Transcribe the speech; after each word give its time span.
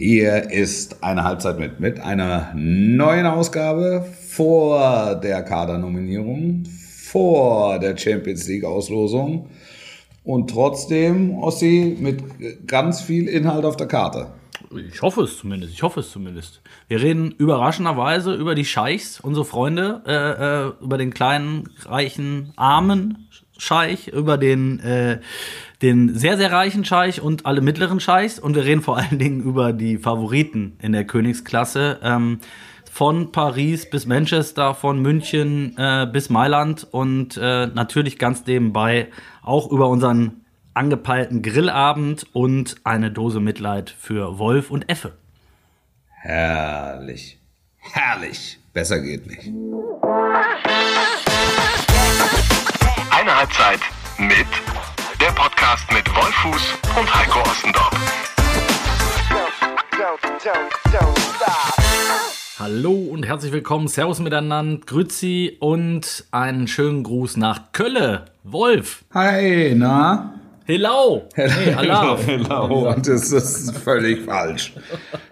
Hier 0.00 0.52
ist 0.52 1.02
eine 1.02 1.24
Halbzeit 1.24 1.58
mit, 1.58 1.80
mit 1.80 1.98
einer 1.98 2.52
neuen 2.54 3.26
Ausgabe 3.26 4.06
vor 4.28 5.16
der 5.16 5.42
Kadernominierung, 5.42 6.62
vor 7.02 7.80
der 7.80 7.96
Champions 7.96 8.46
League 8.46 8.62
Auslosung 8.62 9.50
und 10.22 10.50
trotzdem, 10.50 11.36
Ossi, 11.38 11.96
mit 11.98 12.22
ganz 12.68 13.00
viel 13.00 13.26
Inhalt 13.26 13.64
auf 13.64 13.74
der 13.74 13.88
Karte. 13.88 14.28
Ich 14.88 15.02
hoffe 15.02 15.22
es 15.22 15.36
zumindest, 15.36 15.72
ich 15.72 15.82
hoffe 15.82 15.98
es 15.98 16.12
zumindest. 16.12 16.60
Wir 16.86 17.02
reden 17.02 17.32
überraschenderweise 17.32 18.34
über 18.34 18.54
die 18.54 18.66
Scheichs, 18.66 19.18
unsere 19.18 19.44
Freunde, 19.44 20.02
äh, 20.06 20.68
äh, 20.68 20.84
über 20.84 20.96
den 20.98 21.12
kleinen, 21.12 21.70
reichen, 21.86 22.52
armen 22.54 23.28
Scheich, 23.56 24.06
über 24.06 24.38
den, 24.38 24.78
äh, 24.78 25.18
den 25.82 26.14
sehr, 26.16 26.36
sehr 26.36 26.52
reichen 26.52 26.84
Scheich 26.84 27.20
und 27.20 27.46
alle 27.46 27.60
mittleren 27.60 28.00
Scheichs. 28.00 28.38
Und 28.38 28.54
wir 28.56 28.64
reden 28.64 28.82
vor 28.82 28.98
allen 28.98 29.18
Dingen 29.18 29.40
über 29.40 29.72
die 29.72 29.98
Favoriten 29.98 30.76
in 30.82 30.92
der 30.92 31.04
Königsklasse. 31.04 32.00
Ähm, 32.02 32.40
von 32.90 33.30
Paris 33.30 33.88
bis 33.88 34.06
Manchester, 34.06 34.74
von 34.74 35.00
München 35.00 35.76
äh, 35.78 36.08
bis 36.12 36.30
Mailand 36.30 36.86
und 36.90 37.36
äh, 37.36 37.68
natürlich 37.68 38.18
ganz 38.18 38.44
nebenbei 38.44 39.08
auch 39.42 39.70
über 39.70 39.88
unseren 39.88 40.44
angepeilten 40.74 41.42
Grillabend 41.42 42.26
und 42.32 42.76
eine 42.82 43.12
Dose 43.12 43.38
Mitleid 43.38 43.90
für 43.90 44.38
Wolf 44.38 44.70
und 44.70 44.88
Effe. 44.88 45.12
Herrlich. 46.08 47.38
Herrlich. 47.78 48.58
Besser 48.72 49.00
geht 49.00 49.26
nicht. 49.26 49.46
Eine 53.10 53.36
Halbzeit 53.36 53.80
mit 54.18 54.46
der 55.20 55.32
Podcast 55.32 55.90
mit 55.92 56.08
Wolfuß 56.14 56.74
und 56.98 57.14
Heiko 57.14 57.40
Ostendorf. 57.40 57.90
Hallo 62.58 62.92
und 62.92 63.26
herzlich 63.26 63.52
willkommen, 63.52 63.88
Servus 63.88 64.20
miteinander, 64.20 64.80
Grüzi 64.86 65.56
und 65.58 66.24
einen 66.30 66.68
schönen 66.68 67.02
Gruß 67.02 67.36
nach 67.36 67.72
Kölle, 67.72 68.26
Wolf. 68.44 69.04
Hi, 69.12 69.74
na? 69.76 70.34
Hello. 70.64 71.28
Hey, 71.34 71.48
hello. 71.76 72.16
hello. 72.18 72.90
Und 72.90 73.08
das 73.08 73.32
ist 73.32 73.76
völlig 73.78 74.24
falsch. 74.24 74.72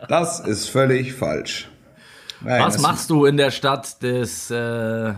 Das 0.08 0.40
ist 0.40 0.68
völlig 0.68 1.12
falsch. 1.12 1.68
Nein, 2.40 2.62
Was 2.62 2.80
machst 2.80 3.10
du 3.10 3.24
in 3.24 3.36
der 3.36 3.50
Stadt 3.50 4.02
des, 4.02 4.50
äh, 4.50 5.12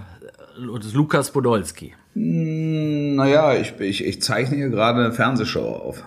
des 0.57 0.93
Lukas 0.93 1.31
Podolski? 1.31 1.95
Hm, 2.19 3.15
naja, 3.15 3.55
ich, 3.55 3.79
ich, 3.79 4.05
ich 4.05 4.21
zeichne 4.21 4.57
hier 4.57 4.71
gerade 4.71 5.05
eine 5.05 5.13
Fernsehshow 5.13 5.61
auf. 5.61 6.05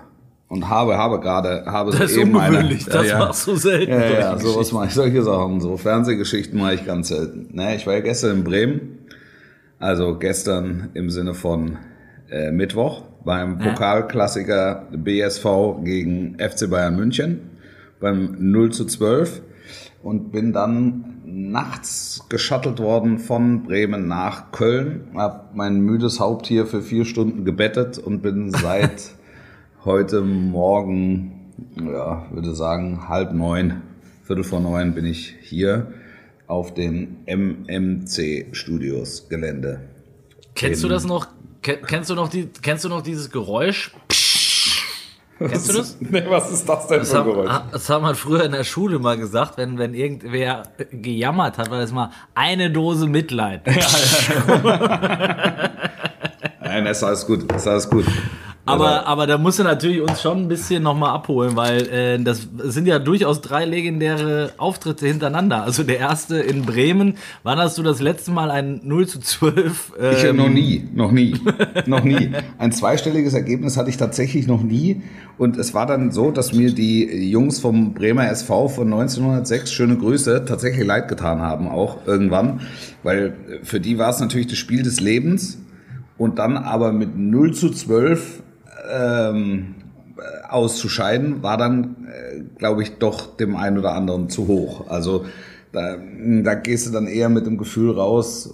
Und 0.49 0.67
habe, 0.67 0.97
habe 0.97 1.21
gerade, 1.21 1.63
habe 1.65 1.91
das 1.91 2.11
ist 2.11 2.17
eben 2.17 2.37
eine, 2.37 2.77
das 2.85 3.07
ja, 3.07 3.19
machst 3.19 3.47
du 3.47 3.55
selten. 3.55 3.93
Ja, 3.93 4.19
ja, 4.19 4.37
sowas 4.37 4.73
mache 4.73 4.87
ich, 4.87 4.93
solche 4.93 5.23
Sachen, 5.23 5.61
so 5.61 5.77
Fernsehgeschichten 5.77 6.59
mache 6.59 6.73
ich 6.73 6.85
ganz 6.85 7.07
selten. 7.07 7.55
Ne, 7.55 7.77
ich 7.77 7.87
war 7.87 7.93
ja 7.93 8.01
gestern 8.01 8.39
in 8.39 8.43
Bremen, 8.43 8.99
also 9.79 10.17
gestern 10.17 10.89
im 10.93 11.09
Sinne 11.09 11.35
von 11.35 11.77
äh, 12.29 12.51
Mittwoch 12.51 13.03
beim 13.23 13.59
Pokalklassiker 13.59 14.87
BSV 14.91 15.45
gegen 15.85 16.37
FC 16.37 16.69
Bayern 16.69 16.97
München 16.97 17.51
beim 18.01 18.35
0 18.37 18.71
zu 18.73 18.83
12 18.83 19.41
und 20.03 20.33
bin 20.33 20.51
dann 20.51 21.20
nachts 21.31 22.25
geschattelt 22.29 22.79
worden 22.79 23.17
von 23.19 23.63
Bremen 23.63 24.07
nach 24.07 24.51
Köln, 24.51 25.07
habe 25.15 25.49
mein 25.53 25.79
müdes 25.79 26.19
Haupttier 26.19 26.65
für 26.65 26.81
vier 26.81 27.05
Stunden 27.05 27.45
gebettet 27.45 27.97
und 27.97 28.21
bin 28.21 28.51
seit 28.55 29.11
heute 29.85 30.21
Morgen, 30.21 31.51
ja, 31.75 32.25
würde 32.31 32.53
sagen, 32.53 33.07
halb 33.07 33.33
neun, 33.33 33.81
Viertel 34.23 34.43
vor 34.43 34.59
neun 34.59 34.93
bin 34.93 35.05
ich 35.05 35.35
hier 35.41 35.93
auf 36.47 36.73
dem 36.73 37.17
MMC 37.25 38.47
Studios 38.51 39.27
Gelände. 39.29 39.81
Kennst 40.55 40.83
du 40.83 40.87
das 40.87 41.05
noch? 41.05 41.27
Kennst 41.61 42.09
du 42.09 42.15
noch 42.15 42.29
die, 42.29 42.49
kennst 42.61 42.83
du 42.85 42.89
noch 42.89 43.01
dieses 43.01 43.29
Geräusch? 43.29 43.91
Kennst 45.47 45.69
du 45.69 45.73
das? 45.77 45.97
Nee, 45.99 46.23
was 46.27 46.51
ist 46.51 46.67
das 46.67 46.87
denn 46.87 46.99
das 46.99 47.11
für 47.11 47.19
ein 47.19 47.25
Geräusch? 47.25 47.49
Haben, 47.49 47.69
das 47.71 47.89
haben 47.89 48.03
wir 48.03 48.15
früher 48.15 48.43
in 48.43 48.51
der 48.51 48.63
Schule 48.63 48.99
mal 48.99 49.17
gesagt, 49.17 49.57
wenn, 49.57 49.77
wenn 49.77 49.93
irgendwer 49.93 50.63
gejammert 50.91 51.57
hat, 51.57 51.69
war 51.71 51.79
das 51.79 51.91
mal 51.91 52.11
eine 52.35 52.71
Dose 52.71 53.07
Mitleid. 53.07 53.61
Nein, 56.61 56.85
ist 56.85 57.03
alles 57.03 57.25
gut, 57.25 57.51
ist 57.51 57.67
alles 57.67 57.89
gut. 57.89 58.05
Aber, 58.65 59.07
aber 59.07 59.25
da 59.25 59.37
musst 59.37 59.59
du 59.59 59.63
natürlich 59.63 60.01
uns 60.01 60.21
schon 60.21 60.43
ein 60.43 60.47
bisschen 60.47 60.83
nochmal 60.83 61.11
abholen, 61.11 61.55
weil 61.55 61.87
äh, 61.87 62.23
das 62.23 62.47
sind 62.63 62.87
ja 62.87 62.99
durchaus 62.99 63.41
drei 63.41 63.65
legendäre 63.65 64.51
Auftritte 64.57 65.07
hintereinander. 65.07 65.63
Also 65.63 65.83
der 65.83 65.97
erste 65.97 66.37
in 66.37 66.63
Bremen. 66.63 67.15
Wann 67.43 67.57
hast 67.57 67.77
du 67.77 67.83
das 67.83 68.01
letzte 68.01 68.31
Mal 68.31 68.51
ein 68.51 68.81
0 68.83 69.07
zu 69.07 69.19
12? 69.19 69.93
Ähm 69.99 70.15
ich 70.15 70.33
noch 70.33 70.49
nie, 70.49 70.87
noch 70.93 71.11
nie, 71.11 71.35
noch 71.87 72.03
nie. 72.03 72.31
Ein 72.59 72.71
zweistelliges 72.71 73.33
Ergebnis 73.33 73.77
hatte 73.77 73.89
ich 73.89 73.97
tatsächlich 73.97 74.47
noch 74.47 74.61
nie. 74.61 75.01
Und 75.37 75.57
es 75.57 75.73
war 75.73 75.87
dann 75.87 76.11
so, 76.11 76.29
dass 76.29 76.53
mir 76.53 76.71
die 76.71 77.29
Jungs 77.29 77.59
vom 77.59 77.93
Bremer 77.95 78.29
SV 78.29 78.67
von 78.67 78.93
1906, 78.93 79.71
schöne 79.71 79.97
Grüße, 79.97 80.45
tatsächlich 80.45 80.85
leid 80.85 81.07
getan 81.07 81.41
haben 81.41 81.67
auch 81.67 82.05
irgendwann. 82.05 82.61
Weil 83.01 83.33
für 83.63 83.79
die 83.79 83.97
war 83.97 84.09
es 84.09 84.19
natürlich 84.19 84.47
das 84.47 84.59
Spiel 84.59 84.83
des 84.83 84.99
Lebens. 84.99 85.57
Und 86.19 86.37
dann 86.37 86.57
aber 86.57 86.91
mit 86.91 87.17
0 87.17 87.55
zu 87.55 87.71
12 87.71 88.43
ähm, 88.91 89.75
auszuscheiden, 90.47 91.41
war 91.43 91.57
dann, 91.57 92.07
äh, 92.07 92.41
glaube 92.57 92.83
ich, 92.83 92.97
doch 92.97 93.37
dem 93.37 93.55
einen 93.55 93.77
oder 93.77 93.93
anderen 93.93 94.29
zu 94.29 94.47
hoch. 94.47 94.89
Also 94.89 95.25
da, 95.71 95.97
da 96.43 96.53
gehst 96.55 96.87
du 96.87 96.91
dann 96.91 97.07
eher 97.07 97.29
mit 97.29 97.45
dem 97.45 97.57
Gefühl 97.57 97.91
raus, 97.91 98.53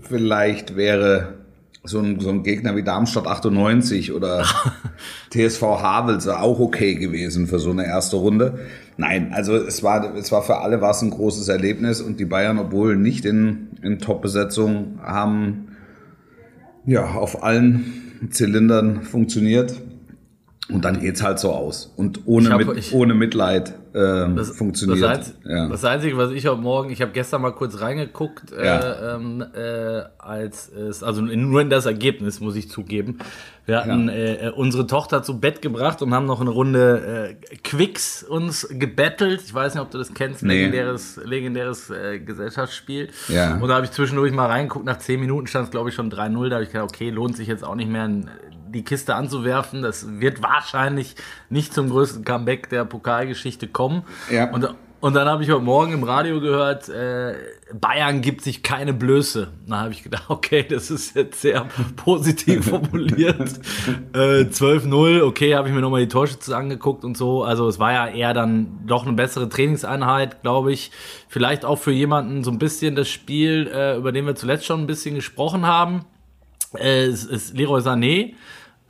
vielleicht 0.00 0.76
wäre 0.76 1.40
so 1.82 2.00
ein, 2.00 2.20
so 2.20 2.28
ein 2.28 2.42
Gegner 2.42 2.76
wie 2.76 2.82
Darmstadt 2.82 3.26
98 3.26 4.12
oder 4.12 4.44
TSV 5.30 5.62
Havelse 5.62 6.38
auch 6.38 6.60
okay 6.60 6.96
gewesen 6.96 7.46
für 7.46 7.58
so 7.58 7.70
eine 7.70 7.86
erste 7.86 8.16
Runde. 8.16 8.58
Nein, 8.96 9.32
also 9.32 9.56
es 9.56 9.82
war, 9.82 10.14
es 10.14 10.30
war 10.30 10.42
für 10.42 10.58
alle 10.58 10.82
was 10.82 11.00
ein 11.00 11.10
großes 11.10 11.48
Erlebnis 11.48 12.02
und 12.02 12.20
die 12.20 12.26
Bayern, 12.26 12.58
obwohl 12.58 12.96
nicht 12.96 13.24
in, 13.24 13.68
in 13.80 13.98
Top-Besetzung, 13.98 14.98
haben 15.02 15.68
ja 16.84 17.06
auf 17.12 17.42
allen 17.42 18.09
Zylindern 18.28 19.02
funktioniert. 19.02 19.74
Und 20.72 20.84
dann 20.84 21.00
geht's 21.00 21.22
halt 21.22 21.38
so 21.38 21.52
aus. 21.52 21.92
Und 21.96 22.20
ohne, 22.26 22.50
hab, 22.50 22.58
mit, 22.58 22.76
ich, 22.76 22.92
ohne 22.92 23.14
Mitleid 23.14 23.74
äh, 23.92 24.34
das, 24.34 24.56
funktioniert. 24.56 25.02
Das, 25.02 25.34
ja. 25.44 25.68
das, 25.68 25.84
Einzige, 25.84 26.16
was 26.16 26.30
ich 26.30 26.46
heute 26.46 26.60
Morgen, 26.60 26.90
ich 26.90 27.02
habe 27.02 27.12
gestern 27.12 27.42
mal 27.42 27.50
kurz 27.52 27.80
reingeguckt, 27.80 28.52
äh, 28.52 28.64
ja. 28.64 29.16
ähm, 29.16 29.44
äh, 29.54 30.02
als 30.18 30.68
es, 30.68 31.02
also 31.02 31.22
nur 31.22 31.60
in 31.60 31.70
das 31.70 31.86
Ergebnis, 31.86 32.40
muss 32.40 32.54
ich 32.56 32.70
zugeben. 32.70 33.18
Wir 33.66 33.78
hatten 33.78 34.08
ja. 34.08 34.14
äh, 34.14 34.46
äh 34.46 34.50
unsere 34.50 34.86
Tochter 34.86 35.22
zu 35.22 35.40
Bett 35.40 35.62
gebracht 35.62 36.02
und 36.02 36.14
haben 36.14 36.26
noch 36.26 36.40
eine 36.40 36.50
Runde 36.50 37.36
äh, 37.50 37.56
Quicks 37.56 38.22
uns 38.22 38.68
gebettelt. 38.70 39.42
Ich 39.44 39.54
weiß 39.54 39.74
nicht, 39.74 39.82
ob 39.82 39.90
du 39.90 39.98
das 39.98 40.14
kennst, 40.14 40.42
nee. 40.42 40.54
legendäres, 40.54 41.20
legendäres 41.24 41.90
äh, 41.90 42.20
Gesellschaftsspiel. 42.20 43.10
Ja. 43.28 43.56
Und 43.56 43.68
da 43.68 43.74
habe 43.74 43.84
ich 43.84 43.92
zwischendurch 43.92 44.32
mal 44.32 44.46
reingeguckt, 44.46 44.84
nach 44.84 44.98
zehn 44.98 45.20
Minuten 45.20 45.46
stand 45.46 45.66
es, 45.66 45.70
glaube 45.70 45.88
ich, 45.88 45.94
schon 45.94 46.10
3-0. 46.10 46.48
Da 46.48 46.56
habe 46.56 46.64
ich 46.64 46.70
gedacht, 46.70 46.90
okay, 46.90 47.10
lohnt 47.10 47.36
sich 47.36 47.48
jetzt 47.48 47.64
auch 47.64 47.74
nicht 47.74 47.90
mehr, 47.90 48.08
die 48.72 48.84
Kiste 48.84 49.14
anzuwerfen. 49.14 49.82
Das 49.82 50.20
wird 50.20 50.42
wahrscheinlich 50.42 51.16
nicht 51.48 51.74
zum 51.74 51.90
größten 51.90 52.24
Comeback 52.24 52.68
der 52.70 52.84
Pokalgeschichte 52.84 53.68
kommen. 53.68 54.02
Ja. 54.30 54.50
Und, 54.50 54.74
und 55.00 55.14
dann 55.16 55.28
habe 55.28 55.42
ich 55.42 55.50
heute 55.50 55.62
Morgen 55.62 55.92
im 55.92 56.02
Radio 56.02 56.40
gehört, 56.40 56.90
äh, 56.90 57.34
Bayern 57.72 58.20
gibt 58.20 58.42
sich 58.42 58.62
keine 58.62 58.92
Blöße. 58.92 59.48
Da 59.66 59.80
habe 59.80 59.92
ich 59.92 60.02
gedacht, 60.02 60.24
okay, 60.28 60.66
das 60.68 60.90
ist 60.90 61.16
jetzt 61.16 61.40
sehr 61.40 61.66
positiv 61.96 62.68
formuliert. 62.68 63.40
äh, 64.12 64.42
12-0, 64.44 65.22
okay, 65.22 65.54
habe 65.54 65.68
ich 65.68 65.74
mir 65.74 65.80
nochmal 65.80 66.02
die 66.02 66.08
Torschütze 66.08 66.54
angeguckt 66.54 67.04
und 67.04 67.16
so. 67.16 67.42
Also 67.42 67.66
es 67.66 67.78
war 67.78 67.92
ja 67.92 68.08
eher 68.08 68.34
dann 68.34 68.80
doch 68.86 69.06
eine 69.06 69.14
bessere 69.14 69.48
Trainingseinheit, 69.48 70.42
glaube 70.42 70.70
ich. 70.70 70.90
Vielleicht 71.28 71.64
auch 71.64 71.78
für 71.78 71.92
jemanden 71.92 72.44
so 72.44 72.50
ein 72.50 72.58
bisschen 72.58 72.94
das 72.94 73.08
Spiel, 73.08 73.70
äh, 73.72 73.96
über 73.96 74.12
den 74.12 74.26
wir 74.26 74.34
zuletzt 74.34 74.66
schon 74.66 74.80
ein 74.80 74.86
bisschen 74.86 75.14
gesprochen 75.14 75.66
haben. 75.66 76.04
Äh, 76.76 77.06
es 77.06 77.24
ist 77.24 77.56
Leroy 77.56 77.80
Sané 77.80 78.34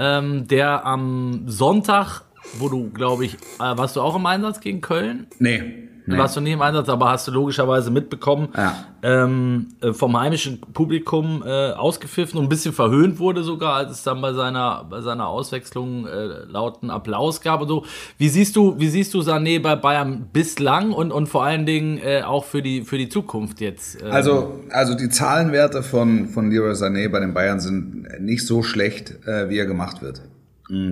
ähm, 0.00 0.49
der 0.49 0.87
am 0.87 1.43
Sonntag, 1.47 2.23
wo 2.58 2.69
du, 2.69 2.91
glaube 2.91 3.26
ich, 3.26 3.35
äh, 3.35 3.38
warst 3.58 3.97
du 3.97 4.00
auch 4.00 4.17
im 4.17 4.25
Einsatz 4.25 4.61
gegen 4.61 4.81
Köln? 4.81 5.26
Nee. 5.38 5.89
Nee. 6.06 6.19
Warst 6.19 6.37
du 6.37 6.41
nie 6.41 6.52
im 6.52 6.62
Einsatz, 6.62 6.88
aber 6.88 7.11
hast 7.11 7.29
du 7.29 7.32
logischerweise 7.32 7.91
mitbekommen, 7.91 8.49
ja. 8.56 8.75
ähm, 9.02 9.69
äh, 9.81 9.93
vom 9.93 10.19
heimischen 10.19 10.61
Publikum 10.61 11.43
äh, 11.47 11.73
ausgepfiffen 11.73 12.38
und 12.38 12.47
ein 12.47 12.49
bisschen 12.49 12.73
verhöhnt 12.73 13.19
wurde 13.19 13.43
sogar, 13.43 13.75
als 13.75 13.93
es 13.93 14.02
dann 14.02 14.20
bei 14.20 14.32
seiner, 14.32 14.87
bei 14.88 15.00
seiner 15.00 15.29
Auswechslung 15.29 16.06
äh, 16.06 16.44
lauten 16.49 16.91
Applaus 16.91 17.41
gab 17.41 17.62
und 17.62 17.69
so. 17.69 17.85
Wie 18.19 18.29
siehst 18.29 18.56
du, 18.56 18.79
wie 18.79 18.88
siehst 18.88 19.14
du 19.14 19.20
Sané 19.20 19.61
bei 19.61 19.76
Bayern 19.76 20.29
bislang 20.32 20.93
und, 20.93 21.12
und 21.12 21.29
vor 21.29 21.44
allen 21.44 21.67
Dingen 21.67 21.99
äh, 21.99 22.23
auch 22.23 22.44
für 22.44 22.62
die, 22.62 22.82
für 22.82 22.99
die 22.99 23.08
Zukunft 23.08 23.61
jetzt? 23.61 24.00
Ähm? 24.02 24.11
Also, 24.11 24.61
also 24.70 24.94
die 24.94 25.08
Zahlenwerte 25.08 25.82
von, 25.82 26.29
von 26.29 26.50
Leroy 26.50 26.73
Sané 26.73 27.08
bei 27.08 27.20
den 27.20 27.35
Bayern 27.35 27.61
sind 27.61 28.20
nicht 28.20 28.47
so 28.47 28.62
schlecht, 28.62 29.26
äh, 29.26 29.49
wie 29.49 29.58
er 29.58 29.67
gemacht 29.67 30.02
wird. 30.02 30.23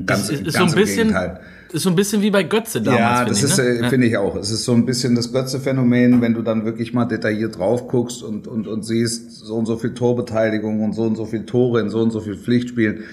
Ganz, 0.06 0.28
ist, 0.28 0.46
ist 0.46 0.56
ganz 0.56 0.72
so 0.72 0.76
ein 0.76 0.82
bisschen, 0.82 1.08
Gegenteil. 1.08 1.40
ist 1.72 1.82
so 1.82 1.90
ein 1.90 1.94
bisschen 1.94 2.20
wie 2.20 2.30
bei 2.30 2.42
Götze 2.42 2.82
damals. 2.82 3.00
Ja, 3.00 3.24
das 3.24 3.38
ich, 3.38 3.44
ist, 3.44 3.58
ne? 3.58 3.64
äh, 3.64 3.88
finde 3.88 4.08
ich 4.08 4.16
auch. 4.16 4.34
Es 4.34 4.50
ist 4.50 4.64
so 4.64 4.72
ein 4.72 4.84
bisschen 4.84 5.14
das 5.14 5.32
Götze-Phänomen, 5.32 6.20
wenn 6.20 6.34
du 6.34 6.42
dann 6.42 6.64
wirklich 6.64 6.92
mal 6.92 7.04
detailliert 7.04 7.58
drauf 7.58 7.86
guckst 7.86 8.24
und, 8.24 8.48
und, 8.48 8.66
und 8.66 8.82
siehst, 8.82 9.30
so 9.30 9.54
und 9.54 9.66
so 9.66 9.76
viel 9.76 9.94
Torbeteiligung 9.94 10.82
und 10.82 10.94
so 10.94 11.02
und 11.02 11.14
so 11.14 11.26
viel 11.26 11.46
Tore 11.46 11.80
in 11.80 11.90
so 11.90 12.00
und 12.00 12.10
so 12.10 12.20
viel 12.20 12.36
Pflichtspielen. 12.36 13.04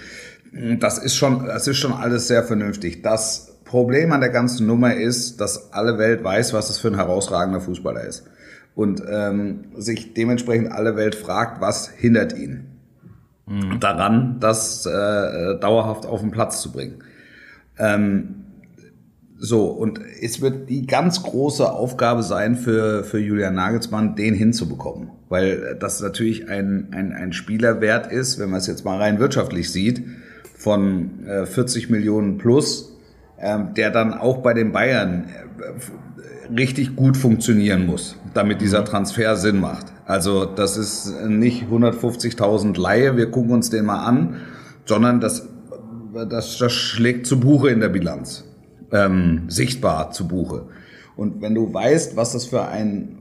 Das 0.80 0.98
ist 0.98 1.16
schon, 1.16 1.46
das 1.46 1.68
ist 1.68 1.78
schon 1.78 1.94
alles 1.94 2.28
sehr 2.28 2.44
vernünftig. 2.44 3.04
Das 3.04 3.54
Problem 3.64 4.12
an 4.12 4.22
der 4.22 4.30
ganzen 4.30 4.66
Nummer 4.66 4.96
ist, 4.96 5.40
dass 5.42 5.72
alle 5.72 6.00
Welt 6.00 6.24
weiß, 6.24 6.54
was 6.54 6.72
es 6.72 6.80
für 6.80 6.88
ein 6.88 6.96
herausragender 6.96 7.62
Fußballer 7.62 8.04
ist. 8.06 8.24
Und 8.74 9.04
ähm, 9.08 9.66
sich 9.78 10.14
dementsprechend 10.14 10.72
alle 10.72 10.96
Welt 10.96 11.16
fragt, 11.16 11.62
was 11.62 11.90
hindert 11.90 12.38
ihn 12.38 12.75
daran, 13.80 14.38
das 14.40 14.86
äh, 14.86 15.60
dauerhaft 15.60 16.06
auf 16.06 16.22
den 16.22 16.32
Platz 16.32 16.62
zu 16.62 16.72
bringen. 16.72 17.04
So, 19.38 19.66
und 19.66 20.00
es 20.22 20.42
wird 20.42 20.70
die 20.70 20.88
ganz 20.88 21.22
große 21.22 21.70
Aufgabe 21.70 22.24
sein 22.24 22.56
für, 22.56 23.04
für 23.04 23.20
Julian 23.20 23.56
Nagelsmann, 23.56 24.16
den 24.16 24.34
hinzubekommen. 24.34 25.10
Weil 25.28 25.76
das 25.80 26.02
natürlich 26.02 26.48
ein, 26.50 26.88
ein, 26.92 27.12
ein 27.12 27.34
Spielerwert 27.34 28.12
ist, 28.12 28.40
wenn 28.40 28.50
man 28.50 28.60
es 28.60 28.68
jetzt 28.68 28.86
mal 28.86 28.98
rein 28.98 29.20
wirtschaftlich 29.20 29.72
sieht, 29.72 30.04
von 30.56 31.26
äh, 31.28 31.46
40 31.46 31.90
Millionen 31.90 32.38
plus, 32.38 32.98
ähm, 33.38 33.74
der 33.76 33.92
dann 33.92 34.14
auch 34.14 34.38
bei 34.38 34.54
den 34.54 34.72
Bayern 34.72 35.26
äh, 35.28 36.54
richtig 36.54 36.96
gut 36.96 37.18
funktionieren 37.18 37.86
muss, 37.86 38.18
damit 38.36 38.62
dieser 38.62 38.86
Transfer 38.86 39.36
Sinn 39.38 39.60
macht. 39.60 39.88
Also 40.06 40.46
das 40.46 40.78
ist 40.78 41.22
nicht 41.28 41.64
150.000 41.64 42.80
Laie, 42.80 43.18
wir 43.18 43.32
gucken 43.32 43.52
uns 43.52 43.70
den 43.72 43.86
mal 43.86 44.06
an, 44.06 44.42
sondern 44.86 45.20
das, 45.20 45.48
das, 46.30 46.58
das 46.58 46.74
schlägt 46.74 47.26
zu 47.26 47.40
Buche 47.40 47.70
in 47.70 47.80
der 47.80 47.90
Bilanz 47.90 48.44
ähm, 48.92 49.44
sichtbar 49.48 50.12
zu 50.12 50.28
Buche. 50.28 50.68
Und 51.16 51.42
wenn 51.42 51.56
du 51.56 51.74
weißt, 51.74 52.18
was 52.18 52.34
das 52.34 52.46
für 52.46 52.68
ein 52.68 53.20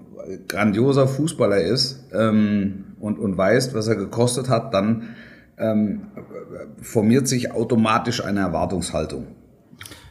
grandioser 0.48 1.06
Fußballer 1.06 1.60
ist 1.60 2.04
ähm, 2.12 2.86
und, 2.98 3.18
und 3.18 3.36
weißt, 3.36 3.74
was 3.74 3.86
er 3.86 3.96
gekostet 3.96 4.48
hat, 4.48 4.74
dann 4.74 5.14
ähm, 5.58 6.08
formiert 6.80 7.28
sich 7.28 7.52
automatisch 7.52 8.24
eine 8.24 8.40
Erwartungshaltung. 8.40 9.26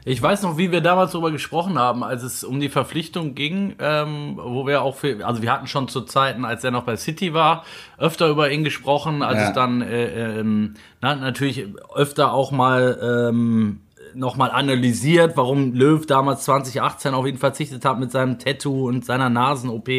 Ich 0.05 0.21
weiß 0.21 0.43
noch, 0.43 0.57
wie 0.57 0.71
wir 0.71 0.81
damals 0.81 1.11
darüber 1.13 1.31
gesprochen 1.31 1.79
haben, 1.79 2.03
als 2.03 2.23
es 2.23 2.43
um 2.43 2.59
die 2.59 2.67
Verpflichtung 2.69 3.35
ging, 3.35 3.75
ähm, 3.79 4.37
wo 4.41 4.67
wir 4.67 4.81
auch 4.81 4.95
für, 4.95 5.25
also 5.25 5.41
wir 5.41 5.51
hatten 5.51 5.67
schon 5.67 5.87
zu 5.87 6.01
Zeiten, 6.01 6.43
als 6.43 6.63
er 6.63 6.71
noch 6.71 6.83
bei 6.83 6.97
City 6.97 7.33
war, 7.33 7.63
öfter 7.97 8.27
über 8.27 8.51
ihn 8.51 8.63
gesprochen, 8.65 9.23
als 9.23 9.39
Ja. 9.39 9.47
es 9.47 9.53
dann 9.53 9.81
äh, 9.81 10.39
ähm, 10.39 10.73
na, 11.01 11.15
natürlich 11.15 11.65
öfter 11.95 12.33
auch 12.33 12.51
mal 12.51 12.99
ähm, 13.01 13.79
nochmal 14.13 14.51
analysiert, 14.51 15.37
warum 15.37 15.73
Löw 15.73 16.05
damals 16.05 16.43
2018 16.43 17.13
auf 17.13 17.25
ihn 17.25 17.37
verzichtet 17.37 17.85
hat 17.85 17.97
mit 17.99 18.11
seinem 18.11 18.37
Tattoo 18.39 18.87
und 18.87 19.05
seiner 19.05 19.29
Nasen-OP. 19.29 19.89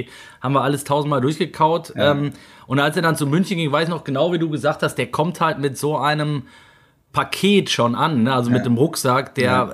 Haben 0.40 0.54
wir 0.54 0.62
alles 0.62 0.84
tausendmal 0.84 1.20
durchgekaut. 1.20 1.94
Ähm, 1.96 2.32
und 2.66 2.78
als 2.78 2.94
er 2.96 3.02
dann 3.02 3.16
zu 3.16 3.26
München 3.26 3.56
ging, 3.56 3.72
weiß 3.72 3.84
ich 3.84 3.90
noch 3.94 4.04
genau, 4.04 4.32
wie 4.32 4.38
du 4.38 4.50
gesagt 4.50 4.82
hast, 4.82 4.96
der 4.96 5.10
kommt 5.10 5.40
halt 5.40 5.58
mit 5.58 5.76
so 5.78 5.96
einem 5.96 6.44
Paket 7.14 7.70
schon 7.70 7.94
an, 7.94 8.24
ne? 8.24 8.34
also 8.34 8.50
mit 8.50 8.66
dem 8.66 8.76
Rucksack, 8.76 9.34
der 9.36 9.44
Ja. 9.44 9.70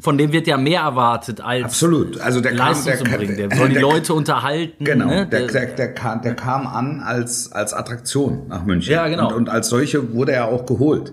von 0.00 0.18
dem 0.18 0.32
wird 0.32 0.46
ja 0.48 0.56
mehr 0.56 0.80
erwartet 0.80 1.40
als 1.40 1.64
Absolut. 1.64 2.18
Also 2.20 2.40
der 2.40 2.56
kam, 2.56 2.74
der, 2.84 2.96
bringen. 2.96 3.36
Der 3.36 3.50
soll 3.56 3.68
die 3.68 3.74
der- 3.74 3.82
Leute 3.82 4.14
unterhalten. 4.14 4.84
Genau, 4.84 5.06
ne? 5.06 5.26
der, 5.26 5.46
der, 5.46 5.66
der, 5.66 5.94
kam, 5.94 6.22
der 6.22 6.34
kam 6.34 6.66
an 6.66 7.00
als, 7.00 7.52
als 7.52 7.72
Attraktion 7.74 8.46
nach 8.48 8.64
München. 8.64 8.92
Ja, 8.92 9.06
genau. 9.06 9.28
Und, 9.28 9.34
und 9.34 9.48
als 9.48 9.68
solche 9.68 10.12
wurde 10.14 10.32
er 10.32 10.46
auch 10.48 10.66
geholt. 10.66 11.12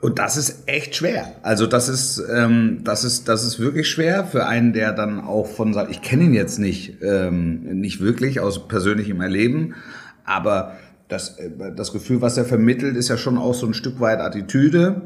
Und 0.00 0.18
das 0.18 0.36
ist 0.36 0.64
echt 0.66 0.96
schwer. 0.96 1.26
Also 1.44 1.68
das 1.68 1.88
ist, 1.88 2.20
ähm, 2.34 2.80
das 2.82 3.04
ist, 3.04 3.28
das 3.28 3.44
ist 3.44 3.60
wirklich 3.60 3.88
schwer 3.88 4.24
für 4.24 4.46
einen, 4.46 4.72
der 4.72 4.92
dann 4.92 5.20
auch 5.20 5.46
von, 5.46 5.78
ich 5.90 6.02
kenne 6.02 6.24
ihn 6.24 6.34
jetzt 6.34 6.58
nicht, 6.58 6.96
ähm, 7.02 7.60
nicht 7.80 8.00
wirklich 8.00 8.40
aus 8.40 8.66
persönlichem 8.66 9.20
Erleben, 9.20 9.76
aber 10.24 10.72
das, 11.12 11.38
äh, 11.38 11.50
das 11.76 11.92
Gefühl, 11.92 12.20
was 12.20 12.36
er 12.36 12.44
vermittelt, 12.44 12.96
ist 12.96 13.08
ja 13.08 13.16
schon 13.16 13.38
auch 13.38 13.54
so 13.54 13.66
ein 13.66 13.74
Stück 13.74 14.00
weit 14.00 14.20
Attitüde. 14.20 15.02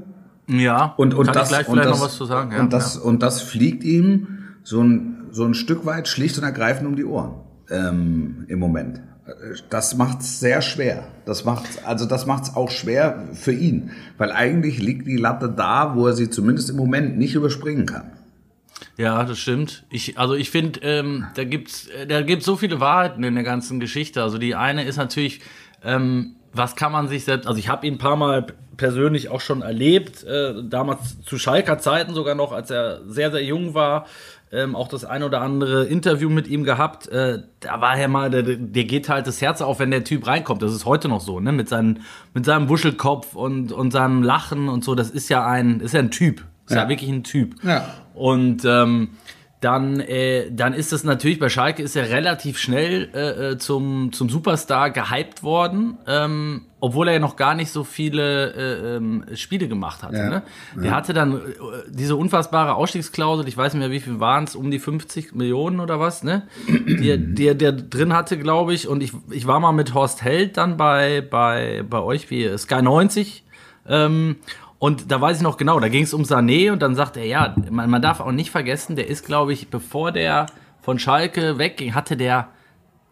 ja, 0.47 0.95
Und, 0.97 1.15
und 1.15 1.27
kann 1.27 1.35
das, 1.35 1.45
ich 1.45 1.49
gleich 1.57 1.67
vielleicht 1.67 1.91
das, 1.91 1.99
noch 1.99 2.05
was 2.07 2.17
zu 2.17 2.25
sagen. 2.25 2.53
Ja, 2.53 2.61
und, 2.61 2.73
das, 2.73 2.97
und 2.97 3.23
das 3.23 3.43
fliegt 3.43 3.85
ihm 3.85 4.29
so 4.63 4.83
ein, 4.83 5.29
so 5.31 5.45
ein 5.45 5.55
Stück 5.55 5.85
weit 5.85 6.09
schlicht 6.09 6.39
und 6.39 6.45
ergreifend 6.45 6.89
um 6.89 6.97
die 6.97 7.05
Ohren 7.05 7.35
ähm, 7.71 8.45
im 8.49 8.59
Moment. 8.59 9.03
Das 9.71 9.97
macht's 9.97 10.39
sehr 10.39 10.63
schwer. 10.63 11.09
Das 11.25 11.45
macht 11.45 11.85
also 11.85 12.07
das 12.07 12.27
macht's 12.27 12.55
auch 12.55 12.71
schwer 12.71 13.25
für 13.33 13.53
ihn, 13.53 13.91
weil 14.19 14.31
eigentlich 14.31 14.81
liegt 14.81 15.09
die 15.09 15.17
Latte 15.17 15.49
da, 15.49 15.97
wo 15.97 16.07
er 16.07 16.13
sie 16.13 16.31
zumindest 16.31 16.71
im 16.71 16.77
Moment 16.77 17.19
nicht 17.19 17.35
überspringen 17.35 17.87
kann. 17.87 18.13
Ja, 18.97 19.25
das 19.25 19.39
stimmt. 19.39 19.85
Ich, 19.91 20.19
also 20.19 20.35
ich 20.35 20.51
finde, 20.51 20.81
ähm, 20.83 21.27
da 21.35 21.45
gibt's, 21.45 21.87
äh, 21.89 22.07
da 22.07 22.23
gibt's 22.23 22.47
so 22.47 22.57
viele 22.57 22.81
Wahrheiten 22.81 23.23
in 23.25 23.35
der 23.35 23.45
ganzen 23.45 23.81
Geschichte. 23.81 24.23
Also 24.23 24.39
die 24.39 24.55
eine 24.55 24.85
ist 24.85 24.97
natürlich, 24.97 25.41
ähm, 25.85 26.37
was 26.53 26.75
kann 26.77 26.93
man 26.93 27.09
sich 27.09 27.25
selbst, 27.25 27.47
also 27.47 27.59
ich 27.59 27.69
habe 27.69 27.87
ihn 27.87 27.95
ein 27.95 27.99
paar 27.99 28.17
Mal 28.17 28.47
persönlich 28.77 29.29
auch 29.31 29.41
schon 29.41 29.63
erlebt, 29.63 30.25
äh, 30.25 30.55
damals 30.65 31.21
zu 31.23 31.39
Schalker 31.39 31.79
Zeiten 31.79 32.15
sogar 32.15 32.35
noch, 32.35 32.53
als 32.53 32.71
er 32.71 33.01
sehr, 33.07 33.31
sehr 33.31 33.43
jung 33.45 33.75
war, 33.75 34.07
ähm, 34.53 34.77
auch 34.77 34.89
das 34.89 35.05
ein 35.05 35.23
oder 35.23 35.41
andere 35.41 35.85
Interview 35.87 36.31
mit 36.31 36.47
ihm 36.47 36.63
gehabt. 36.63 37.09
Äh, 37.09 37.41
da 37.61 37.81
war 37.81 37.97
er 37.99 38.09
mal, 38.09 38.31
der, 38.31 38.43
der 38.43 38.85
geht 38.85 39.09
halt 39.09 39.27
das 39.27 39.41
Herz 39.43 39.61
auf, 39.61 39.81
wenn 39.81 39.91
der 39.91 40.05
Typ 40.05 40.27
reinkommt. 40.27 40.63
Das 40.63 40.73
ist 40.73 40.85
heute 40.85 41.09
noch 41.09 41.21
so, 41.21 41.41
ne? 41.41 41.53
Mit, 41.53 41.69
seinen, 41.69 42.01
mit 42.33 42.45
seinem 42.45 42.69
Wuschelkopf 42.69 43.35
und, 43.35 43.73
und 43.73 43.91
seinem 43.91 44.23
Lachen 44.23 44.69
und 44.69 44.85
so. 44.85 44.95
Das 44.95 45.11
ist 45.11 45.29
ja 45.31 45.45
ein, 45.47 45.81
ist 45.81 45.95
ja 45.95 46.01
ein 46.01 46.11
Typ. 46.11 46.45
Ist 46.67 46.75
ja, 46.75 46.83
Ja. 46.85 46.89
wirklich 46.89 47.11
ein 47.11 47.25
Typ. 47.25 47.57
Ja. 47.65 47.87
Und 48.15 48.65
ähm, 48.65 49.11
dann, 49.67 50.01
äh, 50.01 50.51
dann 50.51 50.73
ist 50.73 50.93
es 50.93 51.03
natürlich, 51.03 51.39
bei 51.41 51.49
Schalke 51.49 51.83
ist 51.83 51.97
er 51.97 52.09
relativ 52.11 52.57
schnell 52.59 53.09
äh, 53.15 53.51
äh, 53.53 53.59
zum, 53.59 54.13
zum 54.13 54.29
Superstar 54.29 54.91
gehypt 54.91 55.43
worden, 55.43 55.99
ähm, 56.07 56.63
obwohl 56.81 57.09
er 57.09 57.15
ja 57.15 57.19
noch 57.21 57.35
gar 57.35 57.55
nicht 57.57 57.71
so 57.73 57.83
viele 57.83 58.53
äh, 58.55 58.97
ähm, 58.97 59.25
Spiele 59.35 59.67
gemacht 59.67 60.03
hatte. 60.05 60.17
Ja. 60.17 60.29
Ne? 60.31 60.43
Der 60.77 60.93
hatte 60.95 61.13
dann 61.15 61.37
äh, 61.37 61.41
diese 61.89 62.15
unfassbare 62.15 62.75
Ausstiegsklausel, 62.77 63.49
ich 63.49 63.57
weiß 63.57 63.75
nicht 63.75 63.81
mehr, 63.81 63.91
wie 63.91 64.01
viel 64.01 64.21
waren 64.21 64.45
es, 64.45 64.55
um 64.55 64.71
die 64.71 64.79
50 64.79 65.35
Millionen 65.35 65.81
oder 65.81 65.99
was, 65.99 66.23
ne? 66.23 66.43
Die, 66.69 67.19
die, 67.35 67.47
er- 67.49 67.55
der 67.57 67.73
drin 67.73 68.13
hatte, 68.13 68.39
glaube 68.39 68.73
ich. 68.73 68.87
Und 68.89 69.03
ich, 69.03 69.13
ich 69.31 69.47
war 69.49 69.59
mal 69.59 69.73
mit 69.73 69.95
Horst 69.95 70.23
Held 70.23 70.57
dann 70.59 70.77
bei, 70.77 71.23
bei, 71.23 71.83
bei 71.89 71.99
euch 72.01 72.31
wie 72.31 72.57
Sky 72.57 72.83
90. 72.83 73.43
Ähm, 73.89 74.37
und 74.79 75.11
da 75.11 75.21
weiß 75.21 75.39
ich 75.39 75.43
noch 75.43 75.57
genau, 75.57 75.81
da 75.81 75.89
ging 75.89 76.03
es 76.05 76.13
um 76.15 76.23
Sané 76.23 76.71
und 76.73 76.83
dann 76.83 76.95
sagt 76.95 77.17
er, 77.17 77.25
ja, 77.25 77.55
man, 77.71 77.89
man 77.91 78.03
darf 78.03 78.21
auch 78.21 78.33
nicht 78.33 78.51
vergessen, 78.51 78.97
der 78.97 79.09
ist, 79.09 79.25
glaube 79.25 79.53
ich, 79.53 79.69
bevor 79.69 80.13
der 80.13 80.47
von 80.83 80.99
Schalke 80.99 81.59
wegging, 81.59 81.95
hatte 81.95 82.17
der 82.17 82.49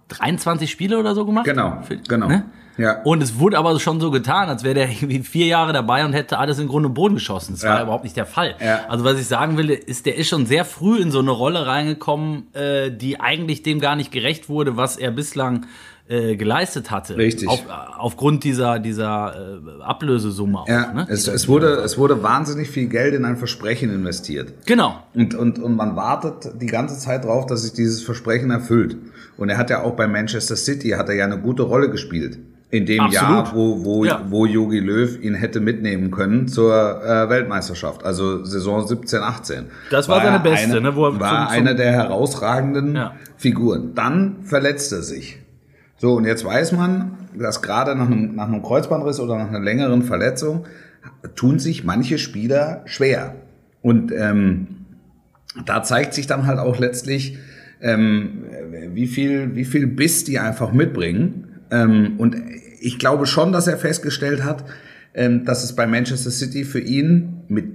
23 0.09 0.71
Spiele 0.71 0.99
oder 0.99 1.15
so 1.15 1.25
gemacht. 1.25 1.45
Genau, 1.47 1.79
Für- 1.83 1.97
genau. 1.97 2.29
Ne? 2.29 2.45
Ja. 2.77 3.03
Und 3.03 3.23
es 3.23 3.39
wurde 3.39 3.57
aber 3.57 3.79
schon 3.79 4.01
so 4.01 4.11
getan, 4.11 4.49
als 4.49 4.65
wäre 4.65 4.75
der 4.75 4.89
irgendwie 4.91 5.21
vier 5.21 5.47
Jahre 5.47 5.73
dabei 5.73 6.05
und 6.05 6.13
hätte 6.13 6.39
alles 6.39 6.59
in 6.59 6.67
Grund 6.67 6.85
und 6.85 6.93
Boden 6.95 7.15
geschossen. 7.15 7.53
Das 7.55 7.63
war 7.63 7.77
Ja. 7.79 7.83
überhaupt 7.85 8.03
nicht 8.05 8.17
der 8.17 8.27
Fall. 8.27 8.57
Ja. 8.61 8.81
Also 8.89 9.05
was 9.05 9.19
ich 9.19 9.27
sagen 9.29 9.57
will, 9.57 9.71
ist, 9.71 10.07
der 10.07 10.17
ist 10.17 10.29
schon 10.29 10.45
sehr 10.47 10.65
früh 10.65 10.99
in 10.99 11.11
so 11.13 11.21
eine 11.21 11.31
Rolle 11.31 11.67
reingekommen, 11.67 12.53
äh, 12.53 12.91
die 12.91 13.21
eigentlich 13.21 13.63
dem 13.63 13.79
gar 13.81 13.95
nicht 13.95 14.11
gerecht 14.11 14.49
wurde, 14.49 14.77
was 14.77 14.97
er 14.97 15.13
bislang 15.13 15.67
äh, 16.07 16.37
geleistet 16.37 16.91
hatte. 16.91 17.17
Richtig. 17.17 17.49
Auf, 17.49 17.65
aufgrund 17.99 18.45
dieser, 18.45 18.79
dieser 18.79 19.35
äh, 19.79 19.83
Ablösesumme 19.83 20.61
auch. 20.61 20.69
Ja, 20.69 20.93
ne? 20.93 21.07
es, 21.09 21.27
es, 21.29 21.49
wurde, 21.49 21.69
es 21.83 21.97
wurde 21.97 22.23
wahnsinnig 22.23 22.69
viel 22.71 22.89
Geld 22.89 23.15
in 23.15 23.25
ein 23.25 23.37
Versprechen 23.37 23.89
investiert. 23.93 24.53
Genau. 24.67 25.03
Und, 25.15 25.35
und, 25.35 25.59
und 25.59 25.77
man 25.77 25.97
wartet 25.97 26.61
die 26.61 26.67
ganze 26.67 26.99
Zeit 26.99 27.25
drauf, 27.25 27.47
dass 27.47 27.63
sich 27.63 27.73
dieses 27.73 28.03
Versprechen 28.03 28.51
erfüllt. 28.51 28.97
Und 29.39 29.49
er 29.49 29.57
hat 29.57 29.71
ja 29.71 29.83
auch 29.83 29.95
bei 29.97 30.07
Manchester 30.07 30.57
City, 30.57 30.91
hat 30.91 31.09
er 31.09 31.15
ja 31.15 31.25
eine 31.25 31.39
gute 31.39 31.63
Rolle 31.63 31.91
gespielt. 31.91 32.39
In 32.71 32.87
dem 32.87 33.01
Absolut. 33.03 33.15
Jahr, 33.47 33.55
wo, 33.55 33.85
wo, 33.85 34.05
Ja. 34.05 34.21
wo 34.29 34.47
Jogi 34.47 34.81
Löw 34.81 35.23
ihn 35.23 35.35
hätte 35.35 35.61
mitnehmen 35.61 36.11
können 36.11 36.49
zur 36.49 36.75
äh, 37.05 37.29
Weltmeisterschaft, 37.31 38.05
also 38.05 38.45
Saison 38.45 38.85
17, 38.87 39.21
18. 39.21 39.65
Das 39.91 40.09
war 40.09 40.17
seine 40.21 40.37
er 40.37 40.39
beste, 40.41 40.73
eine, 40.73 40.81
ne, 40.81 40.97
wo 40.97 41.07
er 41.07 41.21
war 41.21 41.47
zum- 41.47 41.55
zum- 41.57 41.57
einer 41.67 41.75
der 41.75 41.93
herausragenden 41.93 42.97
Ja. 42.97 43.15
Figuren. 43.37 43.95
Dann 43.95 44.37
verletzt 44.43 44.93
er 44.93 45.03
sich. 45.03 45.39
So, 45.97 46.15
und 46.15 46.25
jetzt 46.25 46.45
weiß 46.45 46.73
man, 46.73 47.19
dass 47.39 47.63
gerade 47.63 47.95
nach 47.95 48.07
einem, 48.07 48.35
nach 48.35 48.49
einem 48.49 48.63
Kreuzbandriss 48.63 49.21
oder 49.21 49.39
nach 49.39 49.49
einer 49.49 49.61
längeren 49.61 50.03
Verletzung 50.03 50.65
tun 51.35 51.59
sich 51.59 51.85
manche 51.85 52.19
Spieler 52.19 52.83
schwer. 52.87 53.35
Und 53.83 54.13
ähm, 54.13 54.67
da 55.67 55.83
zeigt 55.83 56.15
sich 56.15 56.27
dann 56.27 56.47
halt 56.47 56.59
auch 56.59 56.79
letztlich, 56.79 57.39
ähm, 57.81 58.45
wie 58.93 59.07
viel, 59.07 59.55
wie 59.55 59.65
viel 59.65 59.87
Biss 59.87 60.25
die 60.25 60.39
einfach 60.39 60.73
mitbringen. 60.73 61.61
Ähm, 61.71 62.15
und 62.19 62.37
ich 62.81 62.99
glaube 62.99 63.27
schon, 63.27 63.53
dass 63.53 63.67
er 63.67 63.77
festgestellt 63.77 64.45
hat, 64.45 64.65
ähm, 65.15 65.45
dass 65.45 65.65
es 65.65 65.77
bei 65.77 65.87
Manchester 65.87 66.31
City 66.31 66.65
für 66.65 66.81
ihn 66.81 67.43
mit 67.49 67.67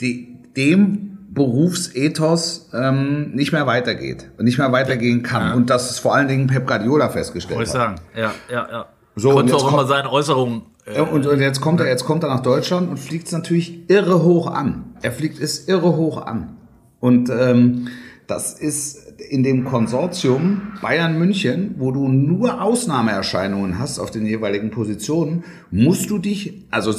de 0.00 0.26
dem 0.56 1.09
Berufsethos 1.32 2.70
ähm, 2.74 3.30
nicht 3.32 3.52
mehr 3.52 3.66
weitergeht 3.66 4.30
und 4.38 4.44
nicht 4.44 4.58
mehr 4.58 4.72
weitergehen 4.72 5.22
kann. 5.22 5.54
Und 5.54 5.70
das 5.70 5.90
ist 5.90 6.00
vor 6.00 6.14
allen 6.14 6.28
Dingen 6.28 6.48
Pep 6.48 6.66
Guardiola 6.66 7.08
festgestellt 7.08 7.56
Wollte 7.56 7.68
ich 7.68 7.72
sagen. 7.72 7.96
Ja, 8.16 8.32
ja, 8.50 8.68
ja. 8.70 8.86
So, 9.16 9.30
und 9.30 9.34
Konnte 9.36 9.52
jetzt 9.52 9.62
auch 9.62 9.72
immer 9.72 9.86
seine 9.86 10.10
Äußerungen 10.10 10.62
Äh, 10.86 11.00
und, 11.00 11.26
und 11.26 11.40
jetzt 11.40 11.60
kommt 11.60 11.80
er, 11.80 11.88
jetzt 11.88 12.04
kommt 12.04 12.24
er 12.24 12.30
nach 12.30 12.40
Deutschland 12.40 12.90
und 12.90 12.98
fliegt 12.98 13.26
es 13.26 13.32
natürlich 13.32 13.88
irre 13.88 14.22
hoch 14.22 14.46
an. 14.48 14.94
Er 15.02 15.12
fliegt 15.12 15.40
es 15.40 15.68
irre 15.68 15.96
hoch 15.96 16.24
an. 16.24 16.56
Und 17.00 17.30
ähm, 17.30 17.88
das 18.26 18.58
ist 18.58 18.98
in 19.30 19.42
dem 19.42 19.64
Konsortium 19.64 20.62
Bayern 20.80 21.18
München, 21.18 21.74
wo 21.78 21.92
du 21.92 22.08
nur 22.08 22.62
Ausnahmeerscheinungen 22.62 23.78
hast 23.78 23.98
auf 23.98 24.10
den 24.10 24.26
jeweiligen 24.26 24.70
Positionen, 24.70 25.44
musst 25.70 26.10
du 26.10 26.18
dich, 26.18 26.66
also 26.70 26.92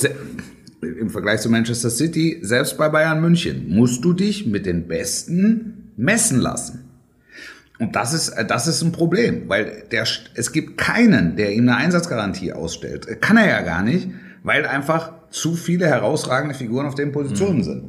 im 0.81 1.09
Vergleich 1.09 1.41
zu 1.41 1.49
Manchester 1.49 1.89
City, 1.89 2.39
selbst 2.41 2.77
bei 2.77 2.89
Bayern 2.89 3.21
München, 3.21 3.69
musst 3.69 4.03
du 4.03 4.13
dich 4.13 4.47
mit 4.47 4.65
den 4.65 4.87
Besten 4.87 5.91
messen 5.97 6.39
lassen. 6.39 6.85
Und 7.79 7.95
das 7.95 8.13
ist, 8.13 8.35
das 8.47 8.67
ist 8.67 8.83
ein 8.83 8.91
Problem, 8.91 9.49
weil 9.49 9.83
der, 9.91 10.05
es 10.35 10.51
gibt 10.51 10.77
keinen, 10.77 11.35
der 11.35 11.53
ihm 11.53 11.67
eine 11.67 11.77
Einsatzgarantie 11.77 12.53
ausstellt. 12.53 13.21
Kann 13.21 13.37
er 13.37 13.47
ja 13.47 13.61
gar 13.61 13.81
nicht, 13.81 14.09
weil 14.43 14.65
einfach 14.65 15.13
zu 15.31 15.55
viele 15.55 15.87
herausragende 15.87 16.53
Figuren 16.53 16.85
auf 16.85 16.95
den 16.95 17.11
Positionen 17.11 17.57
mhm. 17.57 17.63
sind. 17.63 17.83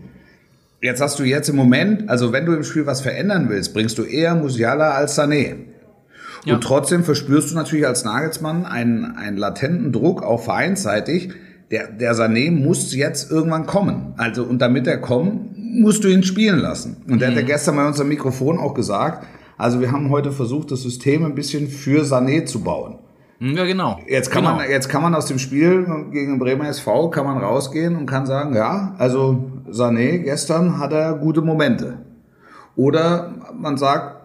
Jetzt 0.81 1.01
hast 1.01 1.19
du 1.19 1.25
jetzt 1.25 1.49
im 1.49 1.57
Moment, 1.57 2.09
also 2.09 2.33
wenn 2.33 2.47
du 2.47 2.55
im 2.55 2.65
Spiel 2.65 2.87
was 2.87 3.03
verändern 3.03 3.49
willst, 3.49 3.73
bringst 3.75 3.99
du 3.99 4.03
eher 4.03 4.35
Musiala 4.35 4.93
als 4.93 5.19
Sané. 5.19 5.57
Ja. 6.45 6.55
Und 6.55 6.65
trotzdem 6.65 7.05
verspürst 7.05 7.51
du 7.51 7.55
natürlich 7.55 7.87
als 7.87 8.05
Nagelsmann 8.05 8.65
einen, 8.65 9.05
einen 9.17 9.37
latenten 9.37 9.93
Druck, 9.93 10.23
auch 10.23 10.43
vereinsseitig. 10.43 11.31
Der, 11.73 11.89
der 11.89 12.15
Sané 12.15 12.51
muss 12.51 12.95
jetzt 12.95 13.31
irgendwann 13.31 13.67
kommen. 13.67 14.15
Also, 14.19 14.45
und 14.45 14.61
damit 14.61 14.87
er 14.87 14.99
kommt, 14.99 15.57
musst 15.57 16.05
du 16.05 16.09
ihn 16.09 16.23
spielen 16.23 16.59
lassen. 16.59 16.99
Und 17.09 17.21
der 17.21 17.31
mhm. 17.31 17.33
hat 17.33 17.39
ja 17.39 17.43
mhm. 17.45 17.49
gestern 17.49 17.77
bei 17.77 17.87
unserem 17.87 18.09
Mikrofon 18.09 18.59
auch 18.59 18.75
gesagt, 18.75 19.27
also 19.57 19.81
wir 19.81 19.91
haben 19.91 20.11
heute 20.11 20.33
versucht, 20.33 20.71
das 20.71 20.83
System 20.83 21.25
ein 21.25 21.35
bisschen 21.35 21.69
für 21.69 22.03
Sané 22.03 22.45
zu 22.45 22.63
bauen. 22.63 22.99
Ja, 23.41 23.65
genau. 23.65 23.99
Jetzt 24.07 24.31
kann 24.31 24.45
genau. 24.45 24.57
man, 24.57 24.71
jetzt 24.71 24.89
kann 24.89 25.03
man 25.03 25.15
aus 25.15 25.27
dem 25.27 25.39
Spiel 25.39 25.85
gegen 26.13 26.39
Bremer 26.39 26.69
SV 26.69 27.11
kann 27.11 27.25
man 27.25 27.39
rausgehen 27.39 27.97
und 27.97 28.07
kann 28.07 28.25
sagen, 28.25 28.55
ja, 28.55 28.95
also 28.99 29.51
Sané 29.69 30.19
gestern 30.19 30.79
hat 30.79 30.93
er 30.93 31.15
gute 31.15 31.43
Momente. 31.43 31.99
Oder 32.77 33.33
man 33.59 33.77
sagt, 33.77 34.23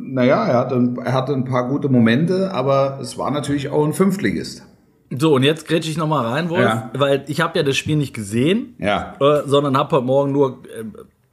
naja, 0.00 0.46
er 0.46 0.58
hatte, 0.58 0.94
er 1.04 1.12
hatte 1.12 1.34
ein 1.34 1.44
paar 1.44 1.68
gute 1.68 1.88
Momente, 1.88 2.52
aber 2.52 2.98
es 3.00 3.16
war 3.16 3.30
natürlich 3.30 3.70
auch 3.70 3.84
ein 3.84 3.92
Fünftligist. 3.92 4.67
So, 5.10 5.34
und 5.34 5.42
jetzt 5.42 5.66
grätsche 5.66 5.90
ich 5.90 5.96
nochmal 5.96 6.26
rein, 6.26 6.50
Wolf, 6.50 6.64
ja. 6.64 6.90
weil 6.94 7.24
ich 7.28 7.40
habe 7.40 7.58
ja 7.58 7.62
das 7.62 7.76
Spiel 7.76 7.96
nicht 7.96 8.12
gesehen, 8.12 8.74
ja. 8.78 9.14
äh, 9.20 9.42
sondern 9.46 9.76
habe 9.76 9.96
heute 9.96 10.04
Morgen 10.04 10.32
nur 10.32 10.64
äh, 10.64 10.84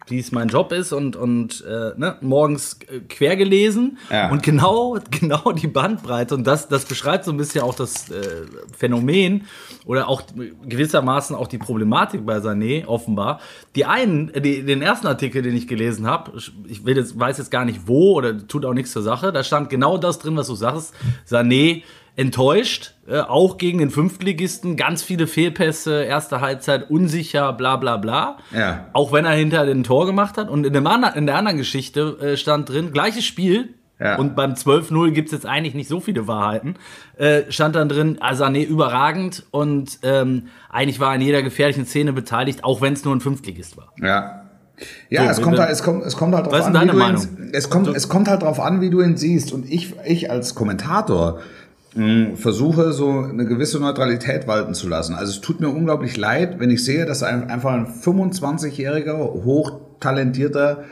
wie 0.07 0.19
es 0.19 0.31
mein 0.31 0.49
Job 0.49 0.71
ist 0.71 0.93
und, 0.93 1.15
und 1.15 1.63
äh, 1.65 1.91
ne, 1.97 2.17
morgens 2.21 2.79
äh, 2.87 2.99
quer 2.99 3.35
gelesen 3.35 3.97
ja. 4.09 4.29
und 4.29 4.43
genau, 4.43 4.97
genau 5.11 5.51
die 5.51 5.67
Bandbreite 5.67 6.35
und 6.35 6.45
das, 6.45 6.67
das 6.67 6.85
beschreibt 6.85 7.25
so 7.25 7.31
ein 7.31 7.37
bisschen 7.37 7.61
auch 7.61 7.75
das 7.75 8.09
äh, 8.09 8.45
Phänomen 8.77 9.45
oder 9.85 10.07
auch 10.07 10.23
gewissermaßen 10.67 11.35
auch 11.35 11.47
die 11.47 11.57
Problematik 11.57 12.25
bei 12.25 12.37
Sané 12.37 12.85
offenbar. 12.85 13.39
Die 13.75 13.85
einen, 13.85 14.31
die, 14.33 14.63
den 14.63 14.81
ersten 14.81 15.07
Artikel, 15.07 15.41
den 15.41 15.55
ich 15.55 15.67
gelesen 15.67 16.07
habe, 16.07 16.31
ich 16.67 16.85
will 16.85 16.97
jetzt, 16.97 17.19
weiß 17.19 17.37
jetzt 17.37 17.51
gar 17.51 17.65
nicht 17.65 17.87
wo 17.87 18.13
oder 18.13 18.47
tut 18.47 18.65
auch 18.65 18.73
nichts 18.73 18.91
zur 18.91 19.03
Sache, 19.03 19.31
da 19.31 19.43
stand 19.43 19.69
genau 19.69 19.97
das 19.97 20.19
drin, 20.19 20.35
was 20.35 20.47
du 20.47 20.55
sagst. 20.55 20.93
Sané 21.27 21.83
enttäuscht, 22.15 22.93
äh, 23.07 23.19
auch 23.19 23.57
gegen 23.57 23.79
den 23.79 23.89
Fünftligisten, 23.89 24.77
ganz 24.77 25.03
viele 25.03 25.27
Fehlpässe, 25.27 26.03
erste 26.03 26.41
Halbzeit 26.41 26.89
unsicher, 26.89 27.53
bla 27.53 27.75
bla 27.75 27.97
bla. 27.97 28.37
Ja. 28.53 28.87
Auch 28.93 29.11
wenn 29.11 29.25
er 29.25 29.33
hinter 29.33 29.65
den 29.65 29.83
Tor 29.83 30.05
gemacht 30.05 30.37
hat. 30.37 30.49
Und 30.49 30.65
in, 30.65 30.73
dem 30.73 30.87
andern, 30.87 31.13
in 31.15 31.25
der 31.25 31.35
anderen 31.35 31.57
Geschichte 31.57 32.17
äh, 32.21 32.37
stand 32.37 32.69
drin, 32.69 32.91
gleiches 32.91 33.25
Spiel, 33.25 33.75
ja. 33.99 34.17
Und 34.17 34.35
beim 34.35 34.53
12-0 34.53 35.11
gibt's 35.11 35.31
jetzt 35.31 35.45
eigentlich 35.45 35.73
nicht 35.73 35.87
so 35.87 36.01
viele 36.01 36.27
Wahrheiten. 36.27 36.75
Äh, 37.17 37.43
stand 37.49 37.75
dann 37.75 37.87
drin, 37.87 38.19
Asané 38.19 38.65
überragend 38.65 39.45
und 39.51 39.99
ähm, 40.03 40.47
eigentlich 40.69 40.99
war 40.99 41.11
er 41.11 41.15
in 41.15 41.21
jeder 41.21 41.41
gefährlichen 41.43 41.85
Szene 41.85 42.11
beteiligt, 42.11 42.65
auch 42.65 42.81
wenn 42.81 42.93
es 42.93 43.05
nur 43.05 43.15
ein 43.15 43.21
Fünftligist 43.21 43.77
war. 43.77 43.93
Ja. 44.01 44.41
Ja, 45.09 45.23
so, 45.23 45.29
es, 45.29 45.41
kommt 45.41 45.57
halt, 45.57 45.71
es, 45.71 45.83
kommt, 45.83 46.03
es 46.03 46.17
kommt 46.17 46.35
halt 46.35 46.47
drauf 46.47 46.65
an, 46.65 46.73
wie 46.73 46.87
du 46.87 46.99
ihn, 46.99 47.51
es 47.53 47.69
kommt, 47.69 47.87
es 47.87 48.09
kommt 48.09 48.27
halt 48.27 48.41
drauf 48.41 48.59
an, 48.59 48.81
wie 48.81 48.89
du 48.89 49.01
ihn 49.01 49.15
siehst. 49.15 49.53
Und 49.53 49.71
ich, 49.71 49.95
ich 50.05 50.29
als 50.29 50.53
Kommentator 50.53 51.39
versuche 52.35 52.91
so 52.91 53.21
eine 53.21 53.45
gewisse 53.45 53.79
Neutralität 53.79 54.47
walten 54.47 54.73
zu 54.73 54.89
lassen. 54.89 55.15
Also 55.15 55.31
es 55.31 55.41
tut 55.41 55.61
mir 55.61 55.69
unglaublich 55.69 56.17
leid, 56.17 56.59
wenn 56.59 56.69
ich 56.69 56.83
sehe, 56.83 57.05
dass 57.05 57.23
ein, 57.23 57.49
einfach 57.49 57.71
ein 57.71 57.87
25-jähriger, 57.87 59.17
hochtalentierter 59.17 60.83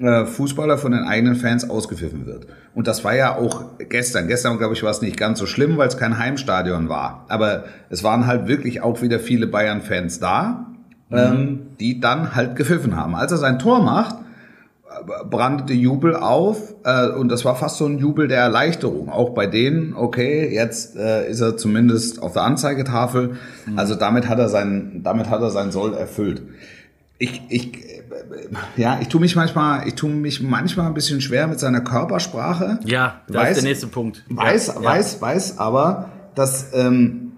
äh, 0.00 0.24
Fußballer 0.24 0.76
von 0.76 0.90
den 0.90 1.04
eigenen 1.04 1.36
Fans 1.36 1.70
ausgepfiffen 1.70 2.26
wird. 2.26 2.48
Und 2.74 2.88
das 2.88 3.04
war 3.04 3.14
ja 3.14 3.36
auch 3.36 3.78
gestern. 3.78 4.26
Gestern, 4.26 4.58
glaube 4.58 4.74
ich, 4.74 4.82
war 4.82 4.90
es 4.90 5.02
nicht 5.02 5.16
ganz 5.16 5.38
so 5.38 5.46
schlimm, 5.46 5.76
weil 5.76 5.86
es 5.86 5.96
kein 5.96 6.18
Heimstadion 6.18 6.88
war. 6.88 7.26
Aber 7.28 7.64
es 7.88 8.02
waren 8.02 8.26
halt 8.26 8.48
wirklich 8.48 8.82
auch 8.82 9.02
wieder 9.02 9.20
viele 9.20 9.46
Bayern-Fans 9.46 10.18
da, 10.18 10.66
mhm. 11.10 11.16
ähm, 11.16 11.60
die 11.78 12.00
dann 12.00 12.34
halt 12.34 12.56
gepfiffen 12.56 12.96
haben. 12.96 13.14
Als 13.14 13.30
er 13.30 13.38
sein 13.38 13.60
Tor 13.60 13.84
macht, 13.84 14.16
brandete 15.28 15.72
Jubel 15.72 16.16
auf 16.16 16.74
äh, 16.84 17.08
und 17.08 17.28
das 17.28 17.44
war 17.44 17.56
fast 17.56 17.78
so 17.78 17.86
ein 17.86 17.98
Jubel 17.98 18.28
der 18.28 18.38
Erleichterung. 18.38 19.08
Auch 19.08 19.30
bei 19.30 19.46
denen, 19.46 19.94
okay, 19.94 20.52
jetzt 20.52 20.96
äh, 20.96 21.28
ist 21.28 21.40
er 21.40 21.56
zumindest 21.56 22.22
auf 22.22 22.32
der 22.32 22.42
Anzeigetafel. 22.42 23.36
Mhm. 23.66 23.78
Also 23.78 23.94
damit 23.94 24.28
hat 24.28 24.38
er 24.38 24.48
sein, 24.48 25.00
damit 25.02 25.28
hat 25.28 25.40
er 25.40 25.50
sein 25.50 25.72
Soll 25.72 25.94
erfüllt. 25.94 26.42
Ich, 27.18 27.42
ich, 27.48 27.76
äh, 27.76 28.02
ja, 28.76 28.98
ich 29.00 29.08
tue 29.08 29.20
mich 29.20 29.36
manchmal, 29.36 29.86
ich 29.86 29.94
tue 29.94 30.10
mich 30.10 30.42
manchmal 30.42 30.86
ein 30.86 30.94
bisschen 30.94 31.20
schwer 31.20 31.46
mit 31.46 31.60
seiner 31.60 31.80
Körpersprache. 31.80 32.80
Ja, 32.84 33.20
das 33.28 33.36
weiß, 33.36 33.50
ist 33.50 33.62
der 33.62 33.70
nächste 33.70 33.86
Punkt. 33.88 34.24
Weiß, 34.28 34.68
ja. 34.68 34.82
weiß, 34.82 35.20
weiß, 35.20 35.58
aber 35.58 36.10
dass 36.34 36.72
ähm, 36.74 37.32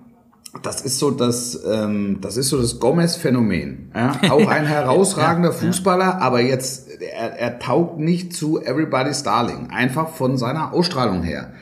das 0.62 0.82
ist 0.82 0.98
so 0.98 1.10
das, 1.10 1.58
ähm, 1.64 2.18
das 2.20 2.36
ist 2.36 2.50
so 2.50 2.60
das 2.60 2.78
Gomez-Phänomen. 2.78 3.90
Ja? 3.94 4.12
Auch 4.30 4.46
ein 4.46 4.66
herausragender 4.66 5.52
Fußballer, 5.52 6.20
aber 6.20 6.40
jetzt 6.40 6.90
er, 7.00 7.38
er 7.38 7.58
taugt 7.58 7.98
nicht 7.98 8.34
zu 8.34 8.60
Everybody's 8.60 9.22
Darling, 9.22 9.70
einfach 9.70 10.10
von 10.10 10.36
seiner 10.36 10.72
Ausstrahlung 10.72 11.22
her. 11.22 11.52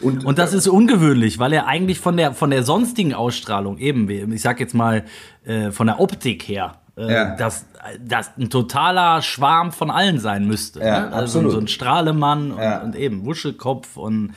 Und, 0.00 0.24
und 0.24 0.38
das 0.38 0.54
ist 0.54 0.68
ungewöhnlich, 0.68 1.38
weil 1.38 1.52
er 1.52 1.66
eigentlich 1.66 1.98
von 1.98 2.16
der 2.16 2.32
von 2.32 2.50
der 2.50 2.62
sonstigen 2.62 3.14
Ausstrahlung 3.14 3.78
eben, 3.78 4.08
ich 4.32 4.42
sag 4.42 4.60
jetzt 4.60 4.74
mal 4.74 5.04
äh, 5.44 5.72
von 5.72 5.88
der 5.88 6.00
Optik 6.00 6.44
her, 6.44 6.76
äh, 6.96 7.12
ja. 7.12 7.36
dass 7.36 7.66
das 8.00 8.30
ein 8.38 8.48
totaler 8.48 9.22
Schwarm 9.22 9.72
von 9.72 9.90
allen 9.90 10.20
sein 10.20 10.46
müsste. 10.46 10.80
Ja, 10.80 11.00
ne? 11.00 11.12
Also 11.12 11.38
absolut. 11.40 11.52
so 11.52 11.58
ein 11.58 11.68
Strahlemann 11.68 12.52
und, 12.52 12.58
ja. 12.58 12.82
und 12.82 12.96
eben 12.96 13.24
Wuschelkopf 13.24 13.96
und 13.96 14.34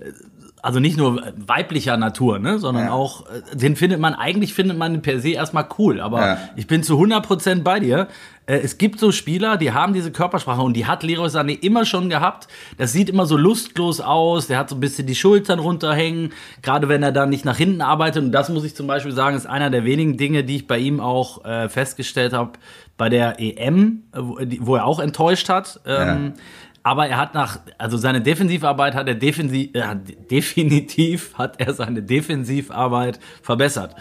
äh, 0.00 0.10
also 0.64 0.80
nicht 0.80 0.96
nur 0.96 1.22
weiblicher 1.36 1.98
Natur, 1.98 2.38
ne, 2.38 2.58
sondern 2.58 2.86
ja. 2.86 2.92
auch, 2.92 3.26
äh, 3.26 3.54
den 3.54 3.76
findet 3.76 4.00
man, 4.00 4.14
eigentlich 4.14 4.54
findet 4.54 4.78
man 4.78 5.02
per 5.02 5.20
se 5.20 5.32
erstmal 5.32 5.68
cool, 5.78 6.00
aber 6.00 6.20
ja. 6.20 6.38
ich 6.56 6.66
bin 6.66 6.82
zu 6.82 6.98
100% 6.98 7.62
bei 7.62 7.80
dir. 7.80 8.08
Äh, 8.46 8.60
es 8.60 8.78
gibt 8.78 8.98
so 8.98 9.12
Spieler, 9.12 9.58
die 9.58 9.72
haben 9.72 9.92
diese 9.92 10.10
Körpersprache 10.10 10.62
und 10.62 10.72
die 10.72 10.86
hat 10.86 11.02
Leroy 11.02 11.28
Sané 11.28 11.60
immer 11.60 11.84
schon 11.84 12.08
gehabt. 12.08 12.48
Das 12.78 12.92
sieht 12.92 13.10
immer 13.10 13.26
so 13.26 13.36
lustlos 13.36 14.00
aus, 14.00 14.46
der 14.46 14.56
hat 14.56 14.70
so 14.70 14.76
ein 14.76 14.80
bisschen 14.80 15.06
die 15.06 15.14
Schultern 15.14 15.58
runterhängen, 15.58 16.32
gerade 16.62 16.88
wenn 16.88 17.02
er 17.02 17.12
dann 17.12 17.28
nicht 17.28 17.44
nach 17.44 17.58
hinten 17.58 17.82
arbeitet. 17.82 18.22
Und 18.22 18.32
das 18.32 18.48
muss 18.48 18.64
ich 18.64 18.74
zum 18.74 18.86
Beispiel 18.86 19.12
sagen, 19.12 19.36
ist 19.36 19.46
einer 19.46 19.68
der 19.68 19.84
wenigen 19.84 20.16
Dinge, 20.16 20.44
die 20.44 20.56
ich 20.56 20.66
bei 20.66 20.78
ihm 20.78 20.98
auch 20.98 21.44
äh, 21.44 21.68
festgestellt 21.68 22.32
habe 22.32 22.52
bei 22.96 23.10
der 23.10 23.38
EM, 23.38 24.04
äh, 24.12 24.18
wo, 24.18 24.38
wo, 24.60 24.76
er 24.76 24.86
auch 24.86 24.98
enttäuscht 24.98 25.50
hat. 25.50 25.80
Ähm, 25.84 26.32
ja 26.36 26.42
aber 26.84 27.08
er 27.08 27.16
hat 27.16 27.34
nach, 27.34 27.58
also 27.78 27.96
seine 27.96 28.20
Defensivarbeit 28.20 28.94
hat 28.94 29.08
er 29.08 29.14
defensiv, 29.14 29.70
äh, 29.72 29.96
definitiv 30.30 31.36
hat 31.36 31.58
er 31.58 31.72
seine 31.72 32.02
Defensivarbeit 32.02 33.18
verbessert. 33.42 33.96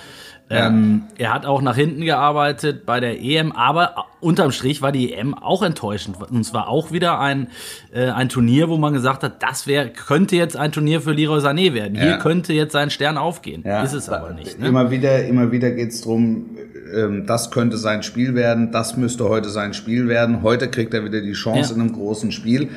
Ja. 0.49 0.67
Ähm, 0.67 1.03
er 1.17 1.33
hat 1.33 1.45
auch 1.45 1.61
nach 1.61 1.77
hinten 1.77 2.01
gearbeitet 2.01 2.85
bei 2.85 2.99
der 2.99 3.21
EM, 3.21 3.53
aber 3.53 4.05
unterm 4.19 4.51
Strich 4.51 4.81
war 4.81 4.91
die 4.91 5.13
EM 5.13 5.33
auch 5.33 5.63
enttäuschend. 5.63 6.17
Und 6.29 6.43
zwar 6.43 6.67
auch 6.67 6.91
wieder 6.91 7.19
ein, 7.19 7.47
äh, 7.93 8.09
ein 8.09 8.27
Turnier, 8.27 8.67
wo 8.67 8.77
man 8.77 8.93
gesagt 8.93 9.23
hat, 9.23 9.41
das 9.41 9.65
wäre, 9.65 9.89
könnte 9.89 10.35
jetzt 10.35 10.57
ein 10.57 10.73
Turnier 10.73 10.99
für 10.99 11.13
Leroy 11.13 11.39
Sané 11.39 11.73
werden. 11.73 11.95
Ja. 11.95 12.01
Hier 12.01 12.17
könnte 12.17 12.51
jetzt 12.51 12.73
sein 12.73 12.89
Stern 12.89 13.17
aufgehen. 13.17 13.63
Ja. 13.65 13.81
Ist 13.81 13.93
es 13.93 14.09
aber 14.09 14.33
nicht. 14.33 14.59
Ne? 14.59 14.67
Immer 14.67 14.91
wieder, 14.91 15.25
immer 15.25 15.53
wieder 15.53 15.71
geht's 15.71 16.01
drum 16.01 16.57
ähm, 16.95 17.25
das 17.25 17.51
könnte 17.51 17.77
sein 17.77 18.03
Spiel 18.03 18.35
werden, 18.35 18.71
das 18.71 18.97
müsste 18.97 19.29
heute 19.29 19.49
sein 19.49 19.73
Spiel 19.73 20.07
werden. 20.07 20.43
Heute 20.43 20.69
kriegt 20.69 20.93
er 20.93 21.03
wieder 21.03 21.21
die 21.21 21.33
Chance 21.33 21.69
ja. 21.71 21.75
in 21.75 21.81
einem 21.81 21.93
großen 21.93 22.31
Spiel. 22.31 22.69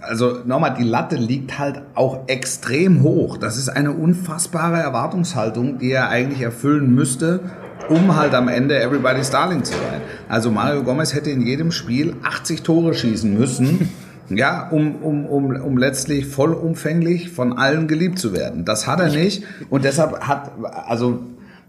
Also 0.00 0.38
nochmal, 0.44 0.74
die 0.78 0.84
Latte 0.84 1.16
liegt 1.16 1.58
halt 1.58 1.82
auch 1.94 2.28
extrem 2.28 3.02
hoch. 3.02 3.36
Das 3.36 3.58
ist 3.58 3.68
eine 3.68 3.92
unfassbare 3.92 4.78
Erwartungshaltung, 4.78 5.78
die 5.78 5.90
er 5.90 6.08
eigentlich 6.08 6.40
erfüllen 6.40 6.94
müsste, 6.94 7.40
um 7.88 8.16
halt 8.16 8.34
am 8.34 8.48
Ende 8.48 8.80
Everybody's 8.80 9.30
Darling 9.30 9.64
zu 9.64 9.72
sein. 9.72 10.00
Also 10.28 10.50
Mario 10.50 10.82
Gomez 10.82 11.14
hätte 11.14 11.30
in 11.30 11.42
jedem 11.44 11.72
Spiel 11.72 12.14
80 12.22 12.62
Tore 12.62 12.94
schießen 12.94 13.36
müssen. 13.36 13.90
Ja, 14.30 14.68
um, 14.68 14.96
um, 14.96 15.24
um, 15.24 15.56
um 15.56 15.78
letztlich 15.78 16.26
vollumfänglich 16.26 17.30
von 17.30 17.56
allen 17.56 17.88
geliebt 17.88 18.18
zu 18.18 18.34
werden. 18.34 18.66
Das 18.66 18.86
hat 18.86 19.00
er 19.00 19.08
nicht. 19.08 19.42
Und 19.70 19.86
deshalb 19.86 20.20
hat, 20.20 20.52
also 20.86 21.20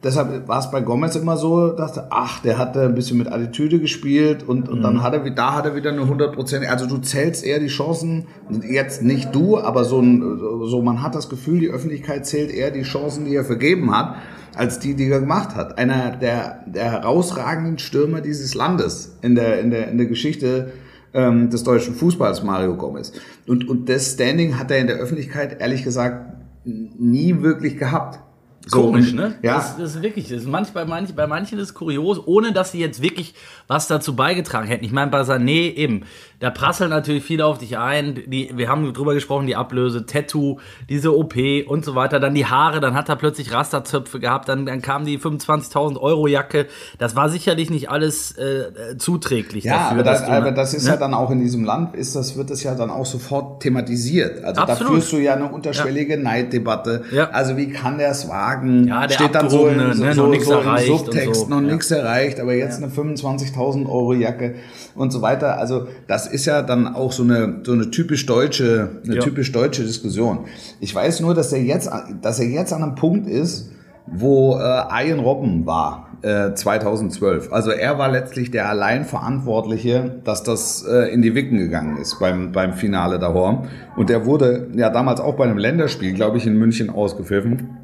Deshalb 0.01 0.48
war 0.48 0.60
es 0.60 0.72
bei 0.72 0.79
Gomez 0.79 1.15
immer 1.15 1.36
so, 1.36 1.72
dass 1.72 2.00
ach, 2.10 2.41
der 2.41 2.58
hat 2.58 2.77
ein 2.77 2.96
bisschen 2.96 3.18
mit 3.18 3.29
Attitüde 3.29 3.79
gespielt 3.79 4.48
und, 4.48 4.70
und 4.70 4.79
mhm. 4.79 4.84
dann 4.84 5.03
hat 5.03 5.13
er, 5.13 5.29
da 5.29 5.56
hat 5.56 5.65
er 5.65 5.75
wieder 5.75 5.91
eine 5.91 6.03
100%, 6.03 6.65
also 6.68 6.86
du 6.86 7.00
zählst 7.00 7.44
eher 7.44 7.60
die 7.60 7.68
Chancen, 7.68 8.27
jetzt 8.70 9.03
nicht 9.03 9.36
du, 9.36 9.58
aber 9.58 9.84
so, 9.84 10.00
ein, 10.00 10.22
so 10.63 10.82
man 10.82 11.03
hat 11.03 11.15
das 11.15 11.29
Gefühl, 11.29 11.60
die 11.60 11.70
Öffentlichkeit 11.70 12.25
zählt 12.25 12.50
eher 12.50 12.72
die 12.72 12.84
Chancen, 12.84 13.25
die 13.25 13.36
er 13.36 13.44
vergeben 13.44 13.96
hat. 13.96 14.15
als 14.56 14.79
die, 14.79 14.96
die 14.96 15.10
er 15.10 15.20
gemacht 15.20 15.56
hat. 15.56 15.77
Einer 15.77 16.18
der, 16.18 16.65
der 16.65 16.91
herausragenden 16.91 17.77
Stürmer 17.77 18.20
dieses 18.20 18.56
Landes 18.56 19.18
in 19.22 19.36
der, 19.36 19.60
in 19.62 19.70
der, 19.70 19.89
in 19.89 19.98
der 19.98 20.08
Geschichte 20.08 20.74
ähm, 21.13 21.50
des 21.50 21.63
deutschen 21.63 21.96
Fußballs, 21.96 22.44
Mario 22.44 22.75
Gomez. 22.75 23.13
Und, 23.48 23.70
und 23.70 23.89
das 23.89 24.13
Standing 24.13 24.60
hat 24.60 24.72
er 24.72 24.79
in 24.79 24.88
der 24.88 24.98
Öffentlichkeit 24.98 25.62
ehrlich 25.62 25.84
gesagt 25.84 26.36
nie 26.65 27.41
wirklich 27.41 27.77
gehabt. 27.77 28.20
So, 28.69 28.83
Komisch, 28.83 29.13
ne? 29.13 29.35
Ja. 29.41 29.55
Das, 29.55 29.77
das 29.77 29.95
ist 29.95 30.01
wirklich, 30.03 30.29
das 30.29 30.41
ist 30.41 30.47
manch, 30.47 30.69
bei, 30.69 30.85
manch, 30.85 31.15
bei 31.15 31.25
manchen 31.25 31.57
ist 31.57 31.69
es 31.69 31.73
kurios, 31.73 32.21
ohne 32.23 32.53
dass 32.53 32.71
sie 32.71 32.79
jetzt 32.79 33.01
wirklich 33.01 33.33
was 33.67 33.88
dazu 33.88 34.15
beigetragen 34.15 34.67
hätten. 34.67 34.85
Ich 34.85 34.91
meine, 34.91 35.09
bei 35.09 35.21
Sané 35.21 35.73
eben, 35.73 36.03
da 36.39 36.51
prasseln 36.51 36.89
natürlich 36.89 37.23
viele 37.23 37.45
auf 37.45 37.57
dich 37.57 37.77
ein. 37.77 38.15
Die, 38.27 38.51
wir 38.55 38.69
haben 38.69 38.93
drüber 38.93 39.13
gesprochen, 39.13 39.47
die 39.47 39.55
Ablöse, 39.55 40.05
Tattoo, 40.05 40.59
diese 40.88 41.17
OP 41.17 41.35
und 41.67 41.83
so 41.83 41.95
weiter. 41.95 42.19
Dann 42.19 42.35
die 42.35 42.45
Haare, 42.45 42.79
dann 42.79 42.93
hat 42.93 43.09
er 43.09 43.15
plötzlich 43.15 43.51
Rasterzöpfe 43.51 44.19
gehabt, 44.19 44.47
dann, 44.47 44.65
dann 44.65 44.81
kam 44.81 45.05
die 45.05 45.17
25.000 45.17 45.99
Euro 45.99 46.27
Jacke. 46.27 46.67
Das 46.97 47.15
war 47.15 47.29
sicherlich 47.29 47.69
nicht 47.69 47.89
alles 47.89 48.38
äh, 48.38 48.97
zuträglich 48.97 49.63
ja, 49.63 49.73
dafür. 49.73 49.91
Aber 49.91 50.03
das, 50.03 50.25
du, 50.25 50.31
aber 50.31 50.51
das 50.51 50.73
ist 50.73 50.85
ne? 50.85 50.91
ja 50.91 50.97
dann 50.97 51.13
auch 51.13 51.31
in 51.31 51.39
diesem 51.39 51.65
Land, 51.65 51.95
ist 51.95 52.15
das, 52.15 52.38
wird 52.38 52.49
das 52.51 52.63
ja 52.63 52.75
dann 52.75 52.89
auch 52.89 53.05
sofort 53.05 53.61
thematisiert. 53.61 54.43
Also 54.43 54.61
Absolut. 54.61 54.81
da 54.81 54.95
führst 54.95 55.11
du 55.11 55.17
ja 55.17 55.33
eine 55.33 55.51
unterschwellige 55.51 56.15
ja. 56.15 56.21
Neiddebatte. 56.21 57.03
Ja. 57.11 57.29
Also 57.31 57.57
wie 57.57 57.69
kann 57.69 57.97
der 57.97 58.11
es 58.11 58.29
wagen? 58.29 58.58
Ja, 58.63 59.07
der 59.07 59.15
Steht 59.15 59.35
dann 59.35 59.49
so, 59.49 59.67
in, 59.67 59.77
ne, 59.77 59.93
so, 59.93 60.27
noch 60.27 60.41
so 60.41 60.59
im 60.59 60.77
Subtext, 60.77 61.41
so. 61.41 61.47
noch 61.47 61.61
ja. 61.61 61.67
nichts 61.67 61.91
erreicht, 61.91 62.39
aber 62.39 62.53
jetzt 62.53 62.81
eine 62.81 62.91
25.000 62.91 63.85
Euro 63.87 64.13
Jacke 64.13 64.55
und 64.95 65.11
so 65.11 65.21
weiter. 65.21 65.57
Also 65.57 65.87
das 66.07 66.27
ist 66.27 66.45
ja 66.45 66.61
dann 66.61 66.87
auch 66.87 67.11
so 67.11 67.23
eine, 67.23 67.61
so 67.63 67.73
eine 67.73 67.91
typisch 67.91 68.25
deutsche, 68.25 69.01
eine 69.03 69.15
ja. 69.15 69.21
typisch 69.21 69.51
deutsche 69.51 69.83
Diskussion. 69.83 70.45
Ich 70.79 70.93
weiß 70.93 71.19
nur, 71.21 71.33
dass 71.33 71.53
er 71.53 71.61
jetzt, 71.61 71.89
dass 72.21 72.39
er 72.39 72.47
jetzt 72.47 72.73
an 72.73 72.83
einem 72.83 72.95
Punkt 72.95 73.27
ist, 73.27 73.71
wo 74.05 74.57
äh, 74.57 75.05
Ian 75.05 75.19
Robben 75.19 75.65
war 75.65 76.09
äh, 76.21 76.53
2012. 76.53 77.51
Also 77.51 77.71
er 77.71 77.97
war 77.97 78.09
letztlich 78.09 78.51
der 78.51 78.69
allein 78.69 79.05
Verantwortliche, 79.05 80.19
dass 80.23 80.43
das 80.43 80.85
äh, 80.85 81.13
in 81.13 81.21
die 81.21 81.35
Wicken 81.35 81.57
gegangen 81.57 81.97
ist 81.97 82.19
beim, 82.19 82.51
beim 82.51 82.73
Finale 82.73 83.19
da 83.19 83.33
Horn. 83.33 83.67
Und 83.95 84.09
er 84.09 84.25
wurde 84.25 84.67
ja 84.75 84.89
damals 84.89 85.21
auch 85.21 85.35
bei 85.35 85.45
einem 85.45 85.57
Länderspiel, 85.57 86.13
glaube 86.13 86.37
ich, 86.37 86.45
in 86.45 86.57
München 86.57 86.89
ausgepfiffen. 86.89 87.78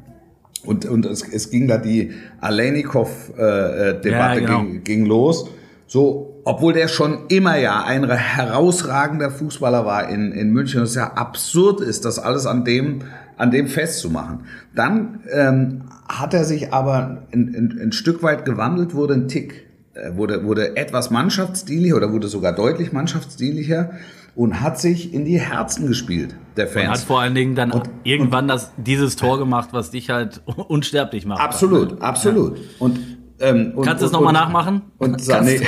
Und, 0.66 0.84
und 0.84 1.06
es, 1.06 1.22
es 1.22 1.50
ging 1.50 1.68
da 1.68 1.78
die 1.78 2.12
Alenikov-Debatte 2.40 4.08
äh, 4.08 4.10
ja, 4.10 4.34
genau. 4.34 4.62
ging, 4.62 4.84
ging 4.84 5.06
los. 5.06 5.48
So, 5.86 6.42
obwohl 6.44 6.72
der 6.72 6.88
schon 6.88 7.26
immer 7.28 7.56
ja 7.56 7.84
ein 7.84 8.08
herausragender 8.08 9.30
Fußballer 9.30 9.86
war 9.86 10.08
in, 10.08 10.32
in 10.32 10.50
München, 10.50 10.82
es 10.82 10.94
ja 10.94 11.12
absurd 11.14 11.80
ist, 11.80 12.04
das 12.04 12.18
alles 12.18 12.46
an 12.46 12.64
dem, 12.64 13.00
an 13.36 13.50
dem 13.50 13.68
festzumachen. 13.68 14.40
Dann 14.74 15.20
ähm, 15.32 15.82
hat 16.08 16.34
er 16.34 16.44
sich 16.44 16.72
aber 16.72 17.22
ein, 17.32 17.54
ein, 17.54 17.78
ein 17.80 17.92
Stück 17.92 18.22
weit 18.22 18.44
gewandelt, 18.44 18.94
wurde 18.94 19.14
ein 19.14 19.28
Tick, 19.28 19.66
äh, 19.94 20.16
wurde, 20.16 20.44
wurde 20.44 20.76
etwas 20.76 21.10
mannschaftsdienlicher 21.10 21.96
oder 21.96 22.12
wurde 22.12 22.28
sogar 22.28 22.52
deutlich 22.52 22.92
mannschaftsdienlicher 22.92 23.92
und 24.36 24.60
hat 24.60 24.78
sich 24.78 25.12
in 25.12 25.24
die 25.24 25.40
Herzen 25.40 25.88
gespielt 25.88 26.36
der 26.56 26.68
Fans. 26.68 26.84
Und 26.84 26.92
hat 26.92 27.00
vor 27.00 27.20
allen 27.20 27.34
Dingen 27.34 27.54
dann 27.54 27.72
und, 27.72 27.90
irgendwann 28.04 28.44
und, 28.44 28.48
das, 28.48 28.72
dieses 28.76 29.16
Tor 29.16 29.38
gemacht, 29.38 29.70
was 29.72 29.90
dich 29.90 30.10
halt 30.10 30.42
unsterblich 30.68 31.26
macht. 31.26 31.40
Absolut, 31.40 32.00
absolut. 32.00 32.58
Ja. 32.58 32.64
Und 32.78 33.00
ähm, 33.38 33.72
und, 33.76 33.84
Kannst 33.84 34.00
du 34.00 34.06
es 34.06 34.12
nochmal 34.12 34.32
nachmachen? 34.32 34.80
Und 34.96 35.20
Sané. 35.20 35.60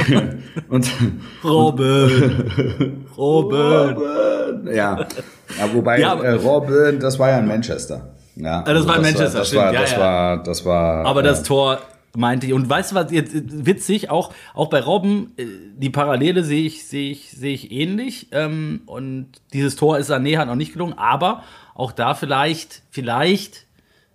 und, 0.70 0.90
Robin. 1.44 3.04
Robin. 3.14 3.58
Robin. 3.58 4.74
Ja. 4.74 5.00
ja 5.00 5.74
wobei 5.74 6.00
ja, 6.00 6.14
äh, 6.14 6.32
Robin, 6.32 6.98
das 6.98 7.18
war 7.18 7.28
ja 7.28 7.38
in 7.40 7.46
Manchester. 7.46 8.14
Ja, 8.36 8.62
das 8.62 8.74
also 8.74 8.88
war 8.88 8.96
in 8.96 9.02
Manchester, 9.02 9.34
war, 9.34 9.40
das 9.40 9.48
stimmt. 9.48 9.62
War, 9.64 9.72
das, 9.72 9.92
ja, 9.92 9.98
war, 9.98 10.42
das 10.42 10.64
war. 10.64 11.06
Aber 11.06 11.22
das 11.22 11.42
Tor 11.42 11.78
meinte 12.18 12.46
ich. 12.46 12.52
Und 12.52 12.68
weißt 12.68 12.92
du 12.92 12.94
was, 12.96 13.12
jetzt 13.12 13.32
witzig, 13.34 14.10
auch, 14.10 14.32
auch 14.54 14.68
bei 14.68 14.80
Robben, 14.80 15.32
äh, 15.36 15.46
die 15.76 15.90
Parallele 15.90 16.42
sehe 16.42 16.66
ich, 16.66 16.86
sehe 16.86 17.12
ich, 17.12 17.30
sehe 17.30 17.54
ich 17.54 17.70
ähnlich. 17.70 18.28
Ähm, 18.32 18.82
und 18.86 19.28
dieses 19.52 19.76
Tor 19.76 19.98
ist 19.98 20.10
Sané 20.10 20.36
hat 20.36 20.48
noch 20.48 20.56
nicht 20.56 20.72
gelungen, 20.72 20.94
aber 20.98 21.42
auch 21.74 21.92
da 21.92 22.14
vielleicht, 22.14 22.82
vielleicht 22.90 23.66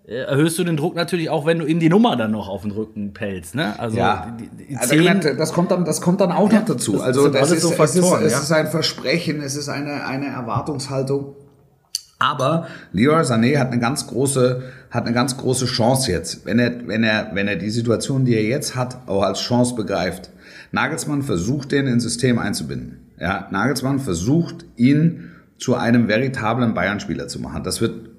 äh, 0.05 0.15
erhöhst 0.15 0.59
du 0.59 0.65
den 0.65 0.75
Druck 0.75 0.95
natürlich 0.95 1.29
auch, 1.29 1.45
wenn 1.45 1.59
du 1.59 1.65
ihm 1.65 1.79
die 1.79 1.89
Nummer 1.89 2.17
dann 2.17 2.31
noch 2.31 2.49
auf 2.49 2.63
den 2.63 2.71
Rücken 2.71 3.13
pelzt. 3.13 3.55
Ne? 3.55 3.79
Also, 3.79 3.97
ja. 3.97 4.35
die, 4.37 4.65
die 4.65 4.75
also 4.75 4.95
das 5.37 5.53
kommt 5.53 5.71
dann, 5.71 5.85
das 5.85 6.01
kommt 6.01 6.19
dann 6.19 6.33
auch 6.33 6.51
noch 6.51 6.65
dazu. 6.65 7.01
Also 7.01 7.29
das, 7.29 7.51
ist, 7.51 7.61
so 7.61 7.71
Faktoren, 7.71 8.21
es, 8.21 8.33
ist, 8.33 8.37
es 8.37 8.43
ist 8.43 8.51
ein 8.51 8.67
Versprechen, 8.67 9.41
es 9.41 9.55
ist 9.55 9.69
eine, 9.69 10.05
eine 10.05 10.27
Erwartungshaltung. 10.27 11.35
Aber 12.19 12.67
Leroy 12.93 13.21
Sané 13.23 13.57
hat 13.57 13.71
eine 13.71 13.79
ganz 13.79 14.07
große, 14.07 14.61
hat 14.91 15.05
eine 15.05 15.13
ganz 15.13 15.37
große 15.37 15.65
Chance 15.65 16.11
jetzt, 16.11 16.45
wenn 16.45 16.59
er, 16.59 16.87
wenn 16.87 17.03
er, 17.03 17.31
wenn 17.33 17.47
er 17.47 17.55
die 17.55 17.69
Situation, 17.69 18.23
die 18.23 18.35
er 18.35 18.43
jetzt 18.43 18.75
hat, 18.75 19.07
auch 19.07 19.23
als 19.23 19.41
Chance 19.41 19.75
begreift. 19.75 20.29
Nagelsmann 20.71 21.21
versucht, 21.21 21.71
den 21.71 21.87
ins 21.87 22.03
System 22.03 22.39
einzubinden. 22.39 22.99
Ja, 23.19 23.47
Nagelsmann 23.51 23.99
versucht, 23.99 24.65
ihn 24.75 25.31
zu 25.57 25.75
einem 25.75 26.07
veritablen 26.07 26.73
Bayern-Spieler 26.73 27.27
zu 27.27 27.39
machen. 27.39 27.63
Das 27.63 27.79
wird 27.79 28.13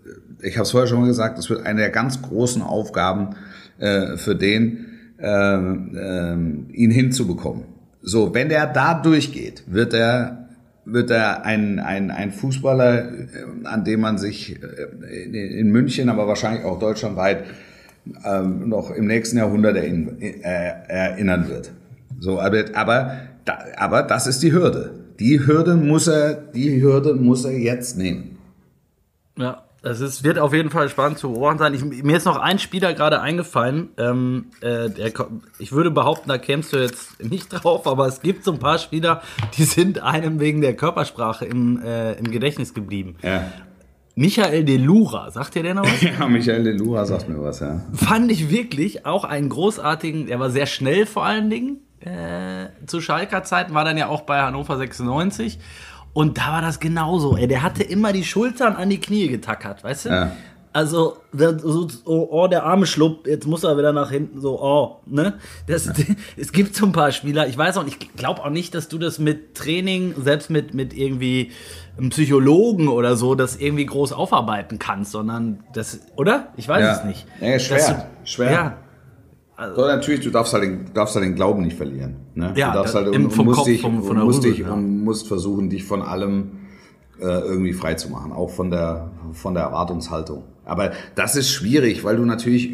ich 0.45 0.57
habe 0.57 0.65
es 0.65 0.71
vorher 0.71 0.87
schon 0.87 1.01
mal 1.01 1.07
gesagt, 1.07 1.39
das 1.39 1.51
wird 1.51 1.65
eine 1.67 1.81
der 1.81 1.91
ganz 1.91 2.23
großen 2.23 2.63
Aufgaben 2.63 3.31
äh, 3.79 4.17
für 4.17 4.37
den, 4.37 4.87
äh, 5.19 5.27
äh, 5.27 6.37
ihn 6.73 6.91
hinzubekommen. 6.91 7.65
So, 8.03 8.35
wenn 8.35 8.51
der 8.51 8.67
da 8.67 8.95
durchgeht, 8.95 9.65
wird 9.67 9.95
er 9.95 10.44
wird 10.85 11.11
er 11.11 11.45
ein, 11.45 11.79
ein, 11.79 12.11
ein 12.11 12.33
Fußballer, 12.33 13.13
äh, 13.13 13.27
an 13.65 13.85
dem 13.85 14.01
man 14.01 14.19
sich 14.19 14.61
äh, 14.63 15.59
in, 15.61 15.71
München, 15.71 16.09
aber 16.09 16.27
wahrscheinlich 16.27 16.65
auch 16.65 16.79
deutschlandweit 16.79 17.45
ähm, 18.25 18.69
noch 18.69 18.91
im 18.91 19.07
nächsten 19.07 19.39
Jahrhundert 19.39 19.77
erinnern, 19.77 21.45
äh, 21.45 21.49
wird. 21.49 21.73
So, 22.21 22.41
aber, 22.41 22.65
aber, 22.75 23.17
aber 23.77 24.03
das 24.03 24.27
ist 24.27 24.43
die 24.43 24.53
Hürde. 24.53 24.93
Die 25.19 25.47
Hürde 25.47 25.75
muss 25.77 26.09
er, 26.09 26.35
die 26.35 26.83
Hürde 26.83 27.15
muss 27.15 27.45
er 27.45 27.57
jetzt 27.57 27.97
nehmen. 27.97 28.39
Ja, 29.39 29.64
es 29.85 30.01
ist, 30.01 30.25
wird 30.25 30.39
auf 30.39 30.55
jeden 30.55 30.71
Fall 30.71 30.89
spannend 30.89 31.19
zu 31.19 31.33
beobachten 31.33 31.59
sein. 31.59 31.75
Ich, 31.75 31.85
mir 31.85 32.17
ist 32.17 32.25
noch 32.25 32.39
ein 32.39 32.59
Spieler 32.59 32.95
gerade 32.95 33.21
eingefallen. 33.21 33.91
Ähm, 33.99 34.47
äh, 34.61 34.89
der, 34.89 35.13
ich 35.59 35.73
würde 35.73 35.91
behaupten, 35.91 36.29
da 36.29 36.39
kämst 36.39 36.73
du 36.73 36.79
jetzt 36.79 37.23
nicht 37.23 37.49
drauf, 37.51 37.87
aber 37.87 38.07
es 38.07 38.23
gibt 38.23 38.45
so 38.45 38.53
ein 38.53 38.59
paar 38.59 38.79
Spieler, 38.79 39.23
die 39.57 39.65
sind 39.65 40.03
einem 40.03 40.41
wegen 40.41 40.63
der 40.63 40.75
Körpersprache 40.75 41.45
im, 41.45 41.83
äh, 41.83 42.15
im 42.15 42.31
Gedächtnis 42.31 42.73
geblieben. 42.73 43.17
Ja. 43.23 43.45
Michael 44.17 44.65
Delura, 44.65 45.31
sagt 45.31 45.57
dir 45.57 45.65
der 45.65 45.75
noch 45.75 45.85
was? 45.85 46.01
ja, 46.19 46.27
Michael 46.29 46.65
Delura 46.65 47.05
sagt 47.05 47.29
mir 47.29 47.43
was, 47.43 47.61
ja. 47.61 47.83
Fand 47.93 48.31
ich 48.31 48.49
wirklich 48.49 49.05
auch 49.05 49.25
einen 49.25 49.49
großartigen, 49.49 50.29
der 50.29 50.39
war 50.39 50.51
sehr 50.51 50.67
schnell 50.67 51.05
vor 51.05 51.25
allen 51.25 51.51
Dingen. 51.51 51.81
Äh, 52.01 52.69
zu 52.87 53.01
Schalker 53.01 53.43
Zeiten 53.45 53.75
war 53.75 53.85
dann 53.85 53.99
ja 53.99 54.09
auch 54.09 54.23
bei 54.23 54.41
Hannover 54.41 54.77
96 54.77 55.59
und 56.15 56.39
da 56.39 56.53
war 56.53 56.63
das 56.63 56.81
genauso, 56.81 57.37
ey. 57.37 57.47
Der 57.47 57.63
hatte 57.63 57.83
immer 57.83 58.13
die 58.13 58.25
Schultern 58.25 58.77
an 58.77 58.89
die 58.89 59.01
Knie 59.01 59.29
getackert, 59.29 59.85
weißt 59.85 60.07
du? 60.07 60.09
Ja. 60.11 60.33
Also, 60.73 61.19
so, 61.33 61.89
oh, 62.05 62.29
oh, 62.31 62.49
der 62.49 62.65
arme 62.65 62.87
Schlupp, 62.87 63.29
jetzt 63.29 63.47
muss 63.47 63.63
er 63.63 63.79
wieder 63.79 63.93
nach 63.93 64.11
hinten, 64.11 64.41
so, 64.41 64.61
oh, 64.61 65.01
ne? 65.07 65.35
Das, 65.69 65.87
ja. 65.87 65.93
Es 66.37 66.51
gibt 66.51 66.75
so 66.75 66.87
ein 66.87 66.93
paar 66.93 67.13
Spieler, 67.13 67.47
ich 67.47 67.57
weiß 67.57 67.77
auch, 67.77 67.87
ich 67.87 67.99
glaube 68.17 68.43
auch 68.43 68.51
nicht, 68.51 68.75
dass 68.75 68.89
du 68.89 68.99
das 68.99 69.21
mit 69.21 69.55
Training, 69.55 70.15
selbst 70.19 70.51
mit, 70.51 70.75
mit 70.75 70.93
irgendwie 70.93 71.53
einem 71.97 72.11
Psychologen 72.11 72.89
oder 72.89 73.15
so, 73.17 73.37
das 73.37 73.55
irgendwie 73.57 73.87
groß 73.87 74.13
aufarbeiten 74.13 74.81
kannst, 74.81 75.13
sondern 75.13 75.63
das, 75.75 76.01
oder? 76.17 76.49
Ich 76.57 76.67
weiß 76.67 76.81
ja. 76.81 76.93
es 76.97 77.05
nicht. 77.05 77.27
Ja, 77.41 77.59
schwer, 77.61 78.09
du, 78.25 78.29
schwer. 78.29 78.51
Ja, 78.51 78.77
also, 79.57 79.83
so, 79.83 79.87
natürlich, 79.87 80.21
du 80.21 80.31
darfst 80.31 80.53
halt 80.53 80.65
den, 80.65 80.85
darfst 80.95 81.15
halt 81.15 81.25
den 81.25 81.35
Glauben 81.35 81.63
nicht 81.63 81.77
verlieren. 81.77 82.17
Ne? 82.35 82.53
Ja, 82.57 82.73
du 82.73 82.79
darfst 82.79 82.95
halt 82.95 83.15
im, 83.15 83.31
vom 83.31 83.47
musst 83.47 83.59
Kopf, 83.59 83.67
dich, 83.67 83.81
vom, 83.81 84.03
von 84.03 84.17
der 84.17 84.25
musst, 84.25 84.45
dich, 84.45 84.59
ja. 84.59 84.73
und 84.73 85.05
musst 85.05 85.29
versuchen, 85.29 85.71
dich 85.71 85.85
von 85.85 86.03
allem 86.03 86.53
äh, 87.21 87.25
irgendwie 87.25 87.73
frei 87.73 87.95
zu 87.95 88.11
machen, 88.11 88.33
auch 88.33 88.51
von 88.51 88.71
der, 88.71 89.13
von 89.33 89.55
der 89.55 89.65
Erwartungshaltung. 89.65 90.45
Aber 90.65 90.93
das 91.15 91.37
ist 91.37 91.51
schwierig, 91.51 92.05
weil 92.05 92.17
du 92.17 92.25
natürlich, 92.25 92.73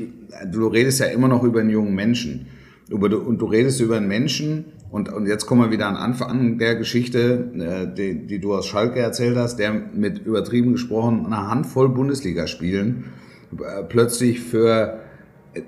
du 0.51 0.67
redest 0.69 1.01
ja 1.01 1.07
immer 1.07 1.29
noch 1.29 1.43
über 1.43 1.61
einen 1.61 1.71
jungen 1.71 1.95
Menschen. 1.95 2.47
Über, 2.89 3.07
und 3.07 3.39
du 3.39 3.47
redest 3.47 3.81
über 3.81 3.97
einen 3.97 4.09
Menschen, 4.09 4.65
und, 4.91 5.13
und 5.13 5.27
jetzt 5.27 5.47
kommen 5.47 5.63
wir 5.63 5.71
wieder 5.71 5.87
an 5.87 5.97
Anfang 5.97 6.59
der 6.59 6.75
Geschichte, 6.75 7.51
äh, 7.55 7.95
die, 7.95 8.27
die 8.27 8.41
du 8.41 8.55
aus 8.55 8.67
Schalke 8.67 8.99
erzählt 8.99 9.37
hast, 9.37 9.57
der 9.59 9.73
mit 9.73 10.19
übertrieben 10.27 10.73
gesprochen 10.73 11.27
einer 11.27 11.49
Handvoll 11.49 11.89
Bundesligaspielen 11.91 13.05
äh, 13.53 13.85
plötzlich 13.85 14.41
für 14.41 14.99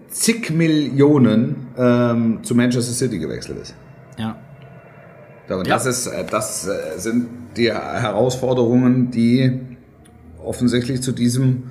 zig 0.08 0.50
Millionen 0.50 1.68
ähm, 1.76 2.40
zu 2.42 2.54
Manchester 2.54 2.92
City 2.92 3.18
gewechselt 3.18 3.58
ist. 3.58 3.74
Ja. 4.18 4.36
Das, 5.48 5.84
ja. 5.84 5.90
ist, 5.90 6.06
äh, 6.06 6.24
das 6.24 6.66
äh, 6.66 6.98
sind 6.98 7.28
die 7.56 7.70
Herausforderungen, 7.70 9.10
die 9.10 9.60
offensichtlich 10.42 11.02
zu 11.02 11.12
diesem 11.12 11.70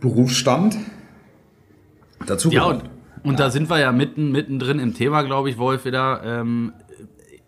Berufsstand 0.00 0.76
dazu 2.26 2.50
Ja, 2.50 2.64
und, 2.64 2.84
und 3.22 3.32
ja. 3.32 3.46
da 3.46 3.50
sind 3.50 3.70
wir 3.70 3.78
ja 3.78 3.92
mitten, 3.92 4.32
mittendrin 4.32 4.78
im 4.78 4.94
Thema, 4.94 5.22
glaube 5.22 5.50
ich, 5.50 5.58
Wolf, 5.58 5.84
wieder. 5.84 6.22
Ähm, 6.24 6.72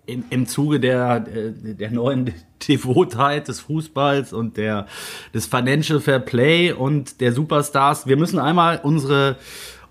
in, 0.07 0.25
im 0.31 0.47
Zuge 0.47 0.79
der, 0.79 1.21
der 1.21 1.91
neuen 1.91 2.33
Devotheit 2.69 3.49
des 3.49 3.61
Fußballs 3.61 4.33
und 4.33 4.57
der, 4.57 4.87
des 5.35 5.47
Financial 5.47 6.01
Fair 6.01 6.19
Play 6.21 6.73
und 6.73 7.21
der 7.21 7.33
Superstars. 7.33 8.07
Wir 8.07 8.17
müssen 8.17 8.39
einmal 8.39 8.81
unsere, 8.83 9.37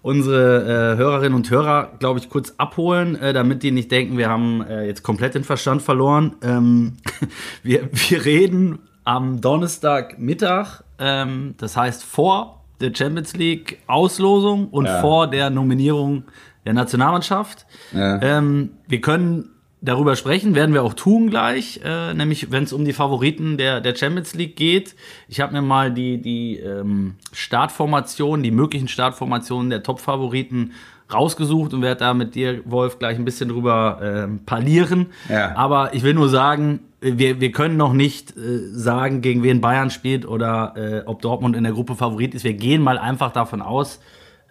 unsere 0.01 0.93
äh, 0.93 0.97
Hörerinnen 0.97 1.33
und 1.33 1.49
Hörer, 1.49 1.93
glaube 1.99 2.19
ich, 2.19 2.29
kurz 2.29 2.53
abholen, 2.57 3.15
äh, 3.15 3.33
damit 3.33 3.63
die 3.63 3.71
nicht 3.71 3.91
denken, 3.91 4.17
wir 4.17 4.29
haben 4.29 4.61
äh, 4.61 4.85
jetzt 4.85 5.03
komplett 5.03 5.35
den 5.35 5.43
Verstand 5.43 5.81
verloren. 5.81 6.35
Ähm, 6.41 6.93
wir, 7.63 7.89
wir 7.91 8.25
reden 8.25 8.79
am 9.03 9.41
Donnerstagmittag, 9.41 10.83
ähm, 10.99 11.55
das 11.57 11.77
heißt 11.77 12.03
vor 12.03 12.63
der 12.81 12.93
Champions 12.93 13.35
League 13.35 13.79
Auslosung 13.87 14.67
und 14.69 14.85
Ja. 14.85 14.99
vor 15.01 15.27
der 15.27 15.49
Nominierung 15.49 16.23
der 16.65 16.73
Nationalmannschaft. 16.73 17.65
Ja. 17.93 18.19
Ähm, 18.21 18.71
wir 18.87 18.99
können 19.01 19.49
darüber 19.85 20.15
sprechen, 20.15 20.55
werden 20.55 20.73
wir 20.73 20.83
auch 20.83 20.93
tun 20.93 21.29
gleich, 21.29 21.79
äh, 21.83 22.13
nämlich 22.13 22.51
wenn 22.51 22.63
es 22.63 22.73
um 22.73 22.83
die 22.83 22.93
Favoriten 22.93 23.57
der, 23.57 23.81
der 23.81 23.95
Champions 23.95 24.33
League 24.33 24.55
geht. 24.55 24.95
Ich 25.27 25.39
habe 25.39 25.53
mir 25.53 25.61
mal 25.61 25.91
die, 25.91 26.21
die 26.21 26.57
ähm, 26.57 27.15
Startformationen, 27.31 28.43
die 28.43 28.51
möglichen 28.51 28.87
Startformationen 28.87 29.69
der 29.69 29.83
Top-Favoriten 29.83 30.71
rausgesucht 31.13 31.73
und 31.73 31.81
werde 31.81 31.99
da 31.99 32.13
mit 32.13 32.35
dir, 32.35 32.61
Wolf, 32.65 32.97
gleich 32.99 33.17
ein 33.17 33.25
bisschen 33.25 33.49
drüber 33.49 33.99
ähm, 34.01 34.39
parlieren. 34.45 35.07
Ja. 35.29 35.55
Aber 35.55 35.93
ich 35.93 36.03
will 36.03 36.15
nur 36.15 36.29
sagen, 36.29 36.79
wir, 36.99 37.39
wir 37.39 37.51
können 37.51 37.77
noch 37.77 37.93
nicht 37.93 38.35
äh, 38.35 38.59
sagen, 38.71 39.21
gegen 39.21 39.43
wen 39.43 39.61
Bayern 39.61 39.91
spielt 39.91 40.27
oder 40.27 40.73
äh, 40.75 41.03
ob 41.05 41.21
Dortmund 41.21 41.55
in 41.55 41.63
der 41.63 41.73
Gruppe 41.73 41.95
Favorit 41.95 42.33
ist. 42.33 42.43
Wir 42.43 42.53
gehen 42.53 42.81
mal 42.81 42.97
einfach 42.97 43.31
davon 43.31 43.61
aus, 43.61 43.99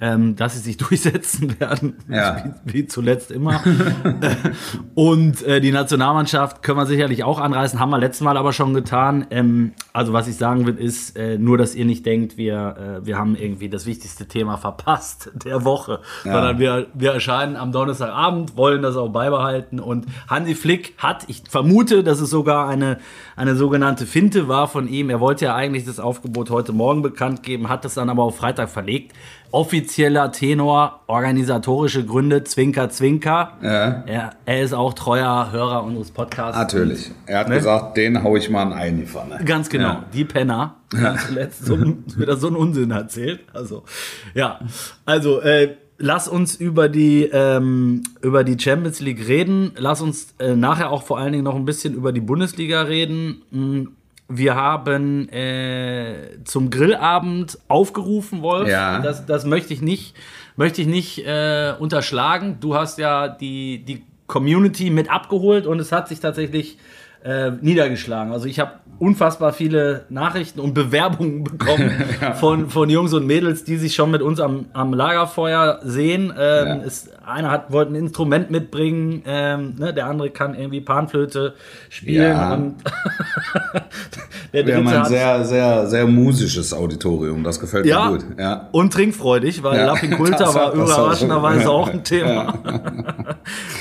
ähm, 0.05 0.37
dass 0.37 0.53
sie 0.53 0.61
sich 0.61 0.77
durchsetzen 0.88 1.59
werden, 1.59 1.95
Ja. 2.09 2.55
wie, 2.64 2.75
wie 2.75 2.87
zuletzt 2.87 3.31
immer. 3.31 3.62
Und 4.95 5.43
äh, 5.43 5.61
die 5.62 5.73
Nationalmannschaft 5.73 6.62
können 6.62 6.79
wir 6.79 6.85
sicherlich 6.87 7.25
auch 7.25 7.40
anreißen, 7.40 7.81
haben 7.81 7.88
wir 7.90 7.99
letztes 7.99 8.21
Mal 8.21 8.37
aber 8.37 8.53
schon 8.53 8.75
getan. 8.75 9.27
Ähm, 9.31 9.73
also 9.95 10.12
was 10.12 10.29
ich 10.29 10.37
sagen 10.37 10.67
will, 10.67 10.77
ist 10.77 11.17
äh, 11.17 11.38
nur, 11.38 11.57
dass 11.57 11.75
ihr 11.75 11.87
nicht 11.87 12.05
denkt, 12.05 12.37
wir, 12.37 13.01
äh, 13.03 13.07
wir 13.07 13.17
haben 13.17 13.35
irgendwie 13.35 13.71
das 13.71 13.87
wichtigste 13.87 14.27
Thema 14.27 14.59
verpasst 14.59 15.31
der 15.43 15.64
Woche, 15.64 16.01
sondern 16.23 16.59
wir, 16.59 16.87
wir 16.93 17.12
erscheinen 17.12 17.57
am 17.57 17.73
Donnerstagabend, 17.73 18.57
wollen 18.59 18.83
das 18.83 18.97
auch 18.97 19.09
beibehalten. 19.09 19.81
Und 19.81 20.07
Hansi 20.29 20.55
Flick 20.55 20.95
hat, 20.99 21.25
ich 21.29 21.45
vermute, 21.49 22.05
dass 22.05 22.21
es 22.21 22.29
sogar 22.29 22.69
eine, 22.69 22.99
eine 23.37 23.57
sogenannte 23.57 24.05
Finte 24.05 24.49
war 24.49 24.69
von 24.69 24.87
ihm. 24.87 25.09
Er 25.09 25.21
wollte 25.21 25.47
ja 25.47 25.55
eigentlich 25.55 25.87
das 25.87 25.99
Aufgebot 25.99 26.51
heute 26.51 26.73
Morgen 26.73 27.01
bekannt 27.01 27.43
geben, 27.43 27.71
hat 27.71 27.87
es 27.87 27.95
dann 27.95 28.11
aber 28.11 28.25
auf 28.25 28.37
Freitag 28.37 28.69
verlegt. 28.69 29.12
Offizieller 29.55 30.33
Tenor, 30.33 31.03
organisatorische 31.07 32.05
Gründe, 32.05 32.43
Zwinker, 32.43 32.90
Zwinker. 32.90 33.53
Ja. 33.62 34.03
Er, 34.05 34.31
er 34.47 34.62
ist 34.62 34.73
auch 34.73 34.95
treuer 34.95 35.53
Hörer 35.53 35.85
unseres 35.85 36.11
Podcasts. 36.11 36.59
Natürlich. 36.59 37.12
Er 37.27 37.38
hat 37.38 37.49
Ne? 37.49 37.55
gesagt, 37.55 37.97
den 37.97 38.25
hau 38.25 38.35
ich 38.37 38.51
mal 38.51 38.73
ein 38.73 38.95
in 38.95 38.97
die 39.03 39.07
Pfanne. 39.07 39.38
Ganz 39.45 39.69
genau, 39.71 39.87
Ja. 39.88 40.05
die 40.12 40.25
Penner. 40.25 40.75
Ja. 40.93 41.14
Zuletzt 41.17 41.64
so, 41.64 41.79
wieder 42.17 42.37
so 42.37 42.49
einen 42.49 42.57
Unsinn 42.57 42.90
erzählt. 42.90 43.40
Also, 43.53 43.85
ja. 44.35 44.59
Also, 45.05 45.40
äh, 45.40 45.77
lass 45.99 46.27
uns 46.27 46.57
über 46.57 46.88
die, 46.88 47.31
ähm, 47.33 48.03
über 48.23 48.43
die 48.43 48.59
Champions 48.59 48.99
League 48.99 49.29
reden. 49.29 49.71
Lass 49.77 50.03
uns 50.03 50.35
äh, 50.40 50.57
nachher 50.57 50.90
auch 50.90 51.05
vor 51.05 51.19
allen 51.19 51.31
Dingen 51.31 51.45
noch 51.45 51.55
ein 51.55 51.64
bisschen 51.64 51.95
über 51.95 52.11
die 52.12 52.21
Bundesliga 52.21 52.83
reden. 52.83 53.43
Mm, 53.53 53.85
Wir 54.29 54.55
haben 54.55 55.29
äh, 55.29 56.43
zum 56.45 56.71
Grillabend 56.71 57.59
aufgerufen, 57.69 58.41
Wolf. 58.41 58.69
Ja. 58.69 59.01
Das, 59.01 59.27
das 59.27 59.45
möchte 59.45 59.75
ich 59.75 59.83
nicht, 59.83 60.17
möchte 60.57 60.81
ich 60.81 60.87
nicht 60.87 61.19
äh, 61.27 61.75
unterschlagen. 61.79 62.59
Du 62.61 62.75
hast 62.75 62.99
ja 62.99 63.29
die, 63.29 63.85
die 63.85 64.03
Community 64.27 64.91
mit 64.91 65.11
abgeholt 65.11 65.67
und 65.67 65.79
es 65.79 65.93
hat 65.93 66.09
sich 66.09 66.21
tatsächlich 66.21 66.79
äh, 67.25 67.51
niedergeschlagen. 67.61 68.33
Also 68.33 68.47
ich 68.47 68.61
habe 68.61 68.73
unfassbar 68.99 69.53
viele 69.53 70.05
Nachrichten 70.09 70.61
und 70.61 70.73
Bewerbungen 70.73 71.43
bekommen 71.43 71.91
von, 72.39 72.71
von 72.71 72.89
Jungs 72.89 73.13
und 73.13 73.27
Mädels, 73.27 73.65
die 73.65 73.77
sich 73.77 73.95
schon 73.95 74.11
mit 74.13 74.23
uns 74.23 74.39
am, 74.41 74.67
am 74.73 74.95
Lagerfeuer 74.95 75.81
sehen. 75.83 76.33
Ähm, 76.39 76.67
Ja. 76.69 76.77
es, 76.87 77.09
einer 77.27 77.51
hat 77.51 77.73
wollte 77.73 77.93
ein 77.93 77.97
Instrument 77.97 78.51
mitbringen, 78.51 79.23
ähm, 79.27 79.75
ne, 79.79 79.93
der 79.95 80.07
andere 80.07 80.31
kann 80.31 80.55
irgendwie 80.55 80.81
Panflöte 80.81 81.55
spielen 81.89 82.23
Ja. 82.31 82.55
und 82.55 82.77
der 84.53 84.67
Wir 84.67 84.77
haben 84.77 84.85
dritte 84.85 84.97
ein 84.97 85.03
hat 85.03 85.09
sehr, 85.09 85.45
sehr, 85.45 85.87
sehr 85.89 86.07
musisches 86.07 86.73
Auditorium. 86.73 87.43
Das 87.43 87.59
gefällt 87.59 87.87
ja, 87.87 88.11
mir 88.11 88.19
gut. 88.19 88.27
Ja. 88.39 88.69
und 88.73 88.93
trinkfreudig, 88.93 89.63
weil 89.63 89.79
Ja, 89.79 89.87
Lappin 89.87 90.11
Kulta 90.13 90.55
war 90.55 90.73
überraschenderweise 90.73 91.71
auch 91.71 91.89
ein 91.89 92.05
Thema. 92.05 92.55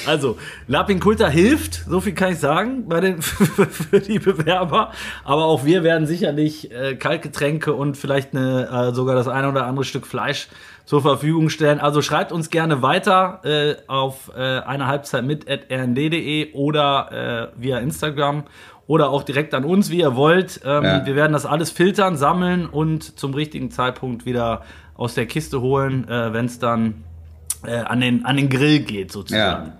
Also, 0.07 0.37
Lappin 0.67 0.99
Kulta 0.99 1.27
hilft, 1.27 1.83
so 1.87 1.99
viel 2.01 2.13
kann 2.13 2.31
ich 2.31 2.39
sagen, 2.39 2.87
bei 2.87 2.99
den, 3.01 3.17
für 3.69 3.99
die 3.99 4.19
Bewerber. 4.19 4.91
Aber 5.23 5.45
auch 5.45 5.65
wir 5.65 5.83
werden 5.83 6.07
sicherlich 6.07 6.71
äh, 6.71 6.95
Kaltgetränke 6.95 7.73
und 7.73 7.97
vielleicht 7.97 8.35
eine, 8.35 8.67
äh, 8.69 8.93
sogar 8.93 9.15
das 9.15 9.27
eine 9.27 9.49
oder 9.49 9.65
andere 9.65 9.85
Stück 9.85 10.07
Fleisch 10.07 10.47
zur 10.85 11.01
Verfügung 11.01 11.49
stellen. 11.49 11.79
Also 11.79 12.01
schreibt 12.01 12.31
uns 12.31 12.49
gerne 12.49 12.81
weiter 12.81 13.41
äh, 13.43 13.75
auf 13.87 14.31
äh, 14.35 14.39
eine 14.39 14.87
Halbzeit 14.87 15.23
mit 15.23 15.45
rnd.de 15.49 16.53
oder 16.53 17.51
äh, 17.57 17.61
via 17.61 17.79
Instagram 17.79 18.43
oder 18.85 19.09
auch 19.09 19.23
direkt 19.23 19.53
an 19.53 19.63
uns, 19.63 19.89
wie 19.89 19.99
ihr 19.99 20.15
wollt. 20.15 20.59
Ähm, 20.65 20.83
Ja. 20.83 21.05
Wir 21.05 21.15
werden 21.15 21.33
das 21.33 21.45
alles 21.45 21.71
filtern, 21.71 22.17
sammeln 22.17 22.65
und 22.65 23.17
zum 23.17 23.33
richtigen 23.33 23.71
Zeitpunkt 23.71 24.25
wieder 24.25 24.63
aus 24.95 25.15
der 25.15 25.25
Kiste 25.25 25.61
holen, 25.61 26.07
äh, 26.09 26.33
wenn 26.33 26.45
es 26.45 26.59
dann 26.59 27.03
äh, 27.65 27.77
an, 27.77 28.01
den, 28.01 28.25
an 28.25 28.35
den 28.35 28.49
Grill 28.49 28.79
geht, 28.81 29.11
sozusagen. 29.11 29.67
Ja. 29.67 29.73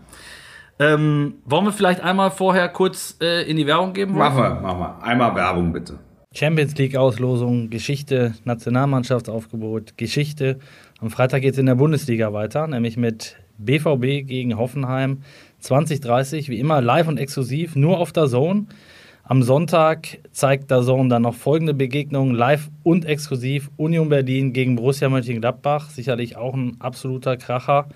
Ähm, 0.79 1.35
wollen 1.45 1.65
wir 1.65 1.71
vielleicht 1.71 2.01
einmal 2.01 2.31
vorher 2.31 2.67
kurz 2.69 3.17
äh, 3.21 3.49
in 3.49 3.57
die 3.57 3.67
Werbung 3.67 3.93
geben? 3.93 4.17
Machen 4.17 4.37
wir, 4.37 4.49
machen 4.55 4.79
wir. 4.79 5.03
Einmal 5.03 5.35
Werbung 5.35 5.71
bitte. 5.71 5.99
Champions 6.33 6.75
League 6.77 6.95
Auslosung, 6.95 7.69
Geschichte, 7.69 8.33
Nationalmannschaftsaufgebot, 8.43 9.97
Geschichte. 9.97 10.57
Am 10.99 11.11
Freitag 11.11 11.41
geht 11.41 11.53
es 11.53 11.59
in 11.59 11.67
der 11.67 11.75
Bundesliga 11.75 12.33
weiter, 12.33 12.65
nämlich 12.65 12.97
mit 12.97 13.37
BVB 13.59 14.27
gegen 14.27 14.57
Hoffenheim 14.57 15.21
2030, 15.59 16.49
wie 16.49 16.59
immer 16.59 16.81
live 16.81 17.07
und 17.07 17.19
exklusiv, 17.19 17.75
nur 17.75 17.99
auf 17.99 18.11
der 18.11 18.27
Zone. 18.27 18.65
Am 19.25 19.43
Sonntag 19.43 20.19
zeigt 20.31 20.71
der 20.71 20.81
Zone 20.81 21.07
dann 21.07 21.21
noch 21.21 21.35
folgende 21.35 21.73
Begegnungen, 21.73 22.35
live 22.35 22.69
und 22.81 23.05
exklusiv. 23.05 23.69
Union 23.77 24.09
Berlin 24.09 24.53
gegen 24.53 24.75
Borussia 24.75 25.07
Mönchengladbach, 25.07 25.89
sicherlich 25.89 26.35
auch 26.35 26.55
ein 26.55 26.77
absoluter 26.79 27.37
Kracher. 27.37 27.87